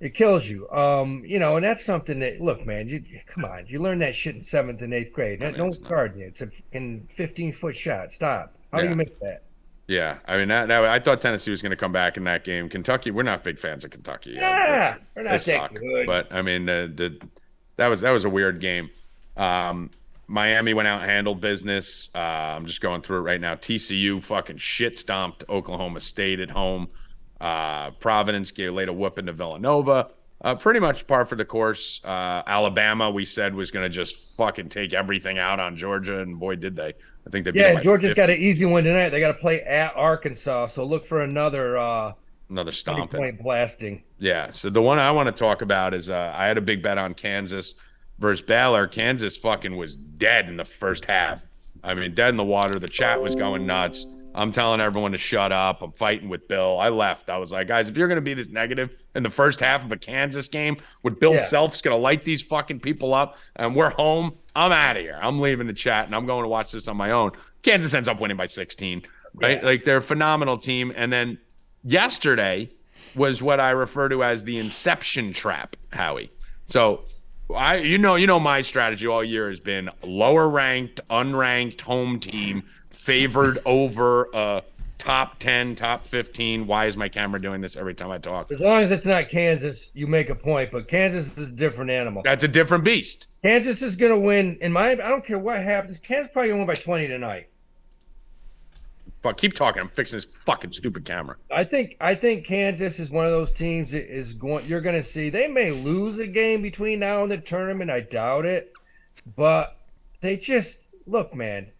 It 0.00 0.14
kills 0.14 0.48
you. 0.48 0.68
Um, 0.70 1.22
you 1.26 1.38
know, 1.38 1.56
and 1.56 1.64
that's 1.64 1.84
something 1.84 2.20
that 2.20 2.40
look, 2.40 2.64
man, 2.64 2.88
you 2.88 3.04
come 3.26 3.44
on, 3.44 3.66
you 3.66 3.80
learn 3.80 3.98
that 3.98 4.14
shit 4.14 4.34
in 4.34 4.40
seventh 4.40 4.80
and 4.82 4.94
eighth 4.94 5.12
grade. 5.12 5.42
I 5.42 5.50
mean, 5.50 5.58
no 5.58 5.66
it's 5.66 5.76
one's 5.76 5.80
not- 5.82 5.88
guarding 5.90 6.20
you. 6.20 6.26
It's 6.26 6.40
a 6.40 6.46
fucking 6.48 7.06
fifteen 7.10 7.52
foot 7.52 7.74
shot. 7.76 8.12
Stop. 8.12 8.54
How 8.72 8.78
do 8.78 8.84
Yeah. 8.84 8.90
you 8.90 8.96
miss 8.96 9.14
that? 9.20 9.42
Yeah, 9.88 10.18
I 10.26 10.36
mean, 10.36 10.46
that, 10.48 10.68
that, 10.68 10.84
I 10.84 11.00
thought 11.00 11.20
Tennessee 11.20 11.50
was 11.50 11.62
going 11.62 11.70
to 11.70 11.76
come 11.76 11.90
back 11.90 12.16
in 12.16 12.22
that 12.22 12.44
game. 12.44 12.68
Kentucky, 12.68 13.10
we're 13.10 13.24
not 13.24 13.42
big 13.42 13.58
fans 13.58 13.84
of 13.84 13.90
Kentucky. 13.90 14.34
Yeah, 14.38 14.98
they're 15.14 15.24
not 15.24 15.30
that 15.32 15.42
suck. 15.42 15.74
good. 15.74 16.06
But 16.06 16.32
I 16.32 16.42
mean, 16.42 16.68
uh, 16.68 16.86
the, 16.94 17.20
that 17.76 17.88
was 17.88 18.00
that 18.02 18.12
was 18.12 18.24
a 18.24 18.30
weird 18.30 18.60
game. 18.60 18.88
Um, 19.36 19.90
Miami 20.28 20.74
went 20.74 20.86
out 20.86 21.02
and 21.02 21.10
handled 21.10 21.40
business. 21.40 22.08
Uh, 22.14 22.18
I'm 22.18 22.66
just 22.66 22.80
going 22.80 23.02
through 23.02 23.18
it 23.18 23.22
right 23.22 23.40
now. 23.40 23.56
TCU 23.56 24.22
fucking 24.22 24.58
shit 24.58 24.96
stomped 24.96 25.42
Oklahoma 25.48 26.00
State 26.00 26.38
at 26.38 26.50
home. 26.50 26.88
Uh, 27.40 27.90
Providence 27.92 28.50
gave 28.50 28.72
laid 28.74 28.88
a 28.88 28.92
whooping 28.92 29.26
to 29.26 29.32
Villanova. 29.32 30.10
Uh, 30.42 30.54
pretty 30.54 30.80
much 30.80 31.06
par 31.06 31.26
for 31.26 31.36
the 31.36 31.44
course. 31.44 32.00
Uh, 32.02 32.42
Alabama, 32.46 33.10
we 33.10 33.24
said 33.26 33.54
was 33.54 33.70
going 33.70 33.84
to 33.84 33.90
just 33.94 34.36
fucking 34.36 34.70
take 34.70 34.94
everything 34.94 35.38
out 35.38 35.60
on 35.60 35.76
Georgia, 35.76 36.20
and 36.20 36.38
boy, 36.38 36.56
did 36.56 36.74
they! 36.74 36.94
I 37.26 37.30
think 37.30 37.44
they 37.44 37.52
yeah, 37.54 37.78
Georgia's 37.78 38.12
50. 38.12 38.16
got 38.16 38.30
an 38.30 38.36
easy 38.36 38.64
one 38.64 38.84
tonight. 38.84 39.10
They 39.10 39.20
got 39.20 39.32
to 39.32 39.38
play 39.38 39.60
at 39.60 39.94
Arkansas, 39.94 40.68
so 40.68 40.84
look 40.84 41.04
for 41.04 41.22
another 41.22 41.76
uh, 41.76 42.12
another 42.48 42.72
20 42.72 42.72
stomp. 42.72 43.10
point 43.10 43.42
blasting. 43.42 44.02
Yeah. 44.18 44.50
So 44.50 44.70
the 44.70 44.80
one 44.80 44.98
I 44.98 45.10
want 45.10 45.26
to 45.26 45.32
talk 45.32 45.60
about 45.60 45.92
is 45.92 46.08
uh, 46.08 46.32
I 46.34 46.46
had 46.46 46.56
a 46.56 46.62
big 46.62 46.82
bet 46.82 46.96
on 46.96 47.12
Kansas 47.12 47.74
versus 48.18 48.44
Baylor. 48.44 48.86
Kansas 48.86 49.36
fucking 49.36 49.76
was 49.76 49.96
dead 49.96 50.48
in 50.48 50.56
the 50.56 50.64
first 50.64 51.04
half. 51.04 51.46
I 51.82 51.94
mean, 51.94 52.14
dead 52.14 52.30
in 52.30 52.36
the 52.36 52.44
water. 52.44 52.78
The 52.78 52.88
chat 52.88 53.20
was 53.20 53.34
going 53.34 53.66
nuts. 53.66 54.06
I'm 54.34 54.52
telling 54.52 54.80
everyone 54.80 55.12
to 55.12 55.18
shut 55.18 55.52
up. 55.52 55.82
I'm 55.82 55.92
fighting 55.92 56.28
with 56.28 56.46
Bill. 56.48 56.78
I 56.78 56.88
left. 56.88 57.30
I 57.30 57.38
was 57.38 57.52
like, 57.52 57.68
guys, 57.68 57.88
if 57.88 57.96
you're 57.96 58.08
going 58.08 58.16
to 58.16 58.22
be 58.22 58.34
this 58.34 58.48
negative 58.48 58.90
in 59.14 59.22
the 59.22 59.30
first 59.30 59.60
half 59.60 59.84
of 59.84 59.90
a 59.92 59.96
Kansas 59.96 60.48
game, 60.48 60.76
with 61.02 61.18
Bill 61.18 61.34
Yeah. 61.34 61.44
Self's 61.44 61.80
going 61.80 61.96
to 61.96 62.00
light 62.00 62.24
these 62.24 62.42
fucking 62.42 62.80
people 62.80 63.12
up, 63.12 63.38
and 63.56 63.74
we're 63.74 63.90
home, 63.90 64.34
I'm 64.54 64.72
out 64.72 64.96
of 64.96 65.02
here. 65.02 65.18
I'm 65.20 65.40
leaving 65.40 65.66
the 65.66 65.72
chat 65.72 66.06
and 66.06 66.14
I'm 66.14 66.26
going 66.26 66.42
to 66.42 66.48
watch 66.48 66.72
this 66.72 66.88
on 66.88 66.96
my 66.96 67.10
own. 67.10 67.32
Kansas 67.62 67.92
ends 67.94 68.08
up 68.08 68.20
winning 68.20 68.36
by 68.36 68.46
16. 68.46 69.02
right? 69.34 69.58
Yeah. 69.58 69.64
Like 69.66 69.84
they're 69.84 69.98
a 69.98 70.02
phenomenal 70.02 70.58
team. 70.58 70.92
And 70.96 71.12
then 71.12 71.38
yesterday 71.84 72.70
was 73.16 73.42
what 73.42 73.60
I 73.60 73.70
refer 73.70 74.08
to 74.08 74.22
as 74.24 74.44
the 74.44 74.58
inception 74.58 75.32
trap, 75.32 75.76
Howie. 75.92 76.30
So 76.66 77.04
I 77.54 77.76
you 77.76 77.98
know, 77.98 78.14
you 78.14 78.26
know 78.26 78.40
my 78.40 78.62
strategy 78.62 79.06
all 79.06 79.24
year 79.24 79.48
has 79.48 79.60
been 79.60 79.90
lower 80.02 80.48
ranked, 80.48 81.00
unranked 81.10 81.80
home 81.80 82.20
team 82.20 82.64
favored 82.90 83.58
over 83.64 84.28
a 84.32 84.62
top 84.98 85.38
10, 85.38 85.74
top 85.74 86.06
15. 86.06 86.66
Why 86.66 86.86
is 86.86 86.96
my 86.96 87.08
camera 87.08 87.40
doing 87.40 87.60
this 87.60 87.76
every 87.76 87.94
time 87.94 88.10
I 88.10 88.18
talk? 88.18 88.52
As 88.52 88.60
long 88.60 88.80
as 88.82 88.92
it's 88.92 89.06
not 89.06 89.28
Kansas, 89.28 89.90
you 89.94 90.06
make 90.06 90.28
a 90.28 90.34
point. 90.34 90.70
But 90.70 90.88
Kansas 90.88 91.36
is 91.36 91.48
a 91.48 91.52
different 91.52 91.90
animal. 91.90 92.22
That's 92.22 92.44
a 92.44 92.48
different 92.48 92.84
beast. 92.84 93.28
Kansas 93.42 93.82
is 93.82 93.96
going 93.96 94.12
to 94.12 94.18
win. 94.18 94.58
In 94.60 94.72
my, 94.72 94.90
I 94.90 94.94
don't 94.94 95.24
care 95.24 95.38
what 95.38 95.62
happens. 95.62 95.98
Kansas 95.98 96.30
probably 96.32 96.50
going 96.50 96.60
to 96.60 96.66
win 96.66 96.76
by 96.76 96.80
20 96.80 97.08
tonight. 97.08 97.48
Fuck, 99.22 99.36
keep 99.36 99.52
talking. 99.52 99.82
I'm 99.82 99.88
fixing 99.88 100.16
this 100.16 100.24
fucking 100.24 100.72
stupid 100.72 101.04
camera. 101.04 101.36
I 101.50 101.64
think 101.64 101.96
I 102.00 102.14
think 102.14 102.46
Kansas 102.46 102.98
is 102.98 103.10
one 103.10 103.26
of 103.26 103.32
those 103.32 103.52
teams 103.52 103.90
that 103.90 104.10
is 104.10 104.32
going. 104.32 104.66
You're 104.66 104.80
going 104.80 104.94
to 104.94 105.02
see 105.02 105.28
they 105.28 105.46
may 105.46 105.72
lose 105.72 106.18
a 106.18 106.26
game 106.26 106.62
between 106.62 107.00
now 107.00 107.22
and 107.22 107.30
the 107.30 107.36
tournament. 107.36 107.90
I 107.90 108.00
doubt 108.00 108.46
it, 108.46 108.72
but 109.36 109.78
they 110.20 110.38
just 110.38 110.88
look, 111.06 111.34
man. 111.34 111.70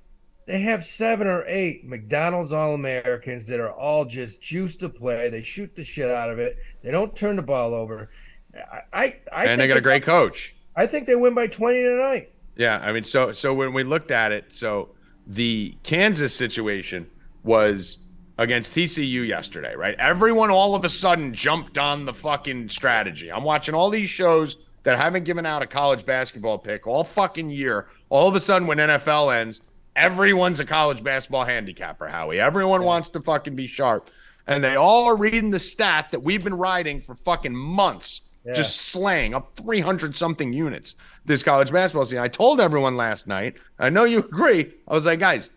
They 0.51 0.63
have 0.63 0.85
seven 0.85 1.29
or 1.29 1.45
eight 1.47 1.85
McDonald's 1.85 2.53
All 2.53 2.75
Americans 2.75 3.47
that 3.47 3.61
are 3.61 3.71
all 3.71 4.05
just 4.05 4.43
juiced 4.43 4.81
to 4.81 4.89
play. 4.89 5.31
They 5.31 5.45
shoot 5.45 5.77
the 5.77 5.85
shit 5.85 6.11
out 6.11 6.29
of 6.29 6.41
it. 6.41 6.59
They 6.83 6.91
don't 6.91 7.15
turn 7.15 7.37
the 7.37 7.43
ball 7.43 7.73
over. 7.73 8.11
I, 8.53 8.81
I, 8.93 9.17
I 9.33 9.45
and 9.45 9.61
they 9.61 9.69
got 9.69 9.77
a 9.77 9.81
great 9.81 10.03
coach. 10.03 10.57
I 10.75 10.89
think 10.89 11.07
they 11.07 11.15
win 11.15 11.37
by 11.37 11.47
20 11.47 11.81
tonight. 11.85 12.33
Yeah, 12.57 12.79
I 12.79 12.91
mean, 12.91 13.05
so 13.05 13.31
so 13.31 13.55
when 13.55 13.73
we 13.73 13.85
looked 13.85 14.11
at 14.11 14.33
it, 14.33 14.47
so 14.53 14.89
the 15.25 15.77
Kansas 15.85 16.35
situation 16.35 17.09
was 17.45 18.01
against 18.37 18.73
TCU 18.73 19.25
yesterday, 19.25 19.77
right? 19.77 19.95
Everyone 20.01 20.51
all 20.51 20.75
of 20.75 20.85
a 20.85 20.89
sudden 20.89 21.33
jumped 21.33 21.79
on 21.79 22.07
the 22.07 22.13
fucking 22.13 22.71
strategy. 22.71 23.31
I'm 23.31 23.45
watching 23.45 23.77
all 23.77 23.89
these 23.89 24.11
shows 24.11 24.57
that 24.83 24.99
haven't 24.99 25.23
given 25.23 25.47
out 25.47 25.63
a 25.63 25.67
college 25.69 26.05
basketball 26.05 26.59
pick 26.59 26.89
all 26.89 27.05
fucking 27.05 27.51
year. 27.51 27.87
All 28.09 28.27
of 28.27 28.35
a 28.35 28.41
sudden, 28.41 28.67
when 28.67 28.79
NFL 28.79 29.33
ends, 29.41 29.63
everyone's 29.97 30.61
a 30.61 30.65
college 30.65 31.03
basketball 31.03 31.45
handicapper, 31.45 32.07
Howie. 32.09 32.41
Everyone 32.41 32.83
wants 32.83 33.11
to 33.11 33.21
fucking 33.21 33.55
be 33.57 33.67
sharp. 33.67 34.11
And 34.47 34.65
they 34.65 34.77
all 34.77 35.05
are 35.05 35.17
reading 35.17 35.51
the 35.51 35.59
stat 35.59 36.11
that 36.11 36.21
we've 36.21 36.43
been 36.43 36.55
riding 36.57 37.01
for 37.01 37.15
fucking 37.15 37.55
months 37.55 38.23
Yeah. 38.45 38.55
just 38.55 38.77
slaying 38.77 39.35
up 39.35 39.55
300 39.57 40.17
something 40.17 40.53
units 40.53 40.97
this 41.27 41.43
college 41.43 41.71
basketball 41.71 42.05
season. 42.05 42.19
I 42.19 42.29
told 42.29 42.61
everyone 42.61 42.97
last 42.97 43.27
night, 43.29 43.57
I 43.79 43.91
know 43.91 44.05
you 44.05 44.19
agree. 44.31 44.73
I 44.89 44.95
was 44.95 45.07
like, 45.07 45.19
guys, 45.21 45.51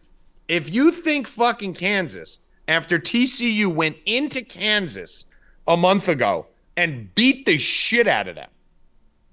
if 0.47 0.71
you 0.73 0.91
think 0.91 1.27
fucking 1.27 1.73
Kansas, 1.75 2.39
after 2.67 2.99
TCU 2.99 3.73
went 3.73 3.97
into 4.05 4.41
Kansas 4.43 5.25
a 5.67 5.77
month 5.77 6.07
ago 6.09 6.47
and 6.75 7.13
beat 7.15 7.45
the 7.45 7.57
shit 7.57 8.07
out 8.07 8.27
of 8.27 8.35
them 8.35 8.49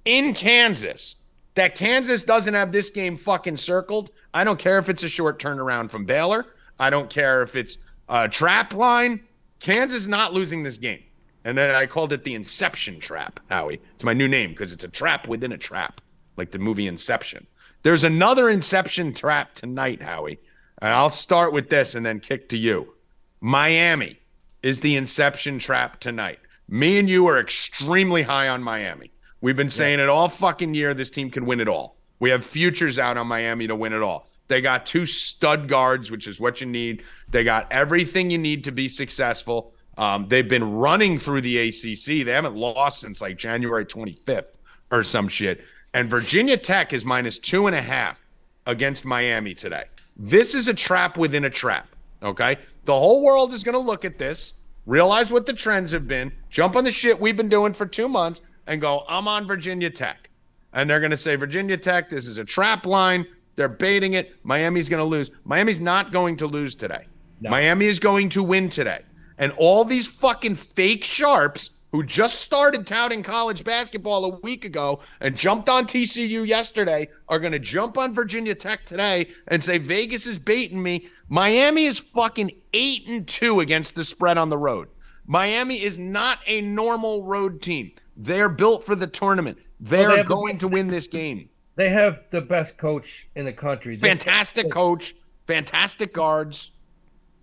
in 0.04 0.32
Kansas, 0.34 1.16
that 1.60 1.74
Kansas 1.74 2.22
doesn't 2.22 2.54
have 2.54 2.72
this 2.72 2.88
game 2.88 3.18
fucking 3.18 3.58
circled, 3.58 4.12
I 4.32 4.44
don't 4.44 4.58
care 4.58 4.78
if 4.78 4.88
it's 4.88 5.02
a 5.02 5.10
short 5.10 5.38
turnaround 5.38 5.90
from 5.90 6.06
Baylor. 6.06 6.46
I 6.78 6.88
don't 6.88 7.10
care 7.10 7.42
if 7.42 7.54
it's 7.54 7.76
a 8.08 8.30
trap 8.30 8.72
line. 8.72 9.20
Kansas 9.58 10.06
not 10.06 10.32
losing 10.32 10.62
this 10.62 10.78
game. 10.78 11.02
And 11.44 11.58
then 11.58 11.74
I 11.74 11.84
called 11.84 12.14
it 12.14 12.24
the 12.24 12.34
Inception 12.34 12.98
Trap, 12.98 13.40
Howie. 13.50 13.78
It's 13.94 14.04
my 14.04 14.14
new 14.14 14.26
name 14.26 14.52
because 14.52 14.72
it's 14.72 14.84
a 14.84 14.88
trap 14.88 15.28
within 15.28 15.52
a 15.52 15.58
trap, 15.58 16.00
like 16.38 16.50
the 16.50 16.58
movie 16.58 16.86
Inception. 16.86 17.46
There's 17.82 18.04
another 18.04 18.48
Inception 18.48 19.12
Trap 19.12 19.52
tonight, 19.52 20.00
Howie. 20.00 20.40
And 20.80 20.94
I'll 20.94 21.10
start 21.10 21.52
with 21.52 21.68
this 21.68 21.94
and 21.94 22.06
then 22.06 22.20
kick 22.20 22.48
to 22.48 22.56
you. 22.56 22.94
Miami 23.42 24.18
is 24.62 24.80
the 24.80 24.96
Inception 24.96 25.58
Trap 25.58 26.00
tonight. 26.00 26.38
Me 26.68 26.98
and 26.98 27.10
you 27.10 27.26
are 27.26 27.38
extremely 27.38 28.22
high 28.22 28.48
on 28.48 28.62
Miami. 28.62 29.10
We've 29.40 29.56
been 29.56 29.70
saying 29.70 30.00
it 30.00 30.08
all 30.08 30.28
fucking 30.28 30.74
year. 30.74 30.92
This 30.94 31.10
team 31.10 31.30
can 31.30 31.46
win 31.46 31.60
it 31.60 31.68
all. 31.68 31.96
We 32.18 32.30
have 32.30 32.44
futures 32.44 32.98
out 32.98 33.16
on 33.16 33.26
Miami 33.26 33.66
to 33.66 33.74
win 33.74 33.92
it 33.92 34.02
all. 34.02 34.28
They 34.48 34.60
got 34.60 34.84
two 34.84 35.06
stud 35.06 35.68
guards, 35.68 36.10
which 36.10 36.26
is 36.26 36.40
what 36.40 36.60
you 36.60 36.66
need. 36.66 37.04
They 37.30 37.44
got 37.44 37.70
everything 37.70 38.30
you 38.30 38.38
need 38.38 38.64
to 38.64 38.72
be 38.72 38.88
successful. 38.88 39.72
Um, 39.96 40.26
they've 40.28 40.48
been 40.48 40.74
running 40.74 41.18
through 41.18 41.42
the 41.42 41.68
ACC. 41.68 42.24
They 42.26 42.32
haven't 42.32 42.56
lost 42.56 43.00
since 43.00 43.20
like 43.20 43.38
January 43.38 43.86
25th 43.86 44.56
or 44.90 45.04
some 45.04 45.28
shit. 45.28 45.62
And 45.94 46.10
Virginia 46.10 46.56
Tech 46.56 46.92
is 46.92 47.04
minus 47.04 47.38
two 47.38 47.66
and 47.66 47.76
a 47.76 47.82
half 47.82 48.24
against 48.66 49.04
Miami 49.04 49.54
today. 49.54 49.84
This 50.16 50.54
is 50.54 50.68
a 50.68 50.74
trap 50.74 51.16
within 51.16 51.44
a 51.44 51.50
trap. 51.50 51.88
Okay. 52.22 52.58
The 52.84 52.94
whole 52.94 53.22
world 53.22 53.54
is 53.54 53.64
going 53.64 53.74
to 53.74 53.78
look 53.78 54.04
at 54.04 54.18
this, 54.18 54.54
realize 54.84 55.30
what 55.32 55.46
the 55.46 55.52
trends 55.52 55.92
have 55.92 56.08
been, 56.08 56.32
jump 56.50 56.76
on 56.76 56.84
the 56.84 56.90
shit 56.90 57.20
we've 57.20 57.36
been 57.36 57.48
doing 57.48 57.72
for 57.72 57.86
two 57.86 58.08
months, 58.08 58.42
and 58.66 58.80
go, 58.80 59.04
I'm 59.08 59.28
on 59.28 59.46
Virginia 59.46 59.90
Tech. 59.90 60.30
And 60.72 60.88
they're 60.88 61.00
going 61.00 61.10
to 61.10 61.16
say, 61.16 61.36
Virginia 61.36 61.76
Tech, 61.76 62.08
this 62.08 62.26
is 62.26 62.38
a 62.38 62.44
trap 62.44 62.86
line. 62.86 63.26
They're 63.56 63.68
baiting 63.68 64.14
it. 64.14 64.36
Miami's 64.44 64.88
going 64.88 65.00
to 65.00 65.04
lose. 65.04 65.30
Miami's 65.44 65.80
not 65.80 66.12
going 66.12 66.36
to 66.36 66.46
lose 66.46 66.74
today. 66.74 67.06
Miami 67.40 67.86
is 67.86 67.98
going 67.98 68.28
to 68.30 68.42
win 68.42 68.68
today. 68.68 69.02
And 69.38 69.52
all 69.56 69.84
these 69.84 70.06
fucking 70.06 70.54
fake 70.54 71.02
sharps 71.02 71.70
who 71.92 72.04
just 72.04 72.40
started 72.42 72.86
touting 72.86 73.22
college 73.22 73.64
basketball 73.64 74.24
a 74.24 74.38
week 74.40 74.64
ago 74.64 75.00
and 75.20 75.36
jumped 75.36 75.68
on 75.68 75.86
TCU 75.86 76.46
yesterday 76.46 77.08
are 77.28 77.40
going 77.40 77.52
to 77.52 77.58
jump 77.58 77.98
on 77.98 78.14
Virginia 78.14 78.54
Tech 78.54 78.84
today 78.84 79.28
and 79.48 79.62
say 79.62 79.78
Vegas 79.78 80.26
is 80.26 80.38
baiting 80.38 80.82
me. 80.82 81.08
Miami 81.28 81.86
is 81.86 81.98
fucking 81.98 82.52
8 82.72 83.08
and 83.08 83.26
2 83.26 83.60
against 83.60 83.94
the 83.94 84.04
spread 84.04 84.38
on 84.38 84.50
the 84.50 84.58
road. 84.58 84.88
Miami 85.26 85.82
is 85.82 85.98
not 85.98 86.38
a 86.46 86.60
normal 86.60 87.24
road 87.24 87.62
team. 87.62 87.92
They're 88.16 88.48
built 88.48 88.84
for 88.84 88.94
the 88.94 89.06
tournament. 89.06 89.58
They're 89.78 90.10
have 90.10 90.28
the 90.28 90.34
going 90.34 90.52
best- 90.52 90.60
to 90.60 90.68
win 90.68 90.88
this 90.88 91.06
game. 91.06 91.48
They 91.76 91.88
have 91.88 92.24
the 92.30 92.42
best 92.42 92.76
coach 92.76 93.28
in 93.34 93.44
the 93.46 93.52
country. 93.52 93.96
This- 93.96 94.02
Fantastic 94.08 94.70
coach, 94.70 95.14
fantastic 95.46 96.12
guards. 96.12 96.72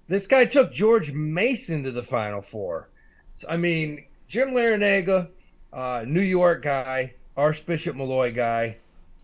This 0.07 0.27
guy 0.27 0.45
took 0.45 0.71
George 0.71 1.11
Mason 1.11 1.83
to 1.83 1.91
the 1.91 2.03
Final 2.03 2.41
Four. 2.41 2.89
So, 3.33 3.47
I 3.49 3.57
mean, 3.57 4.05
Jim 4.27 4.49
Larrañaga, 4.49 5.29
uh, 5.73 6.05
New 6.07 6.21
York 6.21 6.63
guy, 6.63 7.15
Archbishop 7.35 7.95
Molloy 7.95 8.33
guy. 8.33 8.77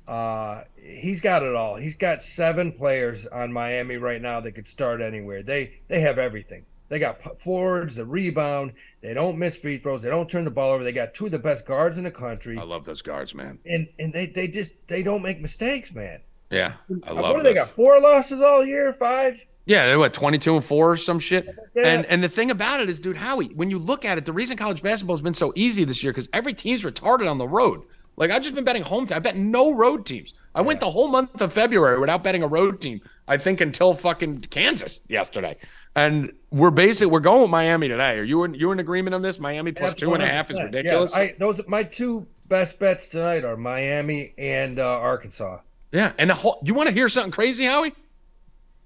Uh, 0.08 0.64
he's 0.76 1.22
got 1.22 1.44
it 1.44 1.56
all. 1.56 1.78
He's 1.78 1.96
got 1.96 2.22
seven 2.22 2.72
players 2.74 3.26
on 3.28 3.54
Miami 3.54 3.96
right 3.98 4.22
now 4.22 4.42
that 4.42 4.52
could 4.54 4.68
start 4.68 5.02
anywhere. 5.02 5.42
They 5.44 5.76
they 5.88 6.02
have 6.02 6.18
everything. 6.18 6.66
They 6.94 7.00
got 7.00 7.40
forwards, 7.40 7.96
the 7.96 8.06
rebound. 8.06 8.74
They 9.02 9.16
don't 9.16 9.40
miss 9.40 9.58
free 9.58 9.80
throws. 9.80 10.04
They 10.04 10.12
don't 10.12 10.30
turn 10.30 10.44
the 10.44 10.52
ball 10.52 10.74
over. 10.74 10.84
They 10.84 10.92
got 10.92 11.16
two 11.16 11.26
of 11.26 11.32
the 11.32 11.40
best 11.40 11.66
guards 11.66 11.98
in 11.98 12.04
the 12.04 12.12
country, 12.12 12.56
I 12.56 12.62
love 12.62 12.86
those 12.86 13.02
guards, 13.02 13.34
man. 13.34 13.58
and 13.66 13.88
and 13.98 14.14
they 14.14 14.28
they 14.28 14.48
just 14.48 14.74
they 14.86 15.02
don't 15.02 15.24
make 15.24 15.42
mistakes, 15.42 15.92
man. 15.92 16.22
Yeah, 16.52 16.74
I 17.04 17.14
love 17.14 17.32
what 17.32 17.38
do 17.38 17.42
they 17.42 17.56
got? 17.56 17.70
Four 17.70 18.00
losses 18.00 18.42
all 18.44 18.64
year? 18.64 18.94
Five? 18.94 19.44
Yeah, 19.66 19.88
they're 19.88 19.98
what, 19.98 20.14
22 20.14 20.56
and 20.56 20.64
4 20.64 20.92
or 20.92 20.96
some 20.96 21.18
shit? 21.18 21.48
Yeah. 21.74 21.88
And 21.88 22.06
and 22.06 22.24
the 22.24 22.30
thing 22.30 22.52
about 22.52 22.80
it 22.80 22.92
is, 22.92 23.00
dude, 23.00 23.18
Howie, 23.18 23.48
when 23.56 23.72
you 23.72 23.80
look 23.80 24.06
at 24.06 24.20
it, 24.20 24.26
the 24.26 24.34
reason 24.34 24.56
college 24.56 24.84
basketball 24.84 25.16
has 25.16 25.22
been 25.22 25.34
so 25.34 25.52
easy 25.56 25.86
this 25.86 26.04
year 26.04 26.14
because 26.14 26.30
every 26.32 26.54
team's 26.54 26.84
retarded 26.84 27.28
on 27.28 27.40
the 27.40 27.48
road. 27.48 27.82
Like 28.18 28.30
I've 28.30 28.44
just 28.44 28.54
been 28.54 28.66
betting 28.66 28.84
home 28.84 29.08
team. 29.08 29.16
I 29.16 29.20
bet 29.20 29.36
no 29.36 29.74
road 29.74 30.06
teams. 30.06 30.36
I 30.54 30.62
went 30.62 30.80
the 30.80 30.92
whole 30.92 31.08
month 31.08 31.42
of 31.42 31.52
February 31.52 32.00
without 32.00 32.24
betting 32.24 32.44
a 32.44 32.48
road 32.48 32.82
team. 32.82 33.02
I 33.28 33.38
think 33.38 33.62
until 33.62 33.94
fucking 33.96 34.42
Kansas 34.50 35.02
yesterday. 35.08 35.58
And 35.96 36.34
we're 36.52 36.72
basically 36.72 37.12
we're 37.12 37.20
going 37.20 37.42
with 37.42 37.52
Miami 37.52 37.88
today. 37.88 38.18
Are 38.18 38.24
you 38.24 38.44
in 38.44 38.54
you 38.56 38.72
in 38.72 38.80
agreement 38.80 39.14
on 39.14 39.22
this? 39.22 39.40
Miami 39.40 39.72
plus 39.72 39.94
two 39.94 40.14
and 40.14 40.24
a 40.24 40.28
half 40.28 40.50
is 40.52 40.58
100%. 40.58 40.64
ridiculous. 40.66 41.14
Yeah, 41.16 41.22
I, 41.22 41.36
those 41.40 41.62
my 41.68 41.84
two 41.84 42.28
best 42.48 42.80
bets 42.80 43.08
tonight 43.08 43.46
are 43.46 43.56
Miami 43.56 44.34
and 44.38 44.80
uh, 44.80 44.84
Arkansas. 44.86 45.60
Yeah, 45.92 46.12
and 46.18 46.30
the 46.32 46.34
whole, 46.34 46.60
you 46.66 46.74
want 46.74 46.90
to 46.90 46.94
hear 46.96 47.08
something 47.08 47.32
crazy, 47.32 47.66
Howie? 47.66 47.94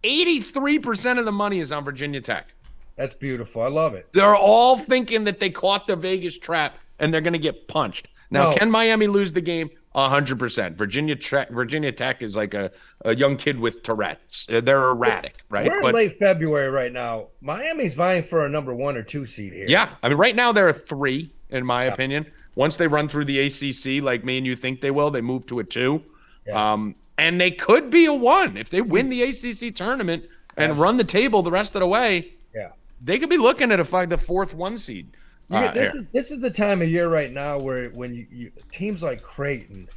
Eighty-three 0.03 0.79
percent 0.79 1.17
of 1.19 1.25
the 1.25 1.31
money 1.31 1.59
is 1.59 1.71
on 1.71 1.83
Virginia 1.83 2.21
Tech. 2.21 2.53
That's 2.97 3.15
beautiful. 3.15 3.61
I 3.61 3.67
love 3.67 3.93
it. 3.93 4.07
They're 4.13 4.35
all 4.35 4.77
thinking 4.77 5.23
that 5.25 5.39
they 5.39 5.49
caught 5.49 5.87
the 5.87 5.95
Vegas 5.95 6.37
trap 6.37 6.75
and 6.99 7.13
they're 7.13 7.21
going 7.21 7.33
to 7.33 7.39
get 7.39 7.67
punched. 7.67 8.07
Now, 8.31 8.49
No. 8.51 8.57
can 8.57 8.69
Miami 8.71 9.07
lose 9.07 9.31
the 9.31 9.41
game? 9.41 9.69
Hundred 9.97 10.37
percent. 10.37 10.77
Virginia 10.77 11.15
Tech, 11.15 11.49
Virginia 11.49 11.91
Tech 11.91 12.21
is 12.21 12.37
like 12.37 12.53
a, 12.53 12.71
a 13.05 13.15
young 13.15 13.35
kid 13.37 13.59
with 13.59 13.81
Tourette's. 13.83 14.45
They're 14.45 14.89
erratic, 14.89 15.35
right? 15.49 15.67
We're 15.67 15.89
in 15.89 15.95
late 15.95 16.13
February 16.13 16.69
right 16.69 16.91
now. 16.93 17.27
Miami's 17.41 17.95
vying 17.95 18.23
for 18.23 18.45
a 18.45 18.49
number 18.49 18.73
one 18.73 18.95
or 18.95 19.03
two 19.03 19.25
seed 19.25 19.53
here. 19.53 19.65
yeah, 19.67 19.95
I 20.03 20.09
mean, 20.09 20.17
right 20.17 20.35
now 20.35 20.51
they're 20.51 20.69
a 20.69 20.73
three, 20.73 21.33
in 21.49 21.65
my 21.65 21.85
opinion. 21.85 22.27
Once 22.55 22.75
they 22.77 22.87
run 22.87 23.07
through 23.07 23.25
the 23.25 23.39
ACC, 23.39 24.03
like 24.03 24.23
me 24.23 24.37
and 24.37 24.45
you 24.45 24.55
think 24.55 24.81
they 24.81 24.91
will, 24.91 25.09
they 25.11 25.21
move 25.21 25.45
to 25.47 25.59
a 25.59 25.63
two. 25.63 26.01
Yeah. 26.45 26.73
Um, 26.73 26.95
and 27.17 27.39
they 27.41 27.51
could 27.51 27.89
be 27.89 28.05
a 28.05 28.13
one 28.13 28.57
if 28.57 28.69
they 28.69 28.81
win 28.81 29.09
the 29.09 29.23
ACC 29.23 29.73
tournament 29.75 30.25
and 30.55 30.73
Yes. 30.73 30.79
run 30.79 30.97
the 30.97 31.03
table 31.03 31.41
the 31.43 31.51
rest 31.51 31.75
of 31.75 31.81
the 31.81 31.87
way. 31.87 32.33
Yeah. 32.55 32.69
They 33.03 33.19
could 33.19 33.29
be 33.29 33.37
looking 33.37 33.71
at 33.71 33.79
a 33.79 33.85
five, 33.85 34.09
the 34.09 34.17
fourth 34.17 34.53
one 34.55 34.77
seed. 34.77 35.16
This 35.49 35.93
here. 35.93 36.01
is 36.01 36.07
this 36.13 36.31
is 36.31 36.39
the 36.41 36.49
time 36.51 36.81
of 36.81 36.89
year 36.89 37.07
right 37.09 37.31
now 37.31 37.57
where 37.59 37.89
when 37.89 38.13
you, 38.13 38.27
you 38.31 38.51
teams 38.71 39.01
like 39.01 39.21
Creighton, 39.21 39.87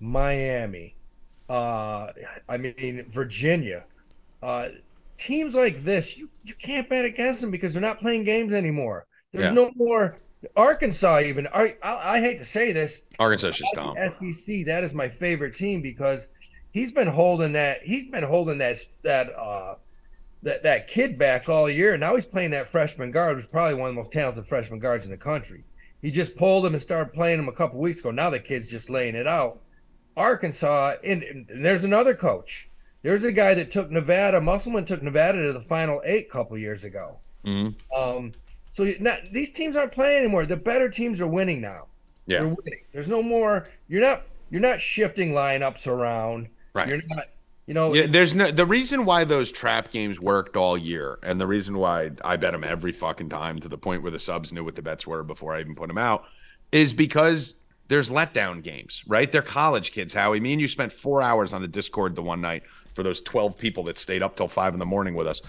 Miami, 0.00 0.94
uh, 1.48 2.08
I 2.48 2.56
mean 2.56 3.06
Virginia, 3.08 3.84
uh, 4.42 4.68
teams 5.16 5.54
like 5.54 5.78
this, 5.78 6.16
you, 6.16 6.28
you 6.44 6.54
can't 6.54 6.88
bet 6.88 7.04
against 7.04 7.40
them 7.40 7.50
because 7.50 7.72
they're 7.72 7.82
not 7.82 7.98
playing 7.98 8.24
games 8.24 8.52
anymore. 8.52 9.06
There's 9.32 9.46
Yeah. 9.46 9.52
no 9.54 9.70
more 9.76 10.18
Arkansas. 10.56 11.20
Even 11.20 11.46
I, 11.48 11.76
I, 11.82 12.16
I 12.16 12.20
hate 12.20 12.38
to 12.38 12.44
say 12.44 12.72
this, 12.72 13.04
Arkansas 13.18 13.50
just. 13.50 13.74
SEC. 14.10 14.66
That 14.66 14.84
is 14.84 14.94
my 14.94 15.08
favorite 15.08 15.54
team 15.54 15.82
because 15.82 16.28
he's 16.72 16.90
been 16.92 17.08
holding 17.08 17.52
that. 17.52 17.78
He's 17.82 18.06
been 18.06 18.24
holding 18.24 18.58
that 18.58 18.76
that 19.02 19.28
uh 19.36 19.74
that 20.42 20.62
that 20.62 20.86
kid 20.86 21.18
back 21.18 21.48
all 21.48 21.68
year. 21.68 21.96
Now 21.96 22.14
he's 22.14 22.26
playing 22.26 22.50
that 22.52 22.68
freshman 22.68 23.10
guard, 23.10 23.36
who's 23.36 23.46
probably 23.46 23.74
one 23.74 23.90
of 23.90 23.94
the 23.94 24.00
most 24.00 24.12
talented 24.12 24.46
freshman 24.46 24.78
guards 24.78 25.04
in 25.04 25.10
the 25.10 25.16
country. 25.16 25.64
He 26.00 26.10
just 26.10 26.36
pulled 26.36 26.64
him 26.64 26.74
and 26.74 26.82
started 26.82 27.12
playing 27.12 27.40
him 27.40 27.48
a 27.48 27.52
couple 27.52 27.80
weeks 27.80 28.00
ago. 28.00 28.10
Now 28.10 28.30
the 28.30 28.38
kid's 28.38 28.68
just 28.68 28.88
laying 28.88 29.14
it 29.14 29.26
out. 29.26 29.60
Arkansas, 30.16 30.94
and, 31.04 31.22
and 31.22 31.46
there's 31.48 31.84
another 31.84 32.14
coach. 32.14 32.68
There's 33.02 33.24
a 33.24 33.32
guy 33.32 33.54
that 33.54 33.70
took 33.70 33.90
Nevada. 33.90 34.40
Musselman 34.40 34.84
took 34.84 35.02
Nevada 35.02 35.40
to 35.40 35.52
the 35.52 35.60
Final 35.60 36.02
Eight 36.04 36.26
a 36.28 36.32
couple 36.32 36.58
years 36.58 36.84
ago. 36.84 37.18
Mhm. 37.44 37.74
Um, 37.96 38.32
so 38.70 38.90
not, 39.00 39.18
these 39.32 39.50
teams 39.50 39.76
aren't 39.76 39.92
playing 39.92 40.24
anymore. 40.24 40.46
The 40.46 40.56
better 40.56 40.88
teams 40.88 41.20
are 41.20 41.26
winning 41.26 41.60
now. 41.60 41.86
Yeah. 42.26 42.40
They're 42.40 42.48
winning. 42.48 42.84
There's 42.92 43.08
no 43.08 43.22
more. 43.22 43.68
You're 43.88 44.02
not. 44.02 44.24
You're 44.50 44.60
not 44.60 44.80
shifting 44.80 45.32
lineups 45.32 45.86
around. 45.86 46.48
Right. 46.74 46.88
You're 46.88 47.02
not. 47.06 47.26
You 47.68 47.74
know. 47.74 47.92
Yeah, 47.92 48.06
there's 48.06 48.34
no 48.34 48.50
the 48.50 48.64
reason 48.64 49.04
why 49.04 49.24
those 49.24 49.52
trap 49.52 49.90
games 49.90 50.18
worked 50.18 50.56
all 50.56 50.78
year, 50.78 51.18
and 51.22 51.38
the 51.38 51.46
reason 51.46 51.76
why 51.76 52.10
I 52.24 52.36
bet 52.36 52.52
them 52.52 52.64
every 52.64 52.92
fucking 52.92 53.28
time 53.28 53.60
to 53.60 53.68
the 53.68 53.76
point 53.76 54.02
where 54.02 54.10
the 54.10 54.18
subs 54.18 54.54
knew 54.54 54.64
what 54.64 54.74
the 54.74 54.80
bets 54.80 55.06
were 55.06 55.22
before 55.22 55.54
I 55.54 55.60
even 55.60 55.74
put 55.74 55.88
them 55.88 55.98
out, 55.98 56.24
is 56.72 56.94
because 56.94 57.56
there's 57.88 58.08
letdown 58.08 58.62
games, 58.62 59.04
right? 59.06 59.30
They're 59.30 59.42
college 59.42 59.92
kids, 59.92 60.14
Howie. 60.14 60.40
Me 60.40 60.52
and 60.52 60.60
you 60.62 60.66
spent 60.66 60.90
four 60.90 61.20
hours 61.20 61.52
on 61.52 61.60
the 61.60 61.68
Discord 61.68 62.14
the 62.14 62.22
one 62.22 62.40
night 62.40 62.62
for 62.94 63.02
those 63.02 63.20
12 63.20 63.58
people 63.58 63.84
that 63.84 63.98
stayed 63.98 64.22
up 64.22 64.34
till 64.34 64.48
five 64.48 64.72
in 64.72 64.78
the 64.78 64.86
morning 64.86 65.14
with 65.14 65.26
us, 65.26 65.42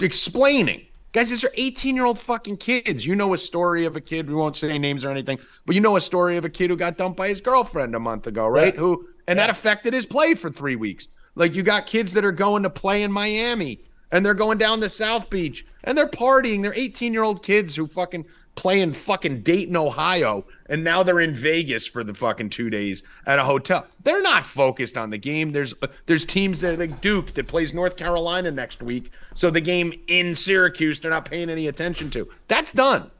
explaining. 0.00 0.86
Guys, 1.12 1.28
these 1.28 1.44
are 1.44 1.52
18 1.52 1.94
year 1.94 2.06
old 2.06 2.18
fucking 2.18 2.56
kids. 2.56 3.06
You 3.06 3.14
know 3.14 3.34
a 3.34 3.38
story 3.38 3.84
of 3.84 3.94
a 3.94 4.00
kid. 4.00 4.26
We 4.26 4.34
won't 4.34 4.56
say 4.56 4.78
names 4.78 5.04
or 5.04 5.10
anything, 5.10 5.38
but 5.66 5.74
you 5.74 5.82
know 5.82 5.96
a 5.96 6.00
story 6.00 6.38
of 6.38 6.46
a 6.46 6.50
kid 6.50 6.70
who 6.70 6.76
got 6.78 6.96
dumped 6.96 7.18
by 7.18 7.28
his 7.28 7.42
girlfriend 7.42 7.94
a 7.94 8.00
month 8.00 8.26
ago, 8.26 8.46
right? 8.46 8.72
Yeah. 8.72 8.80
Who 8.80 9.08
and 9.28 9.38
that 9.38 9.50
affected 9.50 9.92
his 9.92 10.06
play 10.06 10.34
for 10.34 10.48
three 10.48 10.76
weeks. 10.76 11.08
Like 11.34 11.54
you 11.54 11.62
got 11.62 11.86
kids 11.86 12.12
that 12.12 12.24
are 12.24 12.32
going 12.32 12.62
to 12.62 12.70
play 12.70 13.02
in 13.02 13.12
Miami 13.12 13.80
and 14.10 14.24
they're 14.24 14.34
going 14.34 14.58
down 14.58 14.80
to 14.80 14.88
South 14.88 15.30
Beach 15.30 15.66
and 15.84 15.96
they're 15.96 16.06
partying. 16.06 16.62
They're 16.62 16.74
18 16.74 17.12
year 17.12 17.22
old 17.22 17.42
kids 17.42 17.74
who 17.74 17.86
fucking 17.86 18.26
play 18.54 18.80
in 18.80 18.92
fucking 18.92 19.42
Dayton, 19.42 19.76
Ohio, 19.76 20.44
and 20.66 20.84
now 20.84 21.02
they're 21.02 21.20
in 21.20 21.34
Vegas 21.34 21.86
for 21.86 22.04
the 22.04 22.12
fucking 22.12 22.50
two 22.50 22.68
days 22.70 23.02
at 23.26 23.38
a 23.38 23.42
hotel. 23.42 23.86
They're 24.04 24.22
not 24.22 24.46
focused 24.46 24.98
on 24.98 25.10
the 25.10 25.18
game. 25.18 25.52
There's 25.52 25.74
uh, 25.82 25.86
there's 26.06 26.24
teams 26.24 26.60
that 26.60 26.78
like 26.78 27.00
Duke 27.00 27.32
that 27.34 27.48
plays 27.48 27.72
North 27.72 27.96
Carolina 27.96 28.50
next 28.50 28.82
week, 28.82 29.10
so 29.34 29.50
the 29.50 29.60
game 29.60 29.98
in 30.08 30.34
Syracuse 30.34 31.00
they're 31.00 31.10
not 31.10 31.24
paying 31.24 31.50
any 31.50 31.68
attention 31.68 32.10
to. 32.10 32.28
That's 32.48 32.72
done. 32.72 33.10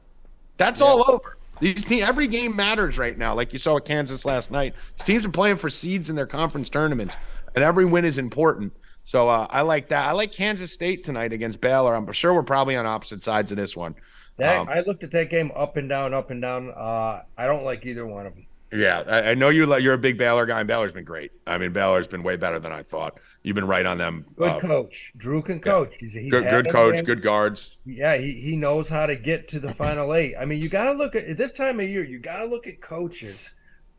That's 0.58 0.80
all 0.80 1.10
over. 1.10 1.38
These 1.60 1.84
team, 1.84 2.02
every 2.02 2.26
game 2.26 2.56
matters 2.56 2.98
right 2.98 3.16
now. 3.16 3.34
Like 3.34 3.52
you 3.52 3.58
saw 3.58 3.74
with 3.74 3.84
Kansas 3.84 4.24
last 4.24 4.50
night, 4.50 4.74
these 4.98 5.06
teams 5.06 5.24
are 5.24 5.30
playing 5.30 5.56
for 5.56 5.70
seeds 5.70 6.10
in 6.10 6.16
their 6.16 6.26
conference 6.26 6.68
tournaments, 6.68 7.16
and 7.54 7.64
every 7.64 7.84
win 7.84 8.04
is 8.04 8.18
important. 8.18 8.72
So 9.04 9.28
uh, 9.28 9.46
I 9.50 9.62
like 9.62 9.88
that. 9.88 10.06
I 10.06 10.12
like 10.12 10.32
Kansas 10.32 10.72
State 10.72 11.02
tonight 11.04 11.32
against 11.32 11.60
Baylor. 11.60 11.94
I'm 11.94 12.10
sure 12.12 12.32
we're 12.34 12.42
probably 12.42 12.76
on 12.76 12.86
opposite 12.86 13.22
sides 13.22 13.50
of 13.50 13.56
this 13.56 13.76
one. 13.76 13.94
that, 14.36 14.60
um, 14.60 14.68
I 14.68 14.80
looked 14.80 15.02
at 15.02 15.10
that 15.10 15.28
game 15.28 15.50
up 15.56 15.76
and 15.76 15.88
down, 15.88 16.14
up 16.14 16.30
and 16.30 16.40
down. 16.40 16.70
Uh, 16.70 17.22
I 17.36 17.46
don't 17.46 17.64
like 17.64 17.84
either 17.84 18.06
one 18.06 18.26
of 18.26 18.34
them. 18.34 18.46
Yeah, 18.72 19.02
I, 19.06 19.30
I 19.30 19.34
know 19.34 19.50
you. 19.50 19.66
like 19.66 19.82
You're 19.82 19.94
a 19.94 19.98
big 19.98 20.16
Baylor 20.16 20.46
guy, 20.46 20.60
and 20.60 20.66
Baylor's 20.66 20.92
been 20.92 21.04
great. 21.04 21.30
I 21.46 21.58
mean, 21.58 21.72
Baylor's 21.74 22.06
been 22.06 22.22
way 22.22 22.36
better 22.36 22.58
than 22.58 22.72
I 22.72 22.82
thought. 22.82 23.18
You've 23.42 23.54
been 23.56 23.66
right 23.66 23.84
on 23.84 23.98
them. 23.98 24.24
Good 24.36 24.52
Uh, 24.52 24.60
coach. 24.60 25.12
Drew 25.16 25.42
can 25.42 25.60
coach. 25.60 25.94
He's, 25.98 26.14
he's 26.14 26.30
good, 26.30 26.48
good 26.48 26.70
coach, 26.70 27.04
good 27.04 27.22
guards. 27.22 27.76
Yeah, 27.84 28.16
he, 28.16 28.32
he 28.32 28.56
knows 28.56 28.88
how 28.88 29.04
to 29.04 29.14
get 29.16 29.48
to 29.48 29.60
the 29.60 29.74
final 29.74 30.14
eight. 30.14 30.36
I 30.40 30.46
mean, 30.46 30.62
you 30.62 30.70
got 30.70 30.84
to 30.84 30.92
look 30.92 31.14
at 31.14 31.24
at 31.24 31.36
this 31.36 31.52
time 31.52 31.80
of 31.80 31.88
year. 31.88 32.02
You 32.04 32.18
got 32.18 32.38
to 32.38 32.46
look 32.46 32.66
at 32.66 32.80
coaches 32.80 33.50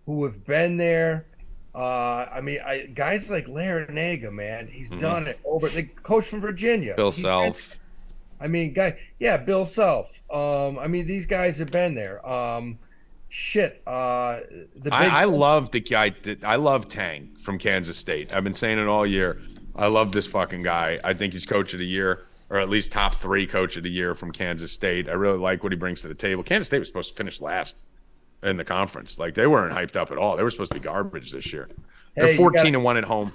who 0.07 0.23
have 0.23 0.43
been 0.43 0.77
there. 0.77 1.27
Uh, 1.75 2.27
I 2.31 2.41
mean, 2.41 2.59
I, 2.65 2.85
guys 2.93 3.31
like 3.31 3.45
Larrañaga, 3.45 4.31
man, 4.31 4.67
he's 4.67 4.91
Mhm. 4.91 4.99
done 4.99 5.27
it 5.27 5.39
over. 5.43 5.67
The 5.69 5.83
coach 5.83 6.25
from 6.25 6.39
Virginia, 6.41 6.93
Bill 6.95 7.11
He's 7.11 7.23
Self. 7.23 7.79
I 8.39 8.47
mean, 8.47 8.73
guy, 8.73 8.97
yeah, 9.19 9.37
Bill 9.37 9.65
Self. 9.65 10.21
Um, 10.31 10.77
I 10.77 10.87
mean, 10.87 11.07
these 11.07 11.25
guys 11.25 11.57
have 11.59 11.71
been 11.71 11.95
there. 11.95 12.25
Um, 12.27 12.77
shit. 13.29 13.81
Uh, 13.87 14.41
the 14.75 14.83
big. 14.83 14.93
I, 14.93 15.21
I 15.21 15.23
love 15.25 15.71
the 15.71 15.79
guy. 15.79 16.13
I 16.43 16.57
love 16.57 16.89
Tang 16.89 17.29
from 17.39 17.57
Kansas 17.57 17.97
State. 17.97 18.33
I've 18.35 18.43
been 18.43 18.53
saying 18.53 18.77
it 18.77 18.87
all 18.87 19.05
year. 19.07 19.41
I 19.75 19.87
love 19.87 20.11
this 20.11 20.27
fucking 20.27 20.61
guy. 20.61 20.99
I 21.03 21.13
think 21.13 21.33
he's 21.33 21.47
coach 21.47 21.73
of 21.73 21.79
the 21.79 21.87
year, 21.87 22.25
or 22.51 22.59
at 22.59 22.69
least 22.69 22.91
top 22.91 23.15
three 23.15 23.47
coach 23.47 23.77
of 23.77 23.83
the 23.83 23.89
year 23.89 24.13
from 24.13 24.31
Kansas 24.31 24.71
State. 24.71 25.09
I 25.09 25.13
really 25.13 25.39
like 25.39 25.63
what 25.63 25.71
he 25.71 25.77
brings 25.77 26.03
to 26.03 26.07
the 26.07 26.13
table. 26.13 26.43
Kansas 26.43 26.67
State 26.67 26.77
was 26.79 26.87
supposed 26.89 27.09
to 27.09 27.15
finish 27.15 27.41
last 27.41 27.81
in 28.43 28.57
the 28.57 28.65
conference. 28.65 29.17
Like 29.19 29.33
they 29.33 29.47
weren't 29.47 29.73
hyped 29.73 29.95
up 29.95 30.11
at 30.11 30.17
all. 30.17 30.35
They 30.37 30.43
were 30.43 30.51
supposed 30.51 30.71
to 30.71 30.79
be 30.79 30.83
garbage 30.83 31.31
this 31.31 31.51
year. 31.53 31.69
They're 32.15 32.27
Hey, 32.27 32.37
14 32.37 32.57
gotta- 32.57 32.67
and 32.69 32.83
one 32.83 32.97
at 32.97 33.03
home. 33.05 33.33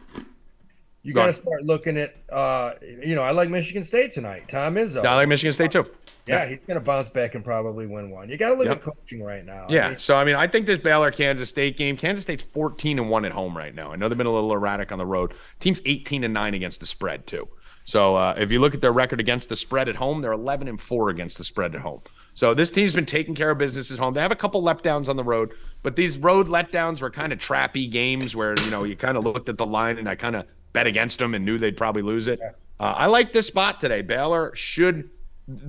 you 1.02 1.12
go 1.12 1.22
got 1.22 1.26
to 1.26 1.32
start 1.32 1.62
looking 1.64 1.96
at. 1.96 2.14
Uh, 2.30 2.72
you 2.82 3.14
know, 3.14 3.22
I 3.22 3.30
like 3.30 3.48
Michigan 3.50 3.82
State 3.82 4.12
tonight. 4.12 4.48
Tom 4.48 4.74
Izzo. 4.74 5.04
I 5.04 5.14
like 5.16 5.28
Michigan 5.28 5.52
State 5.52 5.70
too. 5.72 5.86
yeah, 6.26 6.46
he's 6.46 6.60
gonna 6.68 6.80
bounce 6.80 7.08
back 7.08 7.34
and 7.34 7.42
probably 7.44 7.86
win 7.86 8.10
one. 8.10 8.28
You 8.28 8.36
got 8.36 8.50
to 8.50 8.54
look 8.56 8.66
Yep. 8.66 8.76
at 8.78 8.82
coaching 8.82 9.22
right 9.22 9.44
now. 9.44 9.66
I 9.68 9.72
Yeah. 9.72 9.88
mean, 9.90 9.98
So 9.98 10.14
I 10.14 10.24
mean, 10.24 10.34
I 10.34 10.46
think 10.46 10.66
this 10.66 10.78
Baylor 10.78 11.10
Kansas 11.10 11.48
State 11.48 11.76
game. 11.78 11.96
Kansas 11.96 12.22
State's 12.24 12.42
14 12.42 12.98
and 12.98 13.08
one 13.08 13.24
at 13.24 13.32
home 13.32 13.56
right 13.56 13.74
now. 13.74 13.92
I 13.92 13.96
know 13.96 14.08
they've 14.08 14.18
been 14.18 14.26
a 14.26 14.32
little 14.32 14.52
erratic 14.52 14.92
on 14.92 14.98
the 14.98 15.06
road. 15.06 15.32
Team's 15.60 15.80
18 15.86 16.24
and 16.24 16.34
nine 16.34 16.52
against 16.54 16.80
the 16.80 16.86
spread 16.86 17.26
too. 17.26 17.48
So 17.84 18.16
uh, 18.16 18.34
if 18.36 18.52
you 18.52 18.60
look 18.60 18.74
at 18.74 18.82
their 18.82 18.92
record 18.92 19.18
against 19.20 19.48
the 19.48 19.56
spread 19.56 19.88
at 19.88 19.96
home, 19.96 20.20
they're 20.20 20.32
11 20.32 20.68
and 20.68 20.78
four 20.78 21.08
against 21.08 21.38
the 21.38 21.44
spread 21.44 21.74
at 21.74 21.80
home. 21.80 22.02
So 22.38 22.54
this 22.54 22.70
team's 22.70 22.94
been 22.94 23.04
taking 23.04 23.34
care 23.34 23.50
of 23.50 23.58
business 23.58 23.90
at 23.90 23.98
home. 23.98 24.14
They 24.14 24.20
have 24.20 24.30
a 24.30 24.36
couple 24.36 24.62
letdowns 24.62 25.08
on 25.08 25.16
the 25.16 25.24
road, 25.24 25.54
but 25.82 25.96
these 25.96 26.16
road 26.16 26.46
letdowns 26.46 27.00
were 27.00 27.10
kind 27.10 27.32
of 27.32 27.40
trappy 27.40 27.90
games 27.90 28.36
where 28.36 28.54
you 28.60 28.70
know 28.70 28.84
you 28.84 28.94
kind 28.94 29.16
of 29.16 29.24
looked 29.24 29.48
at 29.48 29.58
the 29.58 29.66
line 29.66 29.98
and 29.98 30.08
I 30.08 30.14
kind 30.14 30.36
of 30.36 30.46
bet 30.72 30.86
against 30.86 31.18
them 31.18 31.34
and 31.34 31.44
knew 31.44 31.58
they'd 31.58 31.76
probably 31.76 32.02
lose 32.02 32.28
it. 32.28 32.38
Uh, 32.78 32.94
I 32.96 33.06
like 33.06 33.32
this 33.32 33.48
spot 33.48 33.80
today. 33.80 34.02
Baylor 34.02 34.54
should 34.54 35.10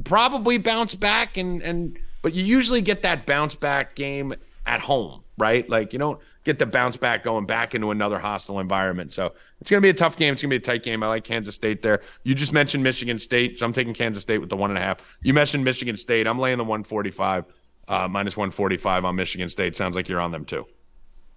probably 0.04 0.60
bounce 0.60 0.94
back 0.94 1.38
and 1.38 1.64
and 1.64 1.98
but 2.22 2.36
you 2.36 2.44
usually 2.44 2.82
get 2.82 3.02
that 3.02 3.26
bounce 3.26 3.56
back 3.56 3.96
game 3.96 4.36
at 4.68 4.80
home, 4.80 5.24
right? 5.40 5.68
Like 5.68 5.92
you 5.92 5.98
don't 5.98 6.20
get 6.50 6.58
the 6.58 6.66
bounce 6.66 6.98
back 6.98 7.24
going 7.24 7.46
back 7.46 7.76
into 7.76 7.92
another 7.92 8.18
hostile 8.18 8.60
environment. 8.60 9.14
So 9.14 9.34
it's 9.62 9.70
gonna 9.70 9.82
be 9.82 9.90
a 9.90 9.94
tough 9.94 10.18
game. 10.18 10.34
It's 10.34 10.42
gonna 10.42 10.50
be 10.50 10.56
a 10.56 10.60
tight 10.60 10.82
game. 10.84 11.04
I 11.04 11.08
like 11.08 11.24
Kansas 11.24 11.54
State 11.54 11.84
there. 11.84 12.02
You 12.24 12.34
just 12.34 12.54
mentioned 12.54 12.84
Michigan 12.84 13.20
State, 13.20 13.60
so 13.60 13.66
I'm 13.66 13.74
taking 13.74 13.94
Kansas 13.94 14.24
State 14.24 14.40
with 14.40 14.50
the 14.50 14.58
one 14.58 14.72
and 14.72 14.78
a 14.78 14.82
half. 14.82 14.98
You 15.22 15.34
mentioned 15.34 15.64
Michigan 15.64 15.96
State. 15.96 16.26
I'm 16.26 16.40
laying 16.40 16.58
the 16.58 16.64
145 16.64 17.46
uh, 17.88 18.08
minus 18.08 18.36
145 18.36 19.06
on 19.06 19.16
Michigan 19.16 19.48
State. 19.50 19.76
Sounds 19.76 19.96
like 19.96 20.10
you're 20.10 20.20
on 20.20 20.32
them 20.32 20.46
too. 20.46 20.66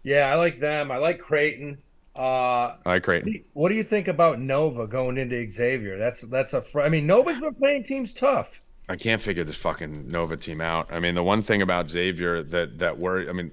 yeah, 0.03 0.27
I 0.33 0.37
like 0.37 0.59
them. 0.59 0.91
I 0.91 0.97
like 0.97 1.19
Creighton. 1.19 1.79
Uh, 2.17 2.21
I 2.21 2.77
like 2.87 3.03
Creighton. 3.05 3.35
what 3.53 3.69
do 3.69 3.75
you 3.75 3.85
think 3.85 4.09
about 4.09 4.39
Nova 4.41 4.87
going 4.87 5.19
into 5.19 5.49
Xavier? 5.51 5.99
That's 5.99 6.23
that's 6.23 6.55
a. 6.55 6.61
Fr- 6.63 6.83
I 6.83 6.89
mean, 6.89 7.07
Nova's 7.07 7.39
been 7.41 7.55
playing 7.55 7.85
teams 7.85 8.13
tough. 8.13 8.61
I 8.89 8.97
can't 8.97 9.23
figure 9.23 9.45
this 9.45 9.57
fucking 9.57 10.09
Nova 10.11 10.37
team 10.37 10.61
out. 10.61 10.93
I 10.93 11.01
mean, 11.01 11.15
the 11.15 11.23
one 11.23 11.41
thing 11.43 11.63
about 11.63 11.89
Xavier 11.89 12.43
that 12.45 12.79
that 12.79 12.99
worry. 12.99 13.29
I 13.29 13.33
mean, 13.33 13.51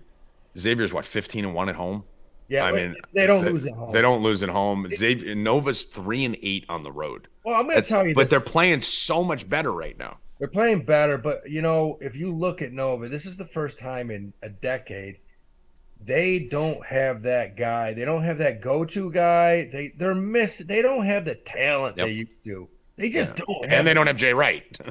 Xavier's 0.58 0.93
what 0.93 1.06
15 1.06 1.45
and 1.45 1.54
one 1.54 1.70
at 1.70 1.76
home. 1.76 2.04
Yeah, 2.47 2.66
I 2.66 2.72
mean, 2.72 2.95
they 3.14 3.28
don't 3.28 3.45
they- 3.45 3.52
lose 3.52 3.66
at 3.66 3.74
home. 3.74 3.91
They 3.91 4.02
don't 4.02 4.24
lose 4.24 4.41
at 4.41 4.50
home. 4.50 4.88
Xavier 4.91 5.36
Nova's 5.36 5.84
three 5.84 6.26
and 6.26 6.36
eight 6.41 6.66
on 6.68 6.82
the 6.84 6.91
road. 6.91 7.28
Well, 7.45 7.56
I'm 7.60 7.68
going 7.68 7.82
to 7.82 7.88
tell 7.88 8.06
you, 8.06 8.16
but 8.16 8.24
this. 8.24 8.32
they're 8.32 8.39
playing 8.39 8.82
so 8.82 9.24
much 9.24 9.47
better 9.47 9.72
right 9.72 9.97
now. 9.97 10.18
They're 10.39 10.47
playing 10.47 10.86
better, 10.86 11.18
but 11.18 11.50
you 11.50 11.62
know, 11.62 11.97
if 12.02 12.16
you 12.16 12.34
look 12.34 12.62
at 12.62 12.72
Nova, 12.72 13.08
this 13.10 13.26
is 13.26 13.38
the 13.38 13.45
first 13.45 13.78
time 13.78 14.10
in 14.10 14.34
a 14.41 14.50
decade 14.50 15.18
they 16.02 16.39
don't 16.39 16.86
have 16.86 17.24
that 17.24 17.58
guy. 17.58 17.93
They 17.93 18.06
don't 18.06 18.24
have 18.24 18.38
that 18.38 18.62
go-to 18.62 19.12
guy. 19.12 19.68
They 19.70 19.91
they're 19.97 20.16
miss. 20.16 20.60
They 20.60 20.82
don't 20.82 21.04
have 21.06 21.26
the 21.26 21.36
talent 21.36 21.97
Yep. 21.97 22.08
they 22.08 22.14
used 22.14 22.43
to. 22.45 22.70
They 22.95 23.10
just 23.10 23.36
don't 23.36 23.66
have. 23.70 23.80
And 23.80 23.88
they 23.88 23.93
don't 23.93 24.08
have 24.08 24.18
Jay 24.18 24.34
Wright. 24.34 24.78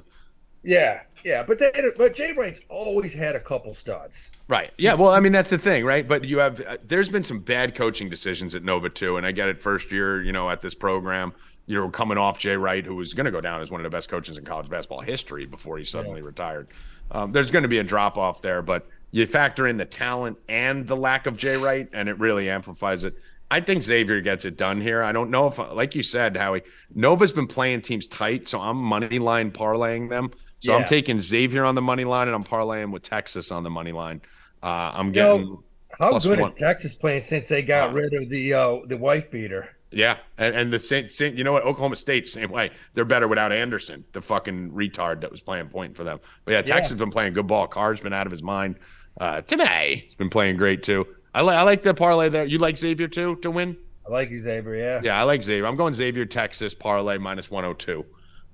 Yeah, 0.64 1.02
yeah, 1.24 1.42
but 1.42 1.58
they 1.58 1.70
but 1.96 2.14
Jay 2.14 2.32
Wright's 2.32 2.60
always 2.68 3.14
had 3.14 3.34
a 3.34 3.40
couple 3.40 3.74
studs. 3.74 4.30
right. 4.48 4.72
Yeah. 4.78 4.94
Well, 4.94 5.10
I 5.10 5.20
mean, 5.20 5.32
that's 5.32 5.50
the 5.50 5.58
thing, 5.58 5.84
right? 5.84 6.06
But 6.06 6.24
you 6.24 6.38
have, 6.38 6.60
uh, 6.60 6.76
there's 6.86 7.08
been 7.08 7.24
some 7.24 7.40
bad 7.40 7.74
coaching 7.74 8.08
decisions 8.08 8.54
at 8.54 8.62
Nova 8.62 8.88
too. 8.88 9.16
And 9.16 9.26
I 9.26 9.32
get 9.32 9.48
it 9.48 9.62
first 9.62 9.92
year, 9.92 10.22
you 10.22 10.32
know, 10.32 10.50
at 10.50 10.62
this 10.62 10.74
program, 10.74 11.32
you're 11.66 11.90
coming 11.90 12.18
off 12.18 12.38
Jay 12.38 12.56
Wright, 12.56 12.84
who 12.84 12.96
was 12.96 13.14
going 13.14 13.26
to 13.26 13.30
go 13.30 13.40
down 13.40 13.60
as 13.60 13.70
one 13.70 13.80
of 13.80 13.84
the 13.84 13.94
best 13.94 14.08
coaches 14.08 14.38
in 14.38 14.44
college 14.44 14.68
basketball 14.68 15.00
history 15.00 15.44
before 15.44 15.76
he 15.78 15.84
suddenly 15.84 16.22
retired. 16.22 16.68
Um, 17.10 17.32
there's 17.32 17.50
going 17.50 17.62
to 17.62 17.68
be 17.68 17.78
a 17.78 17.84
drop 17.84 18.16
off 18.16 18.42
there, 18.42 18.62
but 18.62 18.86
you 19.10 19.26
factor 19.26 19.66
in 19.66 19.76
the 19.76 19.84
talent 19.84 20.38
and 20.48 20.86
the 20.86 20.96
lack 20.96 21.26
of 21.26 21.36
Jay 21.36 21.56
Wright, 21.56 21.88
and 21.92 22.08
it 22.08 22.18
really 22.18 22.50
amplifies 22.50 23.04
it. 23.04 23.16
I 23.50 23.60
think 23.60 23.82
Xavier 23.82 24.20
gets 24.20 24.44
it 24.44 24.58
done 24.58 24.80
here. 24.80 25.02
I 25.02 25.12
don't 25.12 25.30
know 25.30 25.46
if, 25.46 25.58
like 25.58 25.94
you 25.94 26.02
said, 26.02 26.36
Howie, 26.36 26.62
Nova's 26.94 27.32
been 27.32 27.46
playing 27.46 27.80
teams 27.82 28.06
tight, 28.06 28.46
so 28.46 28.60
I'm 28.60 28.76
money 28.76 29.18
line 29.18 29.50
parlaying 29.50 30.10
them. 30.10 30.32
So 30.60 30.74
I'm 30.74 30.84
taking 30.84 31.20
Xavier 31.20 31.64
on 31.64 31.74
the 31.74 31.82
money 31.82 32.04
line, 32.04 32.26
and 32.28 32.34
I'm 32.34 32.44
parlaying 32.44 32.90
with 32.92 33.02
Texas 33.02 33.50
on 33.52 33.62
the 33.62 33.70
money 33.70 33.92
line. 33.92 34.20
Uh, 34.62 34.92
I'm 34.94 35.06
You 35.08 35.12
know, 35.22 35.36
getting 35.38 35.58
How 35.98 36.18
good 36.18 36.40
one. 36.40 36.52
is 36.52 36.60
Texas 36.60 36.94
playing 36.96 37.20
since 37.20 37.48
they 37.48 37.62
got 37.62 37.90
Wow. 37.90 37.94
rid 37.96 38.14
of 38.14 38.28
the 38.28 38.54
uh, 38.54 38.76
the 38.86 38.96
wife 38.96 39.30
beater? 39.30 39.68
Yeah, 39.90 40.18
and, 40.36 40.54
and 40.54 40.70
the 40.72 40.78
same, 40.78 41.08
same, 41.08 41.34
you 41.38 41.44
know 41.44 41.52
what? 41.52 41.62
Oklahoma 41.62 41.96
State, 41.96 42.28
same 42.28 42.50
way. 42.50 42.72
They're 42.92 43.06
better 43.06 43.26
without 43.26 43.52
Anderson, 43.52 44.04
the 44.12 44.20
fucking 44.20 44.70
retard 44.72 45.22
that 45.22 45.30
was 45.30 45.40
playing 45.40 45.68
point 45.68 45.96
for 45.96 46.04
them. 46.04 46.20
But 46.44 46.52
yeah, 46.52 46.62
Texas 46.62 46.90
has 46.90 46.98
been 46.98 47.10
playing 47.10 47.32
good 47.32 47.46
ball. 47.46 47.66
Carr's 47.66 48.00
been 48.00 48.12
out 48.12 48.26
of 48.26 48.30
his 48.30 48.42
mind. 48.42 48.76
Uh, 49.18 49.40
Timmy 49.40 49.64
has 50.04 50.14
been 50.14 50.28
playing 50.28 50.58
great 50.58 50.82
too. 50.82 51.06
I 51.34 51.40
like 51.40 51.56
I 51.56 51.62
like 51.62 51.82
the 51.82 51.94
parlay 51.94 52.28
there. 52.28 52.44
You 52.44 52.58
like 52.58 52.76
Xavier 52.76 53.08
too 53.08 53.36
to 53.36 53.50
win? 53.50 53.76
I 54.06 54.10
like 54.12 54.34
Xavier. 54.34 54.74
Yeah. 54.76 55.00
Yeah, 55.02 55.20
I 55.20 55.22
like 55.22 55.42
Xavier. 55.42 55.66
I'm 55.66 55.76
going 55.76 55.94
Xavier 55.94 56.26
Texas 56.26 56.74
parlay 56.74 57.16
minus 57.16 57.50
102 57.50 58.04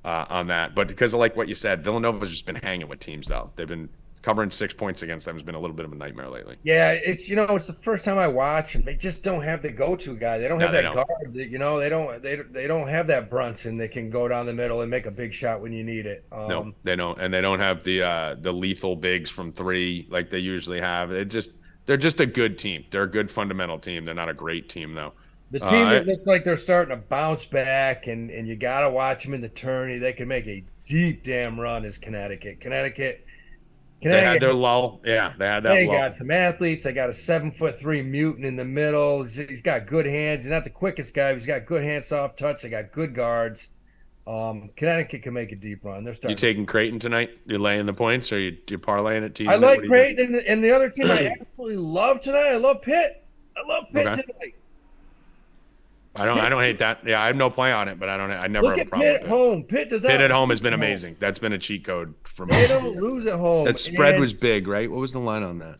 uh, 0.04 0.26
on 0.28 0.46
that. 0.48 0.74
But 0.74 0.88
because 0.88 1.14
of 1.14 1.20
like 1.20 1.36
what 1.36 1.48
you 1.48 1.54
said, 1.54 1.82
Villanova's 1.82 2.30
just 2.30 2.46
been 2.46 2.56
hanging 2.56 2.88
with 2.88 3.00
teams 3.00 3.26
though. 3.28 3.50
They've 3.56 3.68
been 3.68 3.88
covering 4.22 4.50
six 4.50 4.72
points 4.72 5.02
against 5.02 5.26
them 5.26 5.36
has 5.36 5.42
been 5.42 5.54
a 5.54 5.60
little 5.60 5.76
bit 5.76 5.84
of 5.84 5.92
a 5.92 5.94
nightmare 5.94 6.30
lately. 6.30 6.56
Yeah, 6.62 6.92
it's 6.92 7.28
you 7.28 7.36
know 7.36 7.44
it's 7.50 7.66
the 7.66 7.74
first 7.74 8.06
time 8.06 8.16
I 8.18 8.26
watch 8.26 8.74
and 8.74 8.82
they 8.84 8.94
just 8.96 9.22
don't 9.22 9.42
have 9.42 9.60
the 9.60 9.70
go-to 9.70 10.16
guy. 10.16 10.38
They 10.38 10.48
don't 10.48 10.58
No, 10.58 10.64
have 10.66 10.72
that 10.72 10.80
don't. 10.82 10.94
guard. 10.94 11.34
that- 11.34 11.48
You 11.50 11.58
know 11.58 11.78
they 11.78 11.88
don't 11.90 12.22
they 12.22 12.36
they 12.36 12.66
don't 12.66 12.88
have 12.88 13.06
that 13.08 13.28
Brunson 13.28 13.76
that 13.78 13.90
can 13.92 14.08
go 14.10 14.26
down 14.28 14.46
the 14.46 14.54
middle 14.54 14.80
and 14.80 14.90
make 14.90 15.04
a 15.06 15.10
big 15.10 15.32
shot 15.34 15.60
when 15.60 15.72
you 15.72 15.84
need 15.84 16.06
it. 16.06 16.24
Um, 16.32 16.48
No, 16.48 16.72
they 16.84 16.96
don't, 16.96 17.20
and 17.20 17.32
they 17.34 17.40
don't 17.42 17.60
have 17.60 17.84
the 17.84 18.02
uh, 18.02 18.36
the 18.40 18.52
lethal 18.52 18.96
bigs 18.96 19.28
from 19.30 19.52
three 19.52 20.06
like 20.10 20.30
they 20.30 20.38
usually 20.38 20.80
have. 20.80 21.12
It 21.12 21.26
just 21.26 21.52
they're 21.86 21.98
just 21.98 22.18
a 22.20 22.26
good 22.26 22.56
team. 22.56 22.84
They're 22.90 23.02
a 23.02 23.10
good 23.10 23.30
fundamental 23.30 23.78
team. 23.78 24.06
They're 24.06 24.14
not 24.14 24.30
a 24.30 24.34
great 24.34 24.70
team 24.70 24.94
though. 24.94 25.12
The 25.54 25.60
team 25.60 25.86
Uh, 25.86 25.90
that 25.90 26.06
looks 26.06 26.26
like 26.26 26.42
they're 26.42 26.56
starting 26.56 26.90
to 26.96 27.00
bounce 27.02 27.44
back, 27.44 28.08
and 28.08 28.28
and 28.28 28.48
you 28.48 28.56
got 28.56 28.80
to 28.80 28.90
watch 28.90 29.22
them 29.22 29.34
in 29.34 29.40
the 29.40 29.48
tourney. 29.48 29.98
They 29.98 30.12
can 30.12 30.26
make 30.26 30.48
a 30.48 30.64
deep 30.84 31.22
damn 31.22 31.60
run. 31.60 31.84
Is 31.84 31.96
Connecticut? 31.96 32.60
Connecticut. 32.60 33.24
Connecticut 34.02 34.24
They 34.26 34.32
had 34.32 34.42
their 34.42 34.52
lull. 34.52 35.00
Yeah, 35.04 35.32
they 35.38 35.46
had 35.46 35.62
that 35.62 35.68
lull. 35.68 35.76
They 35.76 35.86
lull. 35.86 35.96
got 35.96 36.12
some 36.12 36.32
athletes. 36.32 36.82
They 36.82 36.92
got 36.92 37.08
a 37.08 37.12
seven 37.12 37.52
foot 37.52 37.76
three 37.78 38.02
mutant 38.02 38.44
in 38.44 38.56
the 38.56 38.64
middle. 38.64 39.22
He's- 39.22 39.62
got 39.62 39.86
good 39.86 40.06
hands. 40.06 40.42
He's 40.42 40.50
not 40.50 40.64
the 40.64 40.70
quickest 40.70 41.14
guy. 41.14 41.30
But 41.30 41.38
he's 41.38 41.46
got 41.46 41.66
good 41.66 41.84
hands, 41.84 42.06
soft 42.06 42.36
touch. 42.36 42.62
They 42.62 42.68
got 42.68 42.90
good 42.90 43.14
guards. 43.14 43.68
Um, 44.26 44.70
Connecticut 44.76 45.22
can 45.22 45.34
make 45.34 45.52
a 45.52 45.56
deep 45.56 45.84
run. 45.84 46.02
They're 46.02 46.14
starting. 46.14 46.36
You 46.36 46.40
taking 46.40 46.66
Creighton 46.66 46.98
tonight? 46.98 47.30
You're 47.46 47.60
laying 47.60 47.86
the 47.86 47.92
points, 47.94 48.32
or 48.32 48.40
you 48.40 48.56
you 48.68 48.78
parlaying 48.80 49.22
it? 49.22 49.36
teasing 49.36 49.52
I 49.52 49.54
like 49.54 49.62
What 49.62 49.70
are 49.70 49.74
you 49.74 49.78
doing? 49.82 49.88
Creighton 49.90 50.34
and, 50.34 50.44
and 50.46 50.64
the 50.64 50.72
other 50.72 50.90
team 50.90 51.06
I 51.10 51.32
absolutely 51.40 51.76
love 51.76 52.20
tonight. 52.20 52.48
I 52.54 52.56
love 52.56 52.82
Pitt. 52.82 53.24
I 53.56 53.64
love 53.68 53.84
Pitt 53.92 54.06
Okay. 54.08 54.22
tonight. 54.22 54.53
I 56.16 56.26
don't. 56.26 56.38
I 56.38 56.48
don't 56.48 56.62
hate 56.62 56.78
that. 56.78 57.00
Yeah, 57.06 57.20
I 57.20 57.26
have 57.26 57.36
no 57.36 57.50
play 57.50 57.72
on 57.72 57.88
it, 57.88 57.98
but 57.98 58.08
I 58.08 58.16
don't. 58.16 58.30
I 58.30 58.46
never 58.46 58.66
Look 58.68 58.76
have 58.78 58.78
a 58.78 58.80
at 58.82 58.88
problem 58.90 59.12
Pitt 59.14 59.22
at 59.22 59.28
home. 59.28 59.64
Pitt 59.64 59.88
does 59.90 60.02
not. 60.04 60.10
Pitt 60.10 60.20
at 60.20 60.30
home 60.30 60.50
has 60.50 60.60
been 60.60 60.72
lose 60.72 60.74
at 60.74 60.80
home. 60.80 60.88
amazing. 60.90 61.16
That's 61.18 61.38
been 61.38 61.52
a 61.52 61.58
cheat 61.58 61.84
code 61.84 62.14
for 62.24 62.46
me. 62.46 62.54
They 62.54 62.68
don't 62.68 62.96
lose 62.96 63.26
at 63.26 63.34
home. 63.38 63.64
That 63.66 63.78
spread 63.80 64.14
And- 64.14 64.20
was 64.20 64.32
big, 64.32 64.68
right? 64.68 64.90
What 64.90 65.00
was 65.00 65.12
the 65.12 65.18
line 65.18 65.42
on 65.42 65.58
that? 65.58 65.78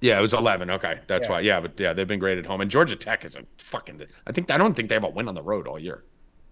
Yeah, 0.00 0.18
it 0.18 0.22
was 0.22 0.34
eleven. 0.34 0.70
Okay, 0.70 1.00
that's 1.08 1.24
Yeah. 1.24 1.30
why. 1.30 1.40
Yeah, 1.40 1.60
but 1.60 1.80
yeah, 1.80 1.92
they've 1.92 2.06
been 2.06 2.18
great 2.20 2.38
at 2.38 2.46
home. 2.46 2.60
And 2.60 2.70
Georgia 2.70 2.94
Tech 2.94 3.24
is 3.24 3.36
a 3.36 3.44
fucking. 3.58 4.02
I 4.26 4.32
think 4.32 4.50
I 4.50 4.56
don't 4.58 4.74
think 4.74 4.88
they 4.88 4.94
have 4.94 5.04
a 5.04 5.08
win 5.08 5.28
on 5.28 5.34
the 5.34 5.42
road 5.42 5.66
all 5.66 5.78
year. 5.78 6.04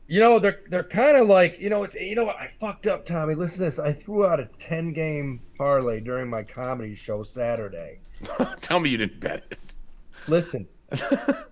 You 0.08 0.18
know, 0.20 0.38
they're 0.40 0.60
they're 0.68 0.82
kind 0.82 1.16
of 1.16 1.28
like 1.28 1.60
you 1.60 1.70
know 1.70 1.84
it's 1.84 1.94
you 1.94 2.16
know 2.16 2.24
what 2.24 2.36
I 2.36 2.48
fucked 2.48 2.86
up, 2.88 3.06
Tommy. 3.06 3.34
Listen 3.34 3.58
to 3.58 3.64
this. 3.66 3.78
I 3.78 3.92
threw 3.92 4.26
out 4.26 4.40
a 4.40 4.46
ten 4.46 4.92
game 4.92 5.40
parlay 5.56 6.00
during 6.00 6.28
my 6.28 6.42
comedy 6.42 6.94
show 6.96 7.22
Saturday. 7.22 8.00
Tell 8.60 8.80
me 8.80 8.90
you 8.90 8.96
didn't 8.98 9.20
bet 9.20 9.44
it. 9.50 9.58
Listen, 10.28 10.66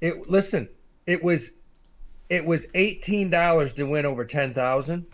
it 0.00 0.28
listen. 0.28 0.68
It 1.06 1.22
was 1.22 1.52
it 2.28 2.44
was 2.44 2.66
eighteen 2.74 3.30
dollars 3.30 3.74
to 3.74 3.84
win 3.84 4.06
over 4.06 4.24
ten 4.24 4.52
thousand 4.52 5.06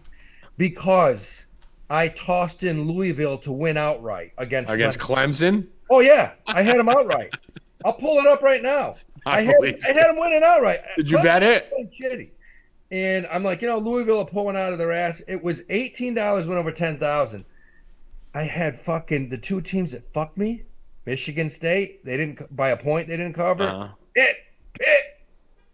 because 0.57 1.47
I 1.91 2.09
tossed 2.09 2.63
in 2.63 2.89
Louisville 2.89 3.39
to 3.39 3.53
win 3.53 3.77
outright 3.77 4.33
against 4.39 4.73
Against 4.73 4.99
Clemson. 4.99 5.65
Clemson, 5.65 5.67
Oh 5.91 6.01
yeah, 6.01 6.35
I 6.47 6.63
had 6.63 6.79
them 6.79 6.89
outright. 6.89 7.31
I'll 7.85 7.93
pull 7.93 8.19
it 8.19 8.27
up 8.27 8.43
right 8.43 8.63
now. 8.63 8.97
I, 9.27 9.39
I 9.39 9.43
had 9.43 9.57
I 9.63 9.93
had 9.93 10.09
them 10.09 10.19
winning 10.19 10.43
outright. 10.45 10.81
Did 10.97 11.11
you 11.11 11.19
Clemson 11.19 11.23
bet 11.23 11.43
it? 11.43 11.73
Shitty. 12.01 12.31
And 12.91 13.27
I'm 13.29 13.43
like, 13.43 13.63
you 13.63 13.69
know, 13.69 13.79
Louisville 13.79 14.19
are 14.19 14.27
pulling 14.27 14.57
out 14.57 14.73
of 14.73 14.79
their 14.79 14.93
ass. 14.93 15.23
It 15.29 15.43
was 15.43 15.63
eighteen 15.69 16.15
dollars, 16.15 16.47
went 16.47 16.59
over 16.59 16.73
ten 16.73 16.99
thousand. 16.99 17.45
I 18.35 18.45
had 18.45 18.77
fucking 18.77 19.29
the 19.29 19.39
two 19.39 19.61
teams 19.61 19.93
that 19.93 20.05
fucked 20.05 20.39
me. 20.39 20.63
Michigan 21.05 21.49
State, 21.49 22.05
they 22.05 22.17
didn't 22.17 22.55
by 22.55 22.69
a 22.71 22.77
point. 22.77 23.09
They 23.09 23.17
didn't 23.17 23.35
cover. 23.35 23.65
Uh-huh. 23.65 23.89
Pitt, 24.15 24.37
Pitt. 24.75 25.05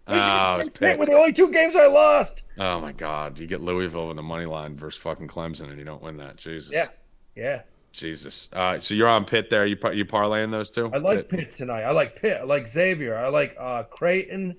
Michigan 0.08 0.30
Oh, 0.30 0.60
State, 0.62 0.74
Pitt 0.74 0.80
Pitt. 0.80 0.98
were 0.98 1.06
the 1.06 1.12
only 1.12 1.32
two 1.32 1.52
games 1.52 1.76
I 1.76 1.86
lost. 1.86 2.42
Oh 2.58 2.80
my 2.80 2.92
God! 2.92 3.38
You 3.38 3.46
get 3.46 3.60
Louisville 3.60 4.10
in 4.10 4.16
the 4.16 4.22
money 4.22 4.46
line 4.46 4.74
versus 4.76 5.00
fucking 5.00 5.28
Clemson, 5.28 5.68
and 5.68 5.78
you 5.78 5.84
don't 5.84 6.02
win 6.02 6.16
that. 6.16 6.36
Jesus. 6.36 6.72
Yeah, 6.72 6.88
yeah. 7.36 7.62
Jesus. 7.92 8.48
Uh, 8.52 8.78
so 8.78 8.94
you're 8.94 9.08
on 9.08 9.24
Pitt 9.24 9.50
there. 9.50 9.66
You 9.66 9.76
par- 9.76 9.92
you 9.92 10.04
parlaying 10.04 10.50
those 10.50 10.70
two? 10.70 10.90
I 10.92 10.98
like 10.98 11.28
Pitt 11.28 11.50
tonight. 11.50 11.82
I 11.82 11.90
like 11.90 12.20
Pitt. 12.20 12.38
I 12.40 12.44
like 12.44 12.66
Xavier. 12.66 13.16
I 13.16 13.28
like 13.28 13.54
uh, 13.58 13.82
Creighton. 13.84 14.56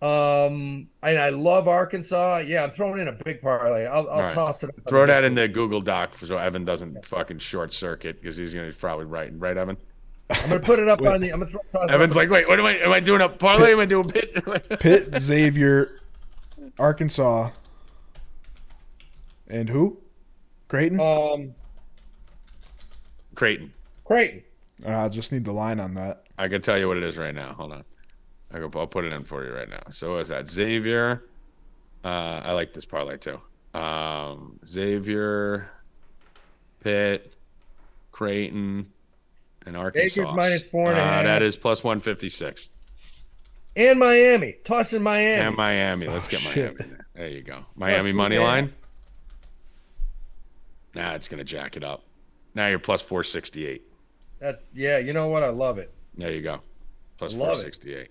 Um, 0.00 0.88
and 1.02 1.18
I 1.18 1.30
love 1.30 1.66
Arkansas. 1.66 2.38
Yeah, 2.46 2.62
I'm 2.62 2.70
throwing 2.70 3.00
in 3.00 3.08
a 3.08 3.12
big 3.24 3.42
parlay. 3.42 3.84
I'll, 3.86 4.08
I'll 4.08 4.22
right. 4.22 4.32
toss 4.32 4.62
it. 4.62 4.70
Throw 4.88 5.06
that 5.06 5.24
in 5.24 5.34
the 5.34 5.48
Google 5.48 5.80
Doc 5.80 6.16
so 6.16 6.38
Evan 6.38 6.64
doesn't 6.64 7.04
fucking 7.04 7.38
short 7.38 7.72
circuit 7.72 8.20
because 8.20 8.36
he's 8.36 8.54
gonna 8.54 8.68
be 8.68 8.72
probably 8.72 9.06
right. 9.06 9.32
Right, 9.36 9.56
Evan. 9.56 9.76
I'm 10.30 10.48
gonna 10.48 10.60
put 10.60 10.78
it 10.78 10.88
up 10.88 11.00
on 11.02 11.20
the. 11.20 11.32
I'm 11.32 11.40
gonna 11.40 11.50
throw. 11.50 11.60
Toss 11.72 11.88
it 11.88 11.94
Evan's 11.94 12.16
like, 12.16 12.28
wait, 12.30 12.46
what 12.48 12.58
am 12.58 12.66
I? 12.66 12.78
Am 12.78 12.92
I 12.92 13.00
doing 13.00 13.20
a 13.20 13.28
parlay? 13.28 13.72
Am 13.72 13.80
I 13.80 13.86
doing 13.86 14.08
Pitt? 14.08 14.78
Pitt, 14.80 15.18
Xavier, 15.18 16.00
Arkansas, 16.78 17.50
and 19.48 19.68
who? 19.68 19.98
Creighton. 20.68 21.00
um, 21.00 21.54
Creighton. 23.34 23.72
Creighton. 24.04 24.42
Uh, 24.86 24.98
I 24.98 25.08
just 25.08 25.32
need 25.32 25.44
the 25.44 25.52
line 25.52 25.80
on 25.80 25.94
that. 25.94 26.24
I 26.36 26.48
can 26.48 26.60
tell 26.60 26.78
you 26.78 26.88
what 26.88 26.98
it 26.98 27.02
is 27.04 27.16
right 27.16 27.34
now. 27.34 27.54
Hold 27.54 27.72
on. 27.72 27.84
I 28.52 28.58
go, 28.58 28.70
I'll 28.74 28.86
put 28.86 29.04
it 29.04 29.12
in 29.12 29.24
for 29.24 29.44
you 29.44 29.52
right 29.52 29.68
now. 29.68 29.82
So 29.90 30.12
what 30.12 30.20
is 30.20 30.28
that? 30.28 30.48
Xavier. 30.48 31.24
Uh, 32.04 32.40
I 32.44 32.52
like 32.52 32.72
this 32.72 32.84
parlay 32.84 33.16
too. 33.16 33.40
Um, 33.78 34.58
Xavier, 34.66 35.70
Pitt, 36.80 37.34
Creighton, 38.12 38.90
and 39.68 39.76
Arkansas. 39.76 40.08
Xavier's 40.08 40.32
minus 40.32 40.68
four 40.68 40.90
and 40.90 40.98
a 40.98 41.02
Uh, 41.02 41.04
half. 41.04 41.24
That 41.24 41.42
is 41.42 41.56
plus 41.56 41.84
one 41.84 42.00
fifty 42.00 42.28
six. 42.28 42.68
And 43.76 43.98
Miami. 44.00 44.56
Tossing 44.64 45.02
Miami. 45.02 45.46
And 45.46 45.56
Miami. 45.56 46.08
Let's 46.08 46.26
Oh, 46.26 46.30
get 46.30 46.40
shit. 46.40 46.56
Miami. 46.56 46.76
There. 46.94 47.06
there 47.14 47.28
you 47.28 47.42
go. 47.42 47.64
Miami 47.76 48.10
two 48.10 48.16
money 48.16 48.36
and 48.36 48.44
line. 48.44 48.74
Nah, 50.94 51.14
it's 51.14 51.28
gonna 51.28 51.44
jack 51.44 51.76
it 51.76 51.84
up. 51.84 52.04
Now 52.54 52.66
you're 52.66 52.78
plus 52.78 53.02
four 53.02 53.22
sixty 53.24 53.66
eight. 53.66 53.82
That 54.40 54.62
yeah, 54.74 54.98
you 54.98 55.12
know 55.12 55.28
what? 55.28 55.42
I 55.42 55.50
love 55.50 55.78
it. 55.78 55.92
There 56.16 56.32
you 56.32 56.42
go. 56.42 56.60
Plus 57.18 57.32
Love 57.32 57.58
it. 57.60 57.74
468. 57.74 58.08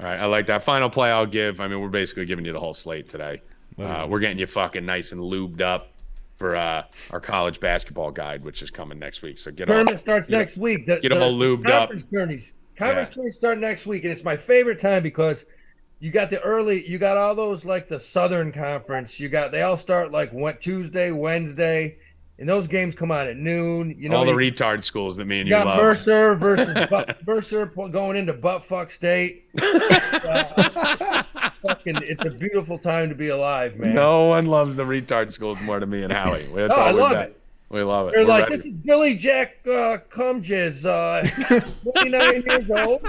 All 0.00 0.06
right. 0.06 0.20
I 0.20 0.26
like 0.26 0.46
that. 0.46 0.62
Final 0.62 0.90
play 0.90 1.10
I'll 1.10 1.24
give. 1.26 1.60
I 1.60 1.68
mean, 1.68 1.80
we're 1.80 1.88
basically 1.88 2.26
giving 2.26 2.44
you 2.44 2.52
the 2.52 2.60
whole 2.60 2.74
slate 2.74 3.08
today. 3.08 3.40
Uh, 3.78 4.06
we're 4.08 4.20
getting 4.20 4.38
you 4.38 4.46
fucking 4.46 4.84
nice 4.84 5.12
and 5.12 5.20
lubed 5.20 5.60
up 5.62 5.93
for 6.34 6.56
uh, 6.56 6.82
our 7.10 7.20
college 7.20 7.60
basketball 7.60 8.10
guide, 8.10 8.42
which 8.44 8.62
is 8.62 8.70
coming 8.70 8.98
next 8.98 9.22
week. 9.22 9.38
So 9.38 9.50
get 9.50 9.68
on. 9.68 9.76
Tournament 9.76 9.98
starts 9.98 10.28
get- 10.28 10.38
next 10.38 10.56
week. 10.58 10.86
The, 10.86 10.98
get 11.00 11.10
the- 11.10 11.20
all 11.20 11.36
the 11.36 11.44
lubed 11.44 11.66
up. 11.66 11.80
Conference 11.88 12.04
tourneys. 12.06 12.52
Conference 12.76 13.08
Yeah. 13.08 13.14
tourneys 13.14 13.36
start 13.36 13.58
next 13.58 13.86
week, 13.86 14.02
and 14.04 14.10
it's 14.12 14.24
my 14.24 14.36
favorite 14.36 14.78
time 14.80 15.02
because 15.02 15.46
you 16.00 16.10
got 16.10 16.28
the 16.30 16.40
early. 16.40 16.86
You 16.88 16.98
got 16.98 17.16
all 17.16 17.34
those 17.34 17.64
like 17.64 17.88
the 17.88 18.00
Southern 18.00 18.50
Conference. 18.52 19.20
You 19.20 19.28
got 19.28 19.52
they 19.52 19.62
all 19.62 19.76
start 19.76 20.10
like 20.10 20.32
what 20.32 20.60
Tuesday, 20.60 21.12
Wednesday, 21.12 21.96
and 22.40 22.48
those 22.48 22.66
games 22.66 22.96
come 22.96 23.12
on 23.12 23.28
at 23.28 23.36
noon. 23.36 23.94
You 23.96 24.08
know, 24.08 24.16
All 24.16 24.24
the 24.24 24.32
you, 24.32 24.52
retard 24.52 24.82
schools 24.82 25.16
that 25.18 25.24
me 25.26 25.38
and 25.38 25.48
you 25.48 25.54
got 25.54 25.66
love. 25.66 25.78
Mercer 25.78 26.34
versus 26.34 26.74
Bu- 26.90 27.04
Mercer 27.26 27.66
going 27.66 28.16
into 28.16 28.34
buttfuck 28.34 28.90
state. 28.90 29.44
Uh, 30.24 31.22
fucking, 31.66 31.96
it's 32.02 32.24
a 32.24 32.30
beautiful 32.30 32.78
time 32.78 33.08
to 33.08 33.14
be 33.14 33.28
alive, 33.28 33.76
man. 33.76 33.94
No 33.94 34.26
one 34.28 34.46
loves 34.46 34.76
the 34.76 34.84
retard 34.84 35.32
schools 35.32 35.60
more 35.62 35.80
than 35.80 35.90
me 35.90 36.02
and 36.02 36.12
Howie. 36.12 36.46
That's 36.54 36.76
No, 36.76 36.82
all 36.82 36.88
I 36.88 36.90
love 36.92 37.12
got. 37.12 37.24
it. 37.26 37.40
We 37.70 37.82
love 37.82 38.08
it. 38.08 38.14
They're 38.14 38.22
We're 38.24 38.28
like, 38.28 38.42
ready. 38.44 38.54
this 38.56 38.66
is 38.66 38.76
Billy 38.76 39.14
Jack 39.16 39.56
uh, 39.66 39.96
uh, 39.96 39.98
29 40.10 42.42
years 42.46 42.70
old. 42.70 43.02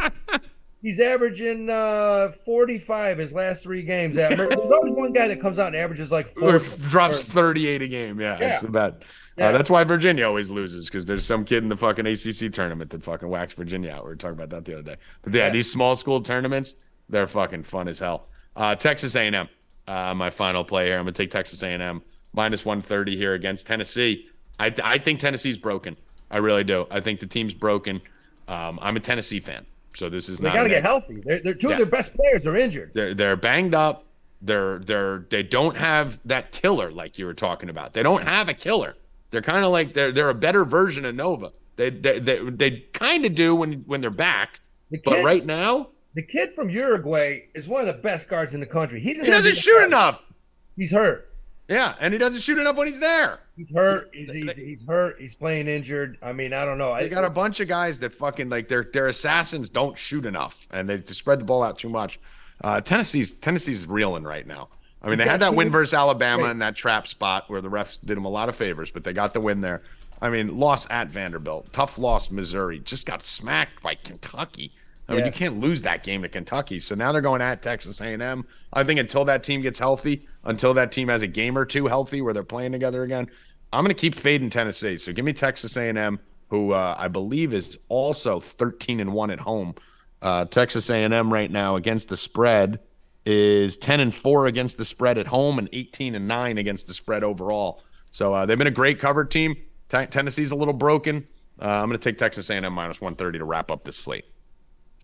He's 0.82 1.00
averaging 1.00 1.70
uh, 1.70 2.30
45 2.30 3.18
his 3.18 3.34
last 3.34 3.64
three 3.64 3.82
games. 3.82 4.18
At, 4.18 4.38
there's 4.38 4.72
always 4.72 4.94
one 4.94 5.14
guy 5.14 5.28
that 5.28 5.42
comes 5.42 5.58
out 5.60 5.68
and 5.68 5.76
averages 5.76 6.12
like 6.12 6.28
Or 6.42 6.60
drops 6.90 7.24
38 7.24 7.82
a 7.82 7.88
game. 7.88 8.20
Yeah, 8.20 8.34
Yeah. 8.34 8.40
that's 8.50 8.62
the 8.62 8.70
bet. 8.70 9.04
Yeah. 9.38 9.50
Uh, 9.50 9.52
that's 9.52 9.70
why 9.70 9.84
Virginia 9.84 10.26
always 10.26 10.50
loses 10.50 10.86
because 10.86 11.04
there's 11.04 11.26
some 11.26 11.44
kid 11.44 11.64
in 11.64 11.70
the 11.70 11.76
fucking 11.78 12.06
ACC 12.08 12.52
tournament 12.54 12.92
that 12.92 13.04
fucking 13.04 13.28
whacks 13.28 13.54
Virginia 13.56 13.92
out. 13.92 14.04
We 14.04 14.12
were 14.12 14.16
talking 14.16 14.36
about 14.38 14.50
that 14.52 14.64
the 14.66 14.74
other 14.74 14.84
day. 14.84 14.96
But 15.24 15.34
yeah, 15.34 15.46
Yeah. 15.48 15.50
these 15.52 15.70
small 15.72 15.96
school 15.96 16.22
tournaments, 16.22 16.76
they're 17.10 17.28
fucking 17.28 17.64
fun 17.64 17.88
as 17.88 18.00
hell. 18.00 18.28
Uh, 18.56 18.76
Texas 18.76 19.16
A&M, 19.16 19.48
uh, 19.88 20.14
my 20.14 20.30
final 20.30 20.64
play 20.64 20.88
here. 20.88 20.98
I'm 20.98 21.04
gonna 21.04 21.12
take 21.14 21.32
Texas 21.32 21.62
A&M 21.64 22.02
minus 22.34 22.66
130 22.66 23.16
here 23.18 23.34
against 23.34 23.68
Tennessee. 23.68 24.30
I, 24.60 24.74
I 24.84 24.98
think 24.98 25.20
Tennessee's 25.20 25.58
broken. 25.58 25.96
I 26.32 26.38
really 26.38 26.64
do. 26.64 26.88
I 26.90 27.02
think 27.02 27.20
the 27.20 27.26
team's 27.28 27.54
broken. 27.54 28.02
Um, 28.48 28.80
I'm 28.82 28.96
a 28.96 29.00
Tennessee 29.00 29.40
fan, 29.40 29.66
so 29.96 30.10
this 30.10 30.30
is 30.30 30.38
They 30.40 30.48
not. 30.48 30.56
got 30.56 30.64
to 30.64 30.70
get 30.70 30.84
healthy. 30.84 31.22
They're, 31.26 31.40
they're 31.44 31.54
two 31.54 31.68
Yeah. 31.68 31.74
of 31.74 31.78
their 31.80 31.86
best 31.88 32.14
players 32.16 32.46
are 32.48 32.56
injured. 32.58 32.92
they're 32.94 33.14
they're 33.14 33.36
banged 33.36 33.74
up. 33.76 34.06
They're 34.42 34.80
they're 34.80 35.26
they 35.30 35.44
don't 35.44 35.76
have 35.78 36.20
that 36.26 36.52
killer 36.52 36.92
like 36.92 37.18
you 37.18 37.26
were 37.26 37.34
talking 37.34 37.70
about. 37.70 37.94
They 37.94 38.04
don't 38.04 38.24
have 38.24 38.48
a 38.50 38.54
killer. 38.54 38.96
They're 39.32 39.42
kind 39.42 39.66
of 39.66 39.72
like 39.72 39.94
they're 39.94 40.12
they're 40.12 40.30
a 40.30 40.34
better 40.36 40.64
version 40.66 41.06
of 41.06 41.16
Nova. 41.16 41.52
They 41.78 41.90
they 41.90 42.20
they, 42.20 42.40
they 42.50 42.72
kind 42.94 43.26
of 43.26 43.34
do 43.36 43.56
when 43.56 43.84
when 43.88 44.02
they're 44.02 44.10
back, 44.10 44.60
but 45.04 45.24
right 45.24 45.46
now 45.46 45.90
the 46.16 46.24
kid 46.24 46.54
from 46.54 46.70
Uruguay 46.70 47.42
is 47.54 47.68
one 47.68 47.82
of 47.82 47.88
the 47.88 48.02
best 48.02 48.28
guards 48.30 48.54
in 48.54 48.60
the 48.60 48.66
country. 48.66 49.00
He's 49.00 49.20
He 49.22 49.28
doesn't 49.28 49.56
shoot 49.56 49.74
guard. 49.74 49.88
enough. 49.88 50.34
He's 50.76 50.92
hurt. 50.92 51.32
Yeah, 51.68 51.96
and 52.00 52.14
he 52.14 52.18
doesn't 52.20 52.42
shoot 52.42 52.58
enough 52.60 52.76
when 52.78 52.88
he's 52.88 53.00
there. 53.00 53.40
He's 53.58 53.72
hurt. 53.72 54.10
He's, 54.14 54.32
he's, 54.32 54.56
he's 54.56 54.84
hurt. 54.86 55.20
He's 55.20 55.34
playing 55.34 55.68
injured. 55.68 56.18
I 56.22 56.32
mean, 56.32 56.54
I 56.54 56.64
don't 56.64 56.78
know. 56.78 56.96
They 56.96 57.10
got 57.10 57.24
a 57.26 57.30
bunch 57.30 57.60
of 57.60 57.68
guys 57.68 57.98
that 58.00 58.14
fucking 58.14 58.50
like 58.50 58.68
their 58.68 58.84
their 58.94 59.08
assassins 59.08 59.70
don't 59.70 59.98
shoot 59.98 60.26
enough, 60.28 60.68
and 60.72 60.88
they 60.88 61.02
spread 61.04 61.40
the 61.40 61.46
ball 61.46 61.64
out 61.64 61.80
too 61.80 61.90
much. 61.90 62.20
Uh, 62.64 62.82
Tennessee's 62.82 63.34
Tennessee's 63.34 63.88
reeling 63.88 64.24
right 64.24 64.46
now. 64.46 64.70
I 65.02 65.08
mean, 65.08 65.18
He's 65.18 65.26
they 65.26 65.32
had 65.32 65.40
that 65.42 65.50
two- 65.52 65.56
win 65.56 65.72
versus 65.72 65.94
Alabama 65.96 66.46
in 66.46 66.60
that 66.60 66.76
trap 66.76 67.08
spot 67.08 67.50
where 67.50 67.62
the 67.62 67.70
refs 67.70 68.00
did 68.00 68.16
them 68.16 68.26
a 68.26 68.30
lot 68.30 68.48
of 68.48 68.56
favors, 68.56 68.92
but 68.92 69.04
they 69.04 69.14
got 69.14 69.34
the 69.34 69.42
win 69.42 69.62
there. 69.62 69.82
I 70.22 70.30
mean, 70.30 70.58
loss 70.58 70.88
at 70.92 71.08
Vanderbilt, 71.10 71.74
tough 71.74 71.98
loss. 71.98 72.30
Missouri 72.32 72.80
just 72.80 73.06
got 73.08 73.22
smacked 73.24 73.82
by 73.82 73.96
Kentucky. 73.96 74.72
I 75.08 75.12
mean, 75.14 75.20
Yeah. 75.20 75.26
you 75.28 75.32
can't 75.32 75.58
lose 75.60 75.82
that 75.84 76.04
game 76.04 76.22
to 76.24 76.30
Kentucky. 76.30 76.80
So 76.80 76.96
now 76.96 77.12
they're 77.12 77.22
going 77.22 77.42
at 77.42 77.62
Texas 77.62 78.02
A&M. 78.02 78.46
I 78.74 78.84
think 78.84 79.00
until 79.00 79.24
that 79.26 79.44
team 79.44 79.62
gets 79.62 79.78
healthy, 79.78 80.26
until 80.46 80.74
that 80.74 80.92
team 80.92 81.08
has 81.10 81.22
a 81.22 81.28
game 81.28 81.58
or 81.58 81.66
two 81.66 81.86
healthy 81.88 82.22
where 82.22 82.34
they're 82.34 82.44
playing 82.44 82.72
together 82.72 83.04
again, 83.04 83.28
I'm 83.72 83.84
going 83.84 83.94
to 83.96 84.00
keep 84.00 84.16
fading 84.16 84.50
Tennessee. 84.50 84.98
So 84.98 85.14
give 85.14 85.26
me 85.26 85.34
Texas 85.34 85.76
A&M, 85.78 86.20
who 86.50 86.72
uh, 86.72 86.96
I 86.98 87.08
believe 87.08 87.54
is 87.54 87.78
also 87.90 88.40
13 88.40 89.00
and 89.00 89.14
one 89.14 89.30
at 89.32 89.40
home. 89.40 89.76
Uh, 90.22 90.46
Texas 90.46 90.90
A&M 90.90 91.32
right 91.32 91.52
now 91.52 91.76
against 91.76 92.10
the 92.10 92.18
spread 92.18 92.80
is 93.26 93.78
10 93.78 94.00
and 94.00 94.14
four 94.16 94.48
against 94.48 94.78
the 94.78 94.86
spread 94.86 95.18
at 95.18 95.28
home 95.28 95.60
and 95.60 95.68
18 95.74 96.16
and 96.16 96.28
nine 96.28 96.58
against 96.58 96.88
the 96.88 96.94
spread 96.94 97.24
overall. 97.24 97.84
So 98.12 98.34
uh, 98.34 98.46
they've 98.46 98.58
been 98.58 98.68
a 98.68 98.72
great 98.72 99.00
covered 99.00 99.30
team. 99.30 99.56
T- 99.90 100.06
Tennessee's 100.08 100.52
a 100.52 100.56
little 100.56 100.74
broken. 100.74 101.28
Uh, 101.62 101.66
I'm 101.66 101.90
going 101.90 102.00
to 102.00 102.04
take 102.04 102.18
Texas 102.18 102.50
A&M 102.50 102.72
minus 102.74 103.02
130 103.02 103.40
to 103.40 103.46
wrap 103.46 103.70
up 103.72 103.84
this 103.84 103.98
slate. 103.98 104.26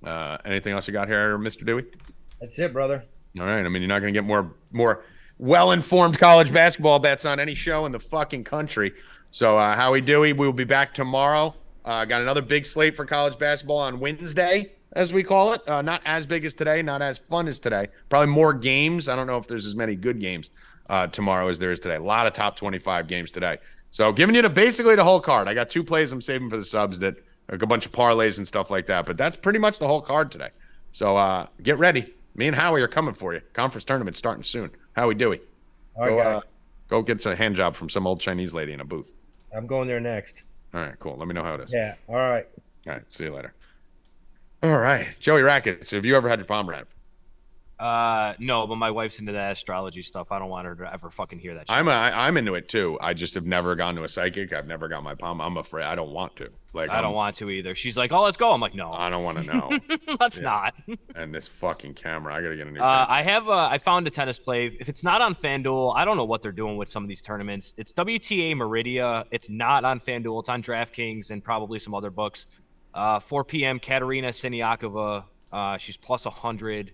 Uh, 0.04 0.38
anything 0.46 0.74
else 0.74 0.88
you 0.88 0.94
got 0.94 1.08
here, 1.08 1.38
Mr. 1.38 1.66
Dewey? 1.66 1.86
That's 2.40 2.58
it, 2.60 2.74
brother. 2.74 3.04
All 3.40 3.46
right. 3.46 3.66
I 3.66 3.70
mean, 3.70 3.82
you're 3.82 3.90
not 3.90 4.00
going 4.00 4.14
to 4.14 4.18
get 4.18 4.26
more 4.26 4.54
more 4.72 5.04
well 5.38 5.72
informed 5.72 6.18
college 6.20 6.52
basketball 6.52 7.00
bets 7.00 7.26
on 7.26 7.40
any 7.40 7.56
show 7.56 7.86
in 7.86 7.92
the 7.92 8.00
fucking 8.00 8.44
country. 8.44 8.94
So, 9.32 9.58
uh, 9.58 9.76
Howie 9.76 10.02
Dewey, 10.02 10.34
we 10.34 10.46
will 10.46 10.54
be 10.54 10.66
back 10.66 10.94
tomorrow. 10.94 11.56
Uh, 11.86 12.06
got 12.06 12.22
another 12.22 12.42
big 12.42 12.66
slate 12.66 12.96
for 12.96 13.06
college 13.06 13.40
basketball 13.40 13.78
on 13.78 14.00
Wednesday, 14.00 14.74
as 14.94 15.14
we 15.14 15.24
call 15.24 15.54
it. 15.54 15.68
Uh, 15.68 15.82
not 15.82 16.02
as 16.06 16.26
big 16.26 16.46
as 16.46 16.54
today, 16.54 16.82
not 16.82 17.02
as 17.02 17.18
fun 17.18 17.48
as 17.48 17.60
today. 17.60 17.88
Probably 18.10 18.32
more 18.32 18.54
games. 18.54 19.08
I 19.08 19.16
don't 19.16 19.28
know 19.28 19.38
if 19.38 19.48
there's 19.48 19.66
as 19.66 19.76
many 19.76 19.96
good 19.96 20.20
games 20.20 20.50
uh, 20.90 21.08
tomorrow 21.08 21.48
as 21.48 21.60
there 21.60 21.72
is 21.72 21.80
today. 21.80 21.96
A 21.96 22.04
lot 22.04 22.28
of 22.28 22.34
top 22.34 22.58
25 22.58 23.08
games 23.08 23.32
today. 23.32 23.58
So, 23.92 24.12
giving 24.12 24.36
you 24.36 24.42
the 24.42 24.50
basically 24.50 24.96
the 24.96 25.04
whole 25.04 25.22
card. 25.22 25.48
I 25.48 25.54
got 25.54 25.70
two 25.70 25.84
plays 25.84 26.12
I'm 26.12 26.22
saving 26.22 26.50
for 26.50 26.58
the 26.58 26.66
subs 26.66 27.00
that 27.00 27.16
like 27.52 27.62
a 27.62 27.68
bunch 27.68 27.86
of 27.86 27.92
parlays 27.92 28.38
and 28.38 28.48
stuff 28.48 28.72
like 28.72 28.88
that. 28.88 29.06
But 29.06 29.18
that's 29.18 29.36
pretty 29.36 29.60
much 29.60 29.78
the 29.78 29.88
whole 29.88 30.02
card 30.02 30.32
today. 30.32 30.50
So, 30.94 31.16
uh, 31.18 31.48
get 31.62 31.78
ready. 31.78 32.14
Me 32.36 32.48
and 32.48 32.56
Howie 32.56 32.82
are 32.82 32.88
coming 32.88 33.14
for 33.14 33.34
you. 33.34 33.42
Conference 33.54 33.84
tournament 33.84 34.18
starting 34.18 34.44
soon. 34.44 34.72
Howie 34.94 35.16
Dewey. 35.16 35.42
All 35.96 36.04
right, 36.04 36.10
Go, 36.10 36.20
uh, 36.20 36.34
guys. 36.34 36.52
go 36.88 37.02
get 37.02 37.26
a 37.26 37.36
hand 37.36 37.56
job 37.56 37.76
from 37.76 37.90
some 37.90 38.08
old 38.08 38.22
Chinese 38.22 38.54
lady 38.54 38.72
in 38.72 38.80
a 38.80 38.86
booth. 38.86 39.14
I'm 39.56 39.68
going 39.68 39.88
there 39.88 40.00
next. 40.00 40.44
All 40.74 40.80
right, 40.82 40.98
cool. 41.00 41.18
Let 41.18 41.28
me 41.28 41.34
know 41.34 41.44
how 41.44 41.56
it 41.56 41.62
is. 41.62 41.70
Yeah. 41.72 41.96
All 42.08 42.16
right. 42.16 42.48
All 42.88 42.94
right, 42.94 43.04
see 43.10 43.26
you 43.26 43.34
later. 43.36 43.54
All 44.64 44.78
right, 44.78 45.08
Joey 45.20 45.42
Rackets. 45.42 45.92
Have 45.92 46.06
you 46.06 46.16
ever 46.16 46.30
had 46.30 46.40
your 46.40 46.46
palm 46.46 46.70
read? 46.70 46.86
Uh, 47.80 48.36
no, 48.38 48.68
but 48.68 48.76
my 48.76 48.92
wife's 48.92 49.20
into 49.20 49.32
that 49.32 49.54
astrology 49.54 50.04
stuff. 50.04 50.32
I 50.32 50.38
don't 50.40 50.50
want 50.50 50.68
her 50.68 50.76
to 50.76 50.94
ever 50.94 51.10
fucking 51.10 51.40
hear 51.40 51.56
that. 51.56 51.68
Shit. 51.68 51.76
I'm 51.76 51.88
a, 51.88 51.92
I, 51.92 52.28
I'm 52.28 52.38
into 52.38 52.54
it 52.54 52.70
too. 52.70 52.98
I 53.02 53.14
just 53.14 53.34
have 53.34 53.46
never 53.46 53.76
gone 53.76 53.96
to 53.96 54.04
a 54.04 54.08
psychic. 54.08 54.54
I've 54.54 54.68
never 54.68 54.88
got 54.88 55.04
my 55.04 55.16
palm. 55.16 55.42
I'm 55.42 55.58
afraid. 55.58 55.86
I 55.86 55.96
don't 55.96 56.12
want 56.12 56.36
to. 56.38 56.50
Like 56.74 56.90
I 56.90 56.96
don't 57.02 57.06
I'm- 57.08 57.14
want 57.16 57.36
to 57.38 57.50
either. 57.50 57.76
She's 57.76 57.98
like, 57.98 58.12
"Oh, 58.14 58.22
let's 58.24 58.38
go." 58.38 58.52
I'm 58.52 58.62
like, 58.62 58.74
"No, 58.76 58.94
I 58.94 59.10
don't 59.10 59.24
want 59.26 59.40
to 59.40 59.44
know. 59.44 59.78
let's 60.22 60.38
Yeah. 60.38 60.44
not." 60.88 60.98
and 61.16 61.36
this 61.36 61.48
fucking 61.48 61.96
camera. 61.96 62.34
I 62.34 62.42
gotta 62.42 62.56
get 62.56 62.68
a 62.68 62.72
new. 62.72 62.80
Uh. 62.80 63.06
I 63.10 63.24
have. 63.24 63.50
Uh, 63.50 63.68
I 63.70 63.78
found 63.78 64.08
a 64.08 64.10
tennis 64.10 64.40
play. 64.40 64.68
If 64.80 64.88
it's 64.88 65.04
not 65.04 65.22
on 65.22 65.36
FanDuel, 65.36 65.94
I 65.96 66.06
don't 66.06 66.16
know 66.16 66.24
what 66.26 66.42
they're 66.42 66.54
doing 66.54 66.78
with 66.78 66.88
some 66.88 67.04
of 67.04 67.10
these 67.10 67.22
tournaments. 67.22 67.74
It's 67.78 67.92
WTA 67.92 68.54
Meridia. 68.56 69.26
It's 69.32 69.50
not 69.50 69.84
on 69.84 70.00
FanDuel. 70.00 70.40
It's 70.40 70.50
on 70.50 70.64
DraftKings 70.64 71.30
and 71.30 71.44
probably 71.44 71.78
some 71.80 71.94
other 71.94 72.10
books. 72.10 72.46
Uh, 72.94 73.20
4 73.20 73.44
p.m. 73.44 73.78
Katerina 73.80 74.30
Siniakova. 74.30 75.26
Uh, 75.52 75.78
she's 75.78 75.98
plus 75.98 76.24
100. 76.26 76.94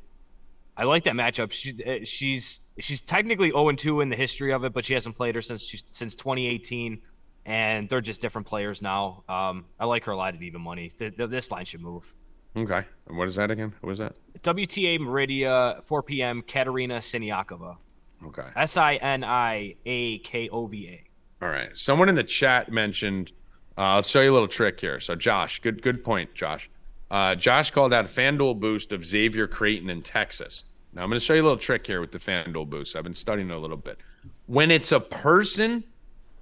I 0.75 0.83
like 0.83 1.03
that 1.05 1.13
matchup. 1.15 1.51
She, 1.51 1.83
uh, 1.83 2.03
she's 2.03 2.59
she's 2.79 3.01
technically 3.01 3.49
0 3.49 3.71
2 3.73 4.01
in 4.01 4.09
the 4.09 4.15
history 4.15 4.53
of 4.53 4.63
it, 4.63 4.73
but 4.73 4.85
she 4.85 4.93
hasn't 4.93 5.15
played 5.15 5.33
her 5.35 5.41
since 5.41 5.63
she, 5.63 5.79
since 5.89 6.15
2018, 6.15 7.01
and 7.47 7.87
they're 7.89 8.01
just 8.01 8.21
different 8.21 8.45
players 8.45 8.81
now. 8.81 9.23
Um, 9.27 9.65
I 9.79 9.85
like 9.85 10.03
her 10.03 10.11
a 10.11 10.17
lot 10.17 10.35
at 10.35 10.43
even 10.43 10.61
money. 10.61 10.89
Th- 10.89 11.15
th- 11.15 11.29
this 11.29 11.49
line 11.49 11.65
should 11.65 11.81
move. 11.81 12.13
okay. 12.55 12.83
And 13.07 13.17
what 13.17 13.27
is 13.27 13.35
that 13.35 13.49
again? 13.49 13.73
What 13.81 13.93
is 13.93 13.97
that? 13.99 14.17
WTA 14.43 14.99
Meridia, 14.99 15.81
4 15.83 16.03
p.m. 16.03 16.43
Katerina 16.43 16.97
Siniakova. 16.97 17.77
Okay. 18.25 18.47
S 18.55 18.77
I 18.77 18.95
N 18.95 19.23
I 19.23 19.75
A 19.85 20.19
K 20.19 20.49
O 20.49 20.67
V 20.67 20.87
A. 20.89 21.45
All 21.45 21.49
right. 21.51 21.75
Someone 21.75 22.09
in 22.09 22.15
the 22.15 22.23
chat 22.23 22.71
mentioned. 22.71 23.31
Uh, 23.77 23.81
I'll 23.81 24.03
show 24.03 24.21
you 24.21 24.31
a 24.31 24.33
little 24.33 24.47
trick 24.47 24.79
here. 24.79 24.99
So, 24.99 25.15
Josh, 25.15 25.59
good 25.61 25.81
good 25.81 26.03
point, 26.03 26.33
Josh. 26.33 26.69
Uh, 27.09 27.35
Josh 27.35 27.71
called 27.71 27.93
out 27.93 28.05
FanDuel 28.05 28.59
boost 28.59 28.91
of 28.91 29.05
Xavier 29.05 29.47
Creighton 29.47 29.89
in 29.89 30.01
Texas. 30.01 30.65
Now, 30.93 31.03
I'm 31.03 31.09
going 31.09 31.19
to 31.19 31.23
show 31.25 31.35
you 31.35 31.41
a 31.41 31.43
little 31.43 31.57
trick 31.59 31.85
here 31.87 32.01
with 32.01 32.11
the 32.11 32.17
FanDuel 32.19 32.69
boost. 32.69 32.95
I've 32.95 33.03
been 33.03 33.13
studying 33.13 33.49
it 33.49 33.53
a 33.53 33.59
little 33.59 33.77
bit. 33.77 33.99
When 34.47 34.71
it's 34.71 34.91
a 34.91 34.99
person, 34.99 35.83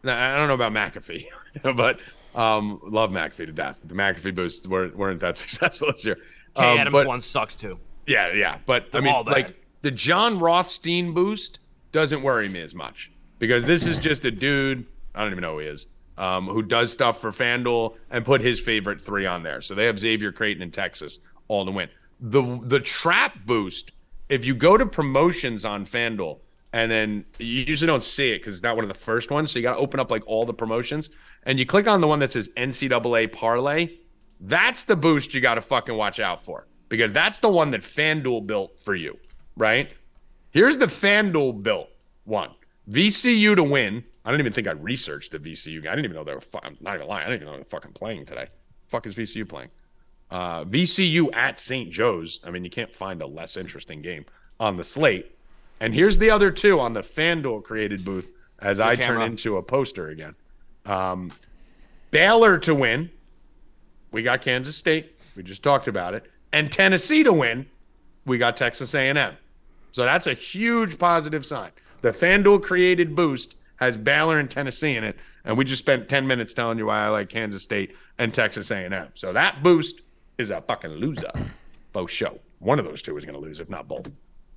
I 0.07 0.37
don't 0.37 0.47
know 0.47 0.53
about 0.53 0.71
McAfee, 0.73 1.27
but 1.75 1.99
um, 2.35 2.79
love 2.83 3.11
McAfee 3.11 3.45
to 3.47 3.51
death. 3.51 3.79
The 3.83 3.93
McAfee 3.93 4.35
boosts 4.35 4.67
weren't, 4.67 4.95
weren't 4.95 5.19
that 5.21 5.37
successful 5.45 5.91
this 5.91 6.05
year. 6.05 6.15
K 6.55 6.63
Um, 6.73 6.77
Adams 6.79 6.93
but- 6.93 7.07
one 7.07 7.21
sucks 7.21 7.55
too. 7.55 7.79
yeah, 8.07 8.31
yeah, 8.33 8.57
but 8.65 8.91
They're 8.91 9.01
I 9.01 9.03
mean, 9.03 9.25
like 9.25 9.61
the 9.81 9.91
John 9.91 10.39
Rothstein 10.39 11.13
boost 11.13 11.59
doesn't 11.91 12.21
worry 12.21 12.49
me 12.49 12.61
as 12.61 12.73
much 12.75 13.11
because 13.39 13.65
this 13.65 13.85
is 13.87 13.97
just 13.99 14.25
a 14.25 14.31
dude. 14.31 14.85
I 15.13 15.21
don't 15.23 15.31
even 15.31 15.41
know 15.41 15.53
who 15.53 15.59
he 15.59 15.67
is. 15.67 15.87
Um, 16.17 16.47
who 16.47 16.61
does 16.61 16.93
stuff 16.93 17.19
for 17.19 17.31
FanDuel 17.31 17.95
and 18.09 18.23
put 18.23 18.39
his 18.39 18.57
favorite 18.59 19.01
three 19.01 19.25
on 19.25 19.43
there. 19.43 19.61
So 19.61 19.75
they 19.75 19.85
have 19.85 19.99
Xavier 19.99 20.31
Creighton 20.31 20.63
in 20.63 20.71
Texas 20.71 21.19
all 21.49 21.65
to 21.65 21.71
win. 21.71 21.89
The 22.21 22.59
the 22.63 22.79
trap 22.79 23.37
boost. 23.45 23.91
If 24.29 24.43
you 24.45 24.55
go 24.55 24.77
to 24.77 24.85
promotions 24.85 25.65
on 25.65 25.85
FanDuel 25.85 26.39
and 26.75 26.91
then 26.91 27.23
you 27.39 27.63
usually 27.63 27.87
don't 27.87 28.03
see 28.03 28.31
it 28.31 28.39
because 28.39 28.55
it's 28.55 28.63
not 28.63 28.75
one 28.75 28.83
of 28.83 28.89
the 28.89 28.99
first 28.99 29.31
ones, 29.31 29.49
so 29.49 29.57
you 29.57 29.63
got 29.63 29.75
to 29.75 29.79
open 29.79 29.97
up 29.97 30.11
like 30.11 30.23
all 30.27 30.45
the 30.45 30.53
promotions 30.53 31.09
and 31.43 31.57
you 31.57 31.65
click 31.65 31.87
on 31.87 32.01
the 32.01 32.07
one 32.07 32.19
that 32.19 32.33
says 32.33 32.49
NCAA 32.57 33.31
parlay. 33.31 33.91
That's 34.41 34.83
the 34.83 34.97
boost 34.97 35.33
you 35.33 35.39
got 35.39 35.55
to 35.55 35.61
fucking 35.61 35.95
watch 35.95 36.19
out 36.19 36.43
for 36.43 36.67
because 36.89 37.13
that's 37.13 37.39
the 37.39 37.47
one 37.47 37.71
that 37.71 37.81
FanDuel 37.81 38.45
built 38.45 38.77
for 38.77 38.93
you, 38.93 39.17
right? 39.55 39.89
Here's 40.51 40.77
the 40.77 40.87
FanDuel 40.87 41.63
built 41.63 41.87
one 42.25 42.49
VCU 42.91 43.55
to 43.55 43.63
win. 43.63 44.03
I 44.25 44.31
don't 44.31 44.41
even 44.41 44.51
think 44.51 44.67
I 44.67 44.71
researched 44.71 45.31
the 45.31 45.39
VCU. 45.39 45.79
I 45.87 45.95
didn't 45.95 46.03
even 46.03 46.17
know 46.17 46.25
they 46.25 46.35
were. 46.35 46.41
Fu- 46.41 46.59
I'm 46.61 46.75
not 46.81 46.95
even 46.95 47.07
lying. 47.07 47.25
I 47.25 47.29
didn't 47.29 47.43
even 47.43 47.45
know 47.45 47.53
they 47.53 47.59
were 47.59 47.65
fucking 47.65 47.93
playing 47.93 48.25
today. 48.25 48.47
fuck 48.89 49.07
is 49.07 49.15
VCU 49.15 49.47
playing? 49.47 49.69
Uh, 50.29 50.65
VCU 50.65 51.33
at 51.33 51.57
St. 51.57 51.89
Joe's. 51.89 52.41
I 52.43 52.49
mean, 52.51 52.65
you 52.65 52.69
can't 52.69 52.93
find 52.93 53.21
a 53.21 53.27
less 53.27 53.55
interesting 53.55 54.01
game 54.01 54.25
on 54.59 54.75
the 54.75 54.83
slate. 54.83 55.34
And 55.79 55.93
here's 55.93 56.17
the 56.17 56.29
other 56.29 56.51
two 56.51 56.79
on 56.79 56.93
the 56.93 57.01
FanDuel 57.01 57.63
created 57.63 58.05
booth 58.05 58.29
as 58.59 58.79
I 58.79 58.95
turn 58.95 59.21
into 59.21 59.57
a 59.57 59.63
poster 59.63 60.09
again. 60.09 60.35
Um, 60.85 61.31
Baylor 62.11 62.57
to 62.59 62.73
win. 62.73 63.09
We 64.11 64.23
got 64.23 64.41
Kansas 64.41 64.75
State. 64.75 65.19
We 65.35 65.43
just 65.43 65.63
talked 65.63 65.87
about 65.87 66.13
it. 66.13 66.31
And 66.53 66.71
Tennessee 66.71 67.23
to 67.23 67.33
win. 67.33 67.65
We 68.25 68.37
got 68.37 68.55
Texas 68.55 68.93
A&M. 68.95 69.35
So 69.91 70.03
that's 70.03 70.27
a 70.27 70.33
huge 70.33 70.97
positive 70.97 71.45
sign. 71.45 71.71
The 72.01 72.11
FanDuel 72.11 72.63
created 72.63 73.15
boost 73.15 73.55
has 73.77 73.97
Baylor 73.97 74.39
and 74.39 74.49
Tennessee 74.49 74.95
in 74.95 75.03
it, 75.03 75.17
and 75.43 75.57
we 75.57 75.65
just 75.65 75.79
spent 75.79 76.07
10 76.07 76.25
minutes 76.25 76.53
telling 76.53 76.77
you 76.77 76.85
why 76.85 77.03
I 77.03 77.09
like 77.09 77.29
Kansas 77.29 77.63
State 77.63 77.95
and 78.17 78.33
Texas 78.33 78.71
A&M. 78.71 79.07
So 79.15 79.33
that 79.33 79.63
boost 79.63 80.01
is 80.37 80.49
a 80.49 80.61
fucking 80.61 80.91
loser. 80.91 81.31
Both 81.93 82.11
show. 82.11 82.39
One 82.59 82.79
of 82.79 82.85
those 82.85 83.01
two 83.01 83.17
is 83.17 83.25
going 83.25 83.35
to 83.35 83.41
lose, 83.41 83.59
if 83.59 83.69
not 83.69 83.87
both. 83.87 84.09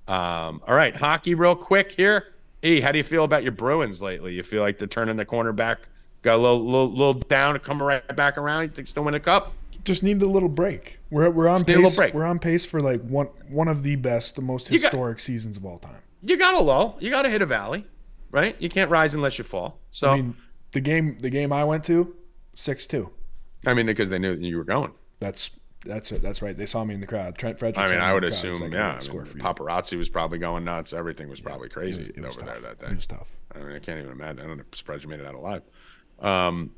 Um, 0.09 0.63
all 0.67 0.75
right, 0.75 0.97
hockey 0.97 1.35
real 1.35 1.55
quick 1.55 1.93
here. 1.93 2.33
E, 2.63 2.81
how 2.81 2.91
do 2.91 2.99
you 2.99 3.05
feel 3.05 3.25
about 3.25 3.43
your 3.43 3.53
Bruins 3.53 4.03
lately? 4.03 4.35
You 4.35 4.43
feel 4.43 4.63
like 4.63 4.79
they're 4.79 4.89
turning 4.89 5.17
the 5.17 5.25
corner 5.25 5.53
back, 5.53 5.81
got 6.23 6.35
a 6.35 6.39
little, 6.39 6.65
little, 6.65 6.91
little 6.91 7.15
down, 7.15 7.59
coming 7.61 7.85
right 7.87 8.17
back 8.17 8.37
around. 8.39 8.63
You 8.63 8.69
think 8.71 8.89
still 8.89 9.05
win 9.05 9.15
a 9.15 9.21
cup? 9.21 9.53
Just 9.85 10.03
need 10.03 10.21
a 10.23 10.27
little 10.29 10.49
break. 10.49 10.99
We're 11.11 11.31
we're 11.31 11.47
on 11.49 11.61
Just 11.61 11.69
need 11.69 11.75
a 11.77 11.81
little 11.87 12.05
pace. 12.05 12.13
We're 12.15 12.25
on 12.25 12.39
pace 12.39 12.65
for 12.65 12.81
like 12.81 13.01
one 13.03 13.27
one 13.49 13.69
of 13.69 13.83
the 13.83 13.97
best, 13.97 14.35
the 14.35 14.43
most 14.43 14.71
You 14.71 14.79
got- 14.79 14.91
historic 14.93 15.21
seasons 15.21 15.57
of 15.57 15.65
all 15.65 15.79
time. 15.79 16.01
You 16.23 16.37
got 16.37 16.55
a 16.55 16.59
lull. 16.61 16.97
You 17.01 17.11
got 17.11 17.23
to 17.23 17.31
hit 17.31 17.43
a 17.43 17.47
valley, 17.47 17.87
right? 18.33 18.57
You 18.59 18.69
can't 18.69 18.91
rise 18.91 19.15
unless 19.15 19.39
you 19.39 19.45
fall. 19.45 19.79
So 19.93 20.11
I 20.11 20.17
mean, 20.17 20.37
the 20.73 20.81
game 20.81 21.17
the 21.19 21.31
game 21.31 21.53
I 21.53 21.63
went 21.65 21.85
to, 21.85 22.15
six 22.55 22.87
two. 22.87 23.11
I 23.67 23.75
mean, 23.75 23.87
because 23.87 24.11
they 24.11 24.19
knew 24.19 24.35
that 24.35 24.43
you 24.43 24.57
were 24.57 24.65
going. 24.65 24.93
That's 25.21 25.51
that's 25.85 26.13
it. 26.13 26.23
That's 26.23 26.43
right. 26.43 26.57
They 26.57 26.67
saw 26.67 26.85
me 26.85 26.95
in 26.95 27.01
the 27.01 27.07
crowd. 27.07 27.39
Trent 27.39 27.59
Frederic. 27.59 27.79
I 27.79 27.91
mean, 27.91 28.01
I 28.01 28.13
would 28.13 28.23
the 28.23 28.29
crowd. 28.29 28.35
It's 28.45 28.45
assume, 28.45 28.71
like, 28.71 28.73
yeah. 28.73 28.97
I 28.97 28.99
score 28.99 29.25
mean, 29.25 29.35
paparazzi 29.35 29.97
was 29.99 30.09
probably 30.09 30.39
going 30.39 30.65
nuts. 30.65 30.93
Everything 30.93 31.29
was 31.29 31.41
probably 31.41 31.67
It 31.67 31.73
crazy 31.73 32.01
was, 32.03 32.09
it 32.09 32.21
was 32.21 32.37
over 32.37 32.47
tough. 32.47 32.61
there 32.61 32.75
that 32.75 32.81
day. 32.81 32.87
It 32.93 32.97
was 32.97 33.07
tough. 33.07 33.29
I 33.55 33.59
mean, 33.61 33.77
I 33.77 33.79
can't 33.79 33.99
even 33.99 34.13
imagine. 34.13 34.41
I 34.41 34.47
don't 34.47 34.59
know. 34.59 34.65
surprised 34.73 35.05
you 35.05 35.11
made 35.11 35.21
it 35.21 35.27
out 35.27 35.35
alive. 35.35 35.63
Um, 36.21 36.73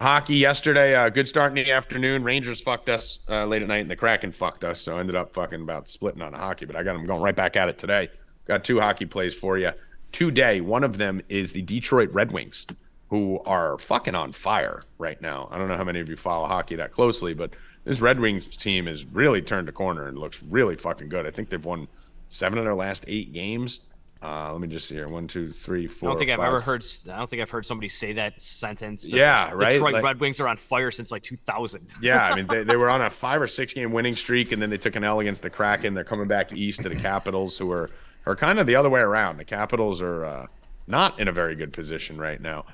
Hockey 0.00 0.36
yesterday, 0.36 0.94
uh, 0.94 1.08
good 1.08 1.26
start 1.26 1.50
in 1.50 1.64
the 1.64 1.72
afternoon. 1.72 2.22
Rangers 2.22 2.60
fucked 2.60 2.88
us 2.88 3.18
uh, 3.28 3.44
late 3.46 3.62
at 3.62 3.68
night, 3.68 3.78
and 3.78 3.90
the 3.90 3.96
Kraken 3.96 4.30
fucked 4.30 4.62
us. 4.62 4.80
So 4.80 4.96
I 4.96 5.00
ended 5.00 5.16
up 5.16 5.34
fucking 5.34 5.60
about 5.60 5.88
splitting 5.88 6.22
on 6.22 6.32
hockey. 6.32 6.66
But 6.66 6.76
I 6.76 6.84
got 6.84 6.92
them 6.92 7.04
going 7.04 7.20
right 7.20 7.34
back 7.34 7.56
at 7.56 7.68
it 7.68 7.78
today. 7.78 8.08
Got 8.46 8.62
two 8.62 8.78
hockey 8.78 9.06
plays 9.06 9.34
for 9.34 9.58
you 9.58 9.72
today. 10.12 10.60
One 10.60 10.84
of 10.84 10.98
them 10.98 11.20
is 11.28 11.52
the 11.52 11.62
Detroit 11.62 12.12
Red 12.12 12.30
Wings, 12.30 12.64
who 13.10 13.40
are 13.44 13.76
fucking 13.78 14.14
on 14.14 14.32
fire 14.32 14.84
right 14.98 15.20
now. 15.20 15.48
I 15.50 15.58
don't 15.58 15.66
know 15.66 15.76
how 15.76 15.84
many 15.84 15.98
of 15.98 16.08
you 16.08 16.16
follow 16.16 16.46
hockey 16.46 16.76
that 16.76 16.92
closely, 16.92 17.34
but 17.34 17.54
this 17.88 18.00
Red 18.02 18.20
Wings 18.20 18.56
team 18.56 18.86
has 18.86 19.06
really 19.06 19.40
turned 19.40 19.68
a 19.68 19.72
corner 19.72 20.08
and 20.08 20.18
looks 20.18 20.42
really 20.42 20.76
fucking 20.76 21.08
good. 21.08 21.26
I 21.26 21.30
think 21.30 21.48
they've 21.48 21.64
won 21.64 21.88
seven 22.28 22.58
of 22.58 22.64
their 22.64 22.74
last 22.74 23.04
eight 23.08 23.32
games. 23.32 23.80
Uh, 24.20 24.50
let 24.52 24.60
me 24.60 24.66
just 24.68 24.88
see 24.88 24.94
here. 24.96 25.08
One, 25.08 25.26
two, 25.26 25.52
three, 25.52 25.86
four. 25.86 26.10
I 26.10 26.12
don't 26.12 26.18
think 26.18 26.30
I've 26.32 26.40
ever 26.40 26.60
heard. 26.60 26.84
I 27.10 27.16
don't 27.18 27.30
think 27.30 27.40
I've 27.40 27.50
heard 27.50 27.64
somebody 27.64 27.88
say 27.88 28.12
that 28.14 28.42
sentence. 28.42 29.06
Yeah, 29.06 29.52
right? 29.54 29.72
Detroit 29.72 29.94
Like- 29.94 30.04
Red 30.04 30.20
Wings 30.20 30.38
are 30.40 30.48
on 30.48 30.56
fire 30.56 30.90
since 30.90 31.10
like 31.10 31.22
2000. 31.22 31.88
Yeah, 32.02 32.24
I 32.24 32.34
mean 32.34 32.46
they, 32.46 32.62
they 32.64 32.76
were 32.76 32.90
on 32.90 33.00
a 33.00 33.10
five 33.10 33.40
or 33.40 33.46
six 33.46 33.72
game 33.72 33.92
winning 33.92 34.16
streak, 34.16 34.52
and 34.52 34.60
then 34.60 34.70
they 34.70 34.76
took 34.76 34.96
an 34.96 35.04
L 35.04 35.20
against 35.20 35.42
the 35.42 35.50
Kraken. 35.50 35.94
They're 35.94 36.04
coming 36.04 36.28
back 36.28 36.52
east 36.52 36.82
to 36.82 36.88
the 36.88 36.96
Capitals, 36.96 37.56
who 37.56 37.70
are 37.70 37.90
are 38.26 38.36
kind 38.36 38.58
of 38.58 38.66
the 38.66 38.74
other 38.74 38.90
way 38.90 39.00
around. 39.00 39.38
The 39.38 39.44
Capitals 39.44 40.02
are 40.02 40.24
uh, 40.24 40.46
not 40.88 41.18
in 41.20 41.28
a 41.28 41.32
very 41.32 41.54
good 41.54 41.72
position 41.72 42.18
right 42.18 42.40
now 42.40 42.66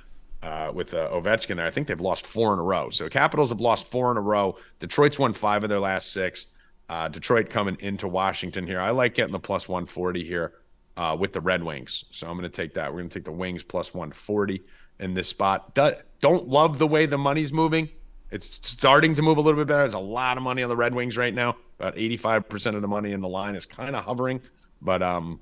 uh, 0.45 0.71
with 0.75 0.93
uh, 0.95 1.09
Ovechkin 1.11 1.57
there. 1.57 1.67
I 1.67 1.71
think 1.71 1.89
they've 1.89 2.01
lost 2.01 2.27
four 2.27 2.53
in 2.53 2.59
a 2.59 2.63
row. 2.63 2.91
So 2.91 3.09
Capitals 3.09 3.49
have 3.49 3.61
lost 3.61 3.87
four 3.87 4.11
in 4.11 4.17
a 4.17 4.21
row. 4.21 4.57
Detroit's 4.79 5.19
won 5.19 5.33
five 5.33 5.63
of 5.65 5.71
their 5.71 5.81
last 5.81 6.13
six. 6.13 6.49
Uh, 6.89 7.09
Detroit 7.09 7.49
coming 7.49 7.77
into 7.81 8.07
Washington 8.07 8.67
here. 8.67 8.79
I 8.79 8.91
like 8.91 9.15
getting 9.15 9.33
the 9.33 9.41
plus 9.41 9.69
140 9.69 10.23
here 10.23 10.53
uh, 10.99 11.17
with 11.19 11.33
the 11.33 11.41
Red 11.41 11.65
Wings. 11.65 12.05
So 12.11 12.29
I'm 12.29 12.37
going 12.39 12.49
to 12.51 12.55
take 12.55 12.75
that. 12.75 12.93
We're 12.93 13.01
going 13.01 13.09
to 13.09 13.19
take 13.19 13.25
the 13.25 13.33
Wings 13.33 13.63
plus 13.63 13.95
140 13.95 14.63
in 15.01 15.15
this 15.15 15.29
spot. 15.29 15.75
Do- 15.75 15.95
Don't 16.21 16.47
love 16.47 16.79
the 16.79 16.87
way 16.87 17.07
the 17.07 17.17
money's 17.19 17.53
moving. 17.53 17.89
It's 18.31 18.61
starting 18.69 19.15
to 19.15 19.23
move 19.23 19.39
a 19.39 19.41
little 19.41 19.59
bit 19.61 19.67
better. 19.69 19.83
There's 19.83 19.95
a 19.95 19.99
lot 19.99 20.37
of 20.37 20.43
money 20.43 20.63
on 20.63 20.69
the 20.69 20.77
Red 20.77 20.95
Wings 20.95 21.17
right 21.17 21.33
now. 21.33 21.57
About 21.79 21.97
85% 21.97 22.75
of 22.75 22.83
the 22.83 22.89
money 22.89 23.13
in 23.13 23.21
the 23.21 23.29
line 23.29 23.55
is 23.55 23.65
kind 23.65 23.97
of 23.97 24.05
hovering, 24.05 24.41
but 24.83 25.03
um, 25.03 25.41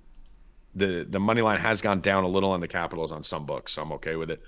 the 0.75 1.07
the 1.09 1.21
money 1.21 1.43
line 1.43 1.59
has 1.59 1.81
gone 1.83 2.01
down 2.01 2.25
a 2.25 2.29
little 2.29 2.51
on 2.51 2.61
the 2.61 2.69
Capitals 2.69 3.13
on 3.13 3.23
some 3.23 3.45
books, 3.45 3.73
so 3.73 3.83
I'm 3.83 3.93
okay 3.93 4.17
with 4.17 4.31
it. 4.31 4.43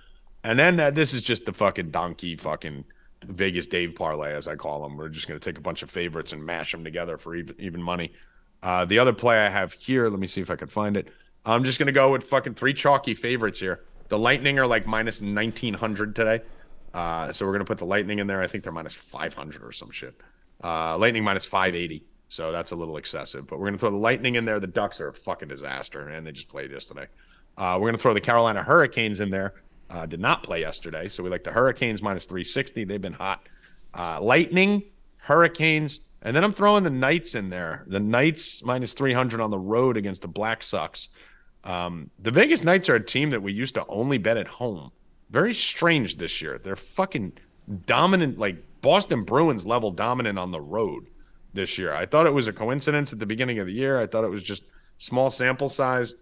And 0.44 0.58
then 0.58 0.78
uh, 0.78 0.90
this 0.90 1.14
is 1.14 1.22
just 1.22 1.46
the 1.46 1.52
fucking 1.52 1.90
donkey 1.90 2.36
fucking 2.36 2.84
Vegas 3.24 3.66
Dave 3.66 3.94
parlay, 3.94 4.34
as 4.34 4.46
I 4.46 4.56
call 4.56 4.82
them. 4.82 4.96
We're 4.96 5.08
just 5.08 5.26
going 5.26 5.40
to 5.40 5.44
take 5.44 5.58
a 5.58 5.62
bunch 5.62 5.82
of 5.82 5.90
favorites 5.90 6.32
and 6.32 6.44
mash 6.44 6.70
them 6.70 6.84
together 6.84 7.16
for 7.16 7.34
even, 7.34 7.56
even 7.58 7.82
money. 7.82 8.12
Uh, 8.62 8.84
the 8.84 8.98
other 8.98 9.12
play 9.12 9.38
I 9.38 9.48
have 9.48 9.72
here, 9.72 10.08
let 10.08 10.20
me 10.20 10.26
see 10.26 10.42
if 10.42 10.50
I 10.50 10.56
can 10.56 10.68
find 10.68 10.96
it. 10.96 11.08
I'm 11.46 11.64
just 11.64 11.78
going 11.78 11.86
to 11.86 11.92
go 11.92 12.12
with 12.12 12.24
fucking 12.24 12.54
three 12.54 12.74
chalky 12.74 13.14
favorites 13.14 13.58
here. 13.60 13.80
The 14.08 14.18
Lightning 14.18 14.58
are 14.58 14.66
like 14.66 14.86
minus 14.86 15.20
1900 15.20 16.14
today. 16.14 16.42
Uh, 16.92 17.32
so 17.32 17.44
we're 17.44 17.52
going 17.52 17.64
to 17.64 17.66
put 17.66 17.78
the 17.78 17.86
Lightning 17.86 18.18
in 18.18 18.26
there. 18.26 18.42
I 18.42 18.46
think 18.46 18.64
they're 18.64 18.72
minus 18.72 18.94
500 18.94 19.62
or 19.64 19.72
some 19.72 19.90
shit. 19.90 20.14
Uh, 20.62 20.96
Lightning 20.98 21.24
minus 21.24 21.44
580. 21.44 22.04
So 22.28 22.52
that's 22.52 22.70
a 22.70 22.76
little 22.76 22.96
excessive. 22.96 23.46
But 23.46 23.58
we're 23.58 23.66
going 23.66 23.74
to 23.74 23.78
throw 23.78 23.90
the 23.90 23.96
Lightning 23.96 24.34
in 24.36 24.44
there. 24.44 24.60
The 24.60 24.66
Ducks 24.66 25.00
are 25.00 25.08
a 25.08 25.14
fucking 25.14 25.48
disaster, 25.48 26.08
and 26.08 26.26
they 26.26 26.32
just 26.32 26.48
played 26.48 26.70
yesterday. 26.70 27.06
Uh, 27.56 27.76
we're 27.80 27.88
going 27.88 27.96
to 27.96 28.02
throw 28.02 28.14
the 28.14 28.20
Carolina 28.20 28.62
Hurricanes 28.62 29.20
in 29.20 29.30
there. 29.30 29.54
Uh, 29.90 30.06
did 30.06 30.20
not 30.20 30.42
play 30.42 30.60
yesterday. 30.60 31.08
So 31.08 31.22
we 31.22 31.30
like 31.30 31.44
the 31.44 31.52
Hurricanes 31.52 32.02
minus 32.02 32.26
360. 32.26 32.84
They've 32.84 33.00
been 33.00 33.12
hot. 33.12 33.46
Uh, 33.92 34.20
Lightning, 34.20 34.82
Hurricanes, 35.18 36.00
and 36.22 36.34
then 36.34 36.42
I'm 36.42 36.52
throwing 36.52 36.84
the 36.84 36.90
Knights 36.90 37.34
in 37.34 37.50
there. 37.50 37.84
The 37.86 38.00
Knights 38.00 38.64
minus 38.64 38.94
300 38.94 39.40
on 39.40 39.50
the 39.50 39.58
road 39.58 39.96
against 39.96 40.22
the 40.22 40.28
Black 40.28 40.62
Sox. 40.62 41.10
Um, 41.64 42.10
the 42.18 42.30
Vegas 42.30 42.64
Knights 42.64 42.88
are 42.88 42.94
a 42.94 43.04
team 43.04 43.30
that 43.30 43.42
we 43.42 43.52
used 43.52 43.74
to 43.74 43.86
only 43.86 44.18
bet 44.18 44.36
at 44.36 44.48
home. 44.48 44.90
Very 45.30 45.54
strange 45.54 46.16
this 46.16 46.40
year. 46.40 46.58
They're 46.58 46.76
fucking 46.76 47.32
dominant, 47.86 48.38
like 48.38 48.56
Boston 48.80 49.24
Bruins 49.24 49.66
level 49.66 49.90
dominant 49.90 50.38
on 50.38 50.50
the 50.50 50.60
road 50.60 51.06
this 51.52 51.78
year. 51.78 51.94
I 51.94 52.06
thought 52.06 52.26
it 52.26 52.34
was 52.34 52.48
a 52.48 52.52
coincidence 52.52 53.12
at 53.12 53.18
the 53.18 53.26
beginning 53.26 53.58
of 53.58 53.66
the 53.66 53.72
year. 53.72 53.98
I 53.98 54.06
thought 54.06 54.24
it 54.24 54.30
was 54.30 54.42
just 54.42 54.64
small 54.98 55.30
sample 55.30 55.68
size. 55.68 56.14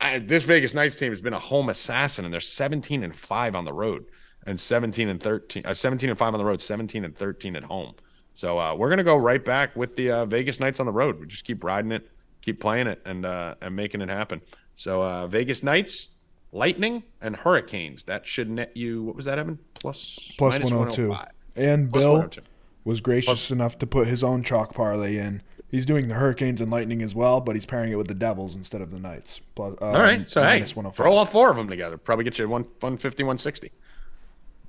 I, 0.00 0.18
this 0.18 0.44
Vegas 0.44 0.74
Knights 0.74 0.96
team 0.96 1.10
has 1.12 1.20
been 1.20 1.34
a 1.34 1.38
home 1.38 1.68
assassin, 1.68 2.24
and 2.24 2.32
they're 2.32 2.40
17 2.40 3.04
and 3.04 3.14
five 3.14 3.54
on 3.54 3.64
the 3.64 3.72
road, 3.72 4.06
and 4.46 4.58
17 4.58 5.08
and 5.08 5.22
13, 5.22 5.66
uh, 5.66 5.74
17 5.74 6.10
and 6.10 6.18
five 6.18 6.32
on 6.32 6.38
the 6.38 6.44
road, 6.44 6.60
17 6.62 7.04
and 7.04 7.16
13 7.16 7.56
at 7.56 7.64
home. 7.64 7.94
So 8.34 8.58
uh, 8.58 8.74
we're 8.74 8.88
gonna 8.88 9.04
go 9.04 9.16
right 9.16 9.44
back 9.44 9.76
with 9.76 9.96
the 9.96 10.10
uh, 10.10 10.26
Vegas 10.26 10.60
Knights 10.60 10.80
on 10.80 10.86
the 10.86 10.92
road. 10.92 11.20
We 11.20 11.26
just 11.26 11.44
keep 11.44 11.62
riding 11.62 11.92
it, 11.92 12.08
keep 12.40 12.60
playing 12.60 12.86
it, 12.86 13.02
and 13.04 13.26
uh, 13.26 13.56
and 13.60 13.76
making 13.76 14.00
it 14.00 14.08
happen. 14.08 14.40
So 14.76 15.02
uh, 15.02 15.26
Vegas 15.26 15.62
Knights, 15.62 16.08
Lightning, 16.52 17.02
and 17.20 17.36
Hurricanes. 17.36 18.04
That 18.04 18.26
should 18.26 18.48
net 18.48 18.74
you. 18.74 19.02
What 19.02 19.16
was 19.16 19.26
that, 19.26 19.38
Evan? 19.38 19.58
Plus 19.74 20.32
Plus 20.38 20.54
minus 20.54 20.72
102. 20.72 21.08
105. 21.08 21.32
And 21.56 21.92
Plus 21.92 22.02
Bill 22.02 22.44
was 22.84 23.00
gracious 23.00 23.50
enough 23.50 23.76
to 23.78 23.86
put 23.86 24.06
his 24.06 24.24
own 24.24 24.42
chalk 24.42 24.72
parlay 24.72 25.18
in. 25.18 25.42
He's 25.70 25.86
doing 25.86 26.08
the 26.08 26.14
Hurricanes 26.14 26.60
and 26.60 26.70
Lightning 26.70 27.00
as 27.00 27.14
well, 27.14 27.40
but 27.40 27.54
he's 27.54 27.66
pairing 27.66 27.92
it 27.92 27.96
with 27.96 28.08
the 28.08 28.14
Devils 28.14 28.56
instead 28.56 28.80
of 28.80 28.90
the 28.90 28.98
Knights. 28.98 29.40
Plus, 29.54 29.74
uh, 29.80 29.84
All 29.84 29.92
right. 29.92 30.28
So 30.28 30.42
hey, 30.42 30.64
minus 30.64 30.72
throw 30.96 31.12
all 31.12 31.24
four 31.24 31.50
of 31.50 31.56
them 31.56 31.68
together. 31.68 31.96
Probably 31.96 32.24
get 32.24 32.38
you 32.38 32.48
one 32.48 32.62
150, 32.62 33.22
160. 33.22 33.70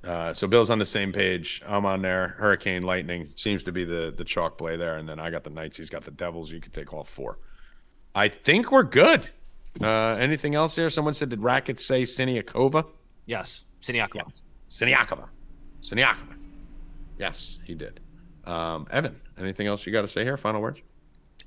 Uh, 0.04 0.34
so 0.34 0.46
Bill's 0.46 0.70
on 0.70 0.78
the 0.78 0.86
same 0.86 1.12
page. 1.12 1.62
I'm 1.66 1.86
on 1.86 2.02
there. 2.02 2.28
Hurricane, 2.38 2.82
Lightning 2.82 3.32
seems 3.36 3.64
to 3.64 3.72
be 3.72 3.84
the 3.84 4.14
the 4.16 4.24
chalk 4.24 4.58
play 4.58 4.76
there, 4.76 4.96
and 4.96 5.08
then 5.08 5.18
I 5.18 5.30
got 5.30 5.44
the 5.44 5.50
Knights. 5.50 5.76
He's 5.76 5.90
got 5.90 6.04
the 6.04 6.10
Devils. 6.12 6.50
You 6.50 6.60
could 6.60 6.72
take 6.72 6.92
all 6.92 7.04
four. 7.04 7.38
I 8.14 8.28
think 8.28 8.70
we're 8.70 8.82
good. 8.82 9.28
Uh, 9.80 10.16
anything 10.20 10.54
else 10.54 10.76
here? 10.76 10.90
Someone 10.90 11.14
said 11.14 11.30
did 11.30 11.42
Rackets 11.42 11.84
say 11.84 12.02
Siniakova? 12.02 12.86
Yes, 13.26 13.64
Siniakova. 13.82 14.14
Yes. 14.14 14.42
Siniakova. 14.70 15.28
Siniakova. 15.82 16.36
Yes, 17.18 17.58
he 17.64 17.74
did. 17.74 18.00
Um, 18.44 18.86
Evan, 18.90 19.20
anything 19.38 19.66
else 19.66 19.86
you 19.86 19.92
got 19.92 20.02
to 20.02 20.08
say 20.08 20.24
here? 20.24 20.36
Final 20.36 20.60
words. 20.60 20.80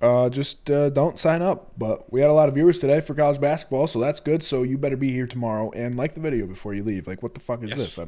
Uh, 0.01 0.29
just 0.29 0.69
uh, 0.69 0.89
don't 0.89 1.17
sign 1.19 1.41
up. 1.41 1.71
But 1.77 2.11
we 2.11 2.21
had 2.21 2.29
a 2.29 2.33
lot 2.33 2.49
of 2.49 2.55
viewers 2.55 2.79
today 2.79 2.99
for 3.01 3.13
college 3.13 3.39
basketball, 3.39 3.87
so 3.87 3.99
that's 3.99 4.19
good. 4.19 4.43
So 4.43 4.63
you 4.63 4.77
better 4.77 4.97
be 4.97 5.11
here 5.11 5.27
tomorrow 5.27 5.71
and 5.71 5.95
like 5.95 6.13
the 6.13 6.19
video 6.19 6.45
before 6.47 6.73
you 6.73 6.83
leave. 6.83 7.07
Like, 7.07 7.23
what 7.23 7.33
the 7.33 7.39
fuck 7.39 7.63
is 7.63 7.69
Yes. 7.69 7.77
this? 7.77 7.99
I, 7.99 8.07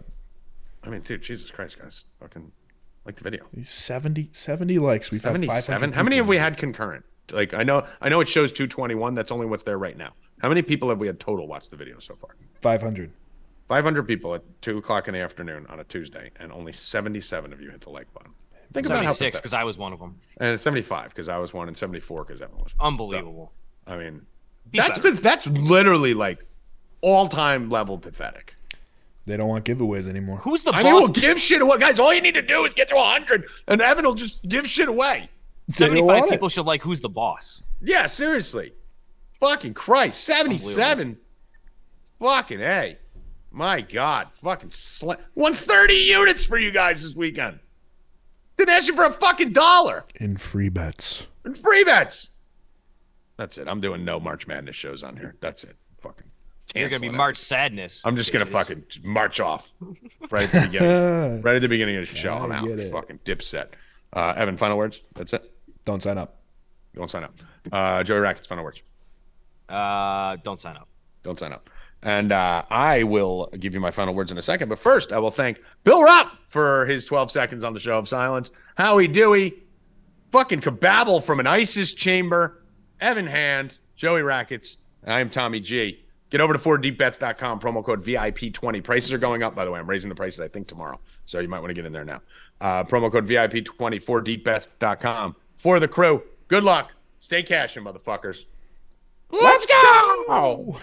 I 0.83 0.89
mean, 0.89 1.01
dude, 1.01 1.21
Jesus 1.21 1.49
Christ, 1.51 1.79
guys, 1.79 2.03
fucking 2.19 2.51
like 3.05 3.15
the 3.15 3.23
video. 3.23 3.45
these 3.53 3.69
70, 3.69 4.29
70 4.33 4.79
likes. 4.79 5.11
We've 5.11 5.21
had 5.23 5.29
500 5.33 5.45
77 5.47 5.93
how 5.93 6.03
many 6.03 6.17
have 6.17 6.27
we 6.27 6.37
had 6.37 6.57
concurrent 6.57 7.05
like 7.31 7.53
i 7.53 7.61
know 7.63 7.85
i 8.01 8.07
know 8.09 8.19
it 8.21 8.27
shows 8.27 8.51
221 8.53 9.13
that's 9.15 9.31
only 9.31 9.45
what's 9.45 9.63
there 9.63 9.77
right 9.77 9.97
now 9.97 10.13
how 10.41 10.47
many 10.49 10.61
people 10.61 10.87
have 10.89 10.97
we 10.97 11.07
had 11.07 11.19
total 11.19 11.45
watch 11.47 11.69
the 11.69 11.75
video 11.75 11.99
so 11.99 12.15
far 12.15 12.35
500. 12.61 13.11
500 13.67 14.03
people 14.03 14.33
at 14.35 14.43
2 14.61 14.77
o'clock 14.77 15.07
in 15.09 15.13
the 15.13 15.19
afternoon 15.19 15.65
on 15.67 15.79
a 15.81 15.83
tuesday 15.85 16.31
and 16.39 16.51
only 16.53 16.71
77 16.71 17.51
of 17.51 17.61
you 17.61 17.69
hit 17.69 17.81
the 17.81 17.89
like 17.89 18.13
button 18.13 18.31
think 18.73 18.85
about 18.85 19.05
how 19.05 19.13
76 19.13 19.37
because 19.39 19.53
I 19.53 19.63
was 19.63 19.77
one 19.77 19.93
of 19.93 19.99
them. 19.99 20.19
and 20.37 20.59
75 20.59 21.09
because 21.09 21.29
i 21.29 21.37
was 21.37 21.53
one 21.53 21.67
and 21.67 21.77
74 21.77 22.23
because 22.25 22.41
everyone 22.41 22.63
was 22.63 22.77
one. 22.77 22.87
Unbelievable. 22.87 23.51
i 23.85 23.97
mean 23.97 24.25
Be 24.71 24.77
that's 24.79 24.99
better. 24.99 25.15
that's 25.15 25.47
literally 25.47 26.13
like 26.13 26.39
all-time 27.01 27.69
level 27.69 27.97
pathetic 27.97 28.55
They 29.25 29.37
don't 29.37 29.47
want 29.49 29.65
giveaways 29.65 30.07
anymore. 30.07 30.37
Who's 30.37 30.63
the 30.63 30.71
i 30.71 30.81
boss? 30.81 30.83
mean 30.83 30.93
we'll 30.95 31.07
give 31.09 31.39
shit 31.39 31.61
away 31.61 31.77
guys 31.77 31.99
all 31.99 32.13
you 32.13 32.21
need 32.21 32.35
to 32.35 32.41
do 32.41 32.65
is 32.65 32.73
get 32.73 32.89
to 32.89 32.95
100 32.95 33.45
and 33.67 33.81
evan 33.81 34.05
will 34.05 34.13
just 34.15 34.41
give 34.47 34.67
shit 34.67 34.89
away 34.89 35.29
75 35.69 36.05
want 36.05 36.25
it. 36.25 36.29
people 36.31 36.49
should 36.49 36.65
like 36.65 36.81
who's 36.81 37.01
the 37.01 37.09
boss. 37.09 37.61
Yeah, 37.81 38.05
seriously. 38.07 38.71
Fucking 39.33 39.73
Christ. 39.73 40.23
77. 40.23 41.17
Fucking 42.19 42.61
A. 42.61 42.97
My 43.51 43.81
God. 43.81 44.29
Fucking 44.33 44.69
sla- 44.69 45.19
won 45.35 45.53
30 45.53 45.93
units 45.93 46.45
for 46.45 46.57
you 46.57 46.71
guys 46.71 47.03
this 47.03 47.15
weekend. 47.15 47.59
Didn't 48.57 48.73
ask 48.73 48.87
you 48.87 48.93
for 48.95 49.05
a 49.05 49.11
fucking 49.11 49.53
dollar. 49.53 50.03
In 50.15 50.37
free 50.37 50.69
bets. 50.69 51.27
In 51.45 51.53
free 51.53 51.83
bets. 51.83 52.29
That's 53.37 53.57
it. 53.57 53.67
I'm 53.67 53.81
doing 53.81 54.03
no 54.03 54.19
March 54.19 54.47
Madness 54.47 54.75
shows 54.75 55.03
on 55.03 55.15
here. 55.15 55.35
That's 55.41 55.63
it. 55.63 55.75
Fucking. 55.99 56.23
You're 56.75 56.89
gonna 56.89 56.99
be 56.99 57.07
canceling 57.07 57.13
it. 57.13 57.17
March 57.17 57.37
Sadness. 57.37 58.01
I'm 58.03 58.15
just 58.15 58.33
gonna 58.33 58.45
fucking 58.45 58.83
march 59.03 59.39
off 59.39 59.73
right 60.31 60.43
at 60.43 60.51
the 60.51 60.67
beginning. 60.67 61.41
Right 61.43 61.55
at 61.55 61.61
the 61.61 61.69
beginning 61.69 61.95
of 61.97 62.09
the 62.09 62.15
show. 62.15 62.33
I 62.33 62.39
I'm 62.43 62.51
out. 62.51 62.65
get 62.67 62.79
it. 62.79 62.91
Fucking 62.91 63.19
dipset. 63.23 63.67
Uh, 64.11 64.33
Evan, 64.35 64.57
final 64.57 64.77
words. 64.77 65.01
That's 65.15 65.33
it. 65.33 65.51
don't 65.85 66.01
sign 66.01 66.17
up. 66.17 66.39
Don't 66.95 67.09
sign 67.09 67.23
up. 67.23 67.33
Uh, 67.71 68.03
Joey 68.03 68.19
Rackets, 68.19 68.47
final 68.47 68.63
words. 68.63 68.81
Uh, 69.69 70.37
don't 70.43 70.59
sign 70.59 70.75
up. 70.77 70.87
Don't 71.23 71.37
sign 71.37 71.53
up. 71.53 71.69
And 72.03 72.31
uh, 72.31 72.63
I 72.69 73.03
will 73.03 73.47
give 73.59 73.73
you 73.73 73.79
my 73.79 73.91
final 73.91 74.13
words 74.13 74.31
in 74.31 74.37
a 74.37 74.41
second. 74.41 74.69
But 74.69 74.79
first, 74.79 75.11
I 75.11 75.19
will 75.19 75.31
thank 75.31 75.59
Bill 75.83 76.03
Rupp 76.03 76.37
for 76.45 76.85
his 76.85 77.05
12 77.05 77.31
seconds 77.31 77.63
on 77.63 77.73
the 77.73 77.79
show 77.79 77.97
of 77.97 78.07
silence. 78.07 78.51
Howie 78.75 79.07
Dewey, 79.07 79.55
fucking 80.31 80.61
kababble 80.61 81.23
from 81.23 81.39
an 81.39 81.47
ISIS 81.47 81.93
chamber, 81.93 82.63
Evan 83.01 83.27
Hand, 83.27 83.77
Joey 83.95 84.21
Rackets. 84.21 84.77
I 85.05 85.19
am 85.19 85.29
Tommy 85.29 85.59
G. 85.59 86.03
Get 86.29 86.41
over 86.41 86.53
to 86.53 86.59
4deepbets.com, 86.59 87.59
promo 87.59 87.83
code 87.83 88.03
VIP20. 88.03 88.83
Prices 88.83 89.13
are 89.13 89.17
going 89.17 89.43
up, 89.43 89.55
by 89.55 89.63
the 89.63 89.71
way. 89.71 89.79
I'm 89.79 89.89
raising 89.89 90.09
the 90.09 90.15
prices, 90.15 90.41
I 90.41 90.49
think, 90.49 90.67
tomorrow. 90.67 90.99
So 91.25 91.39
you 91.39 91.47
might 91.47 91.59
want 91.59 91.69
to 91.69 91.73
get 91.73 91.85
in 91.85 91.93
there 91.93 92.05
now. 92.05 92.21
Uh, 92.59 92.83
promo 92.83 93.11
code 93.11 93.25
VIP20, 93.27 94.03
4deepbets.com. 94.03 95.35
For 95.57 95.79
the 95.79 95.87
crew, 95.87 96.23
good 96.47 96.63
luck. 96.63 96.91
Stay 97.19 97.43
cashing, 97.43 97.83
motherfuckers. 97.83 98.45
Let's 99.31 99.65
go! 99.65 100.77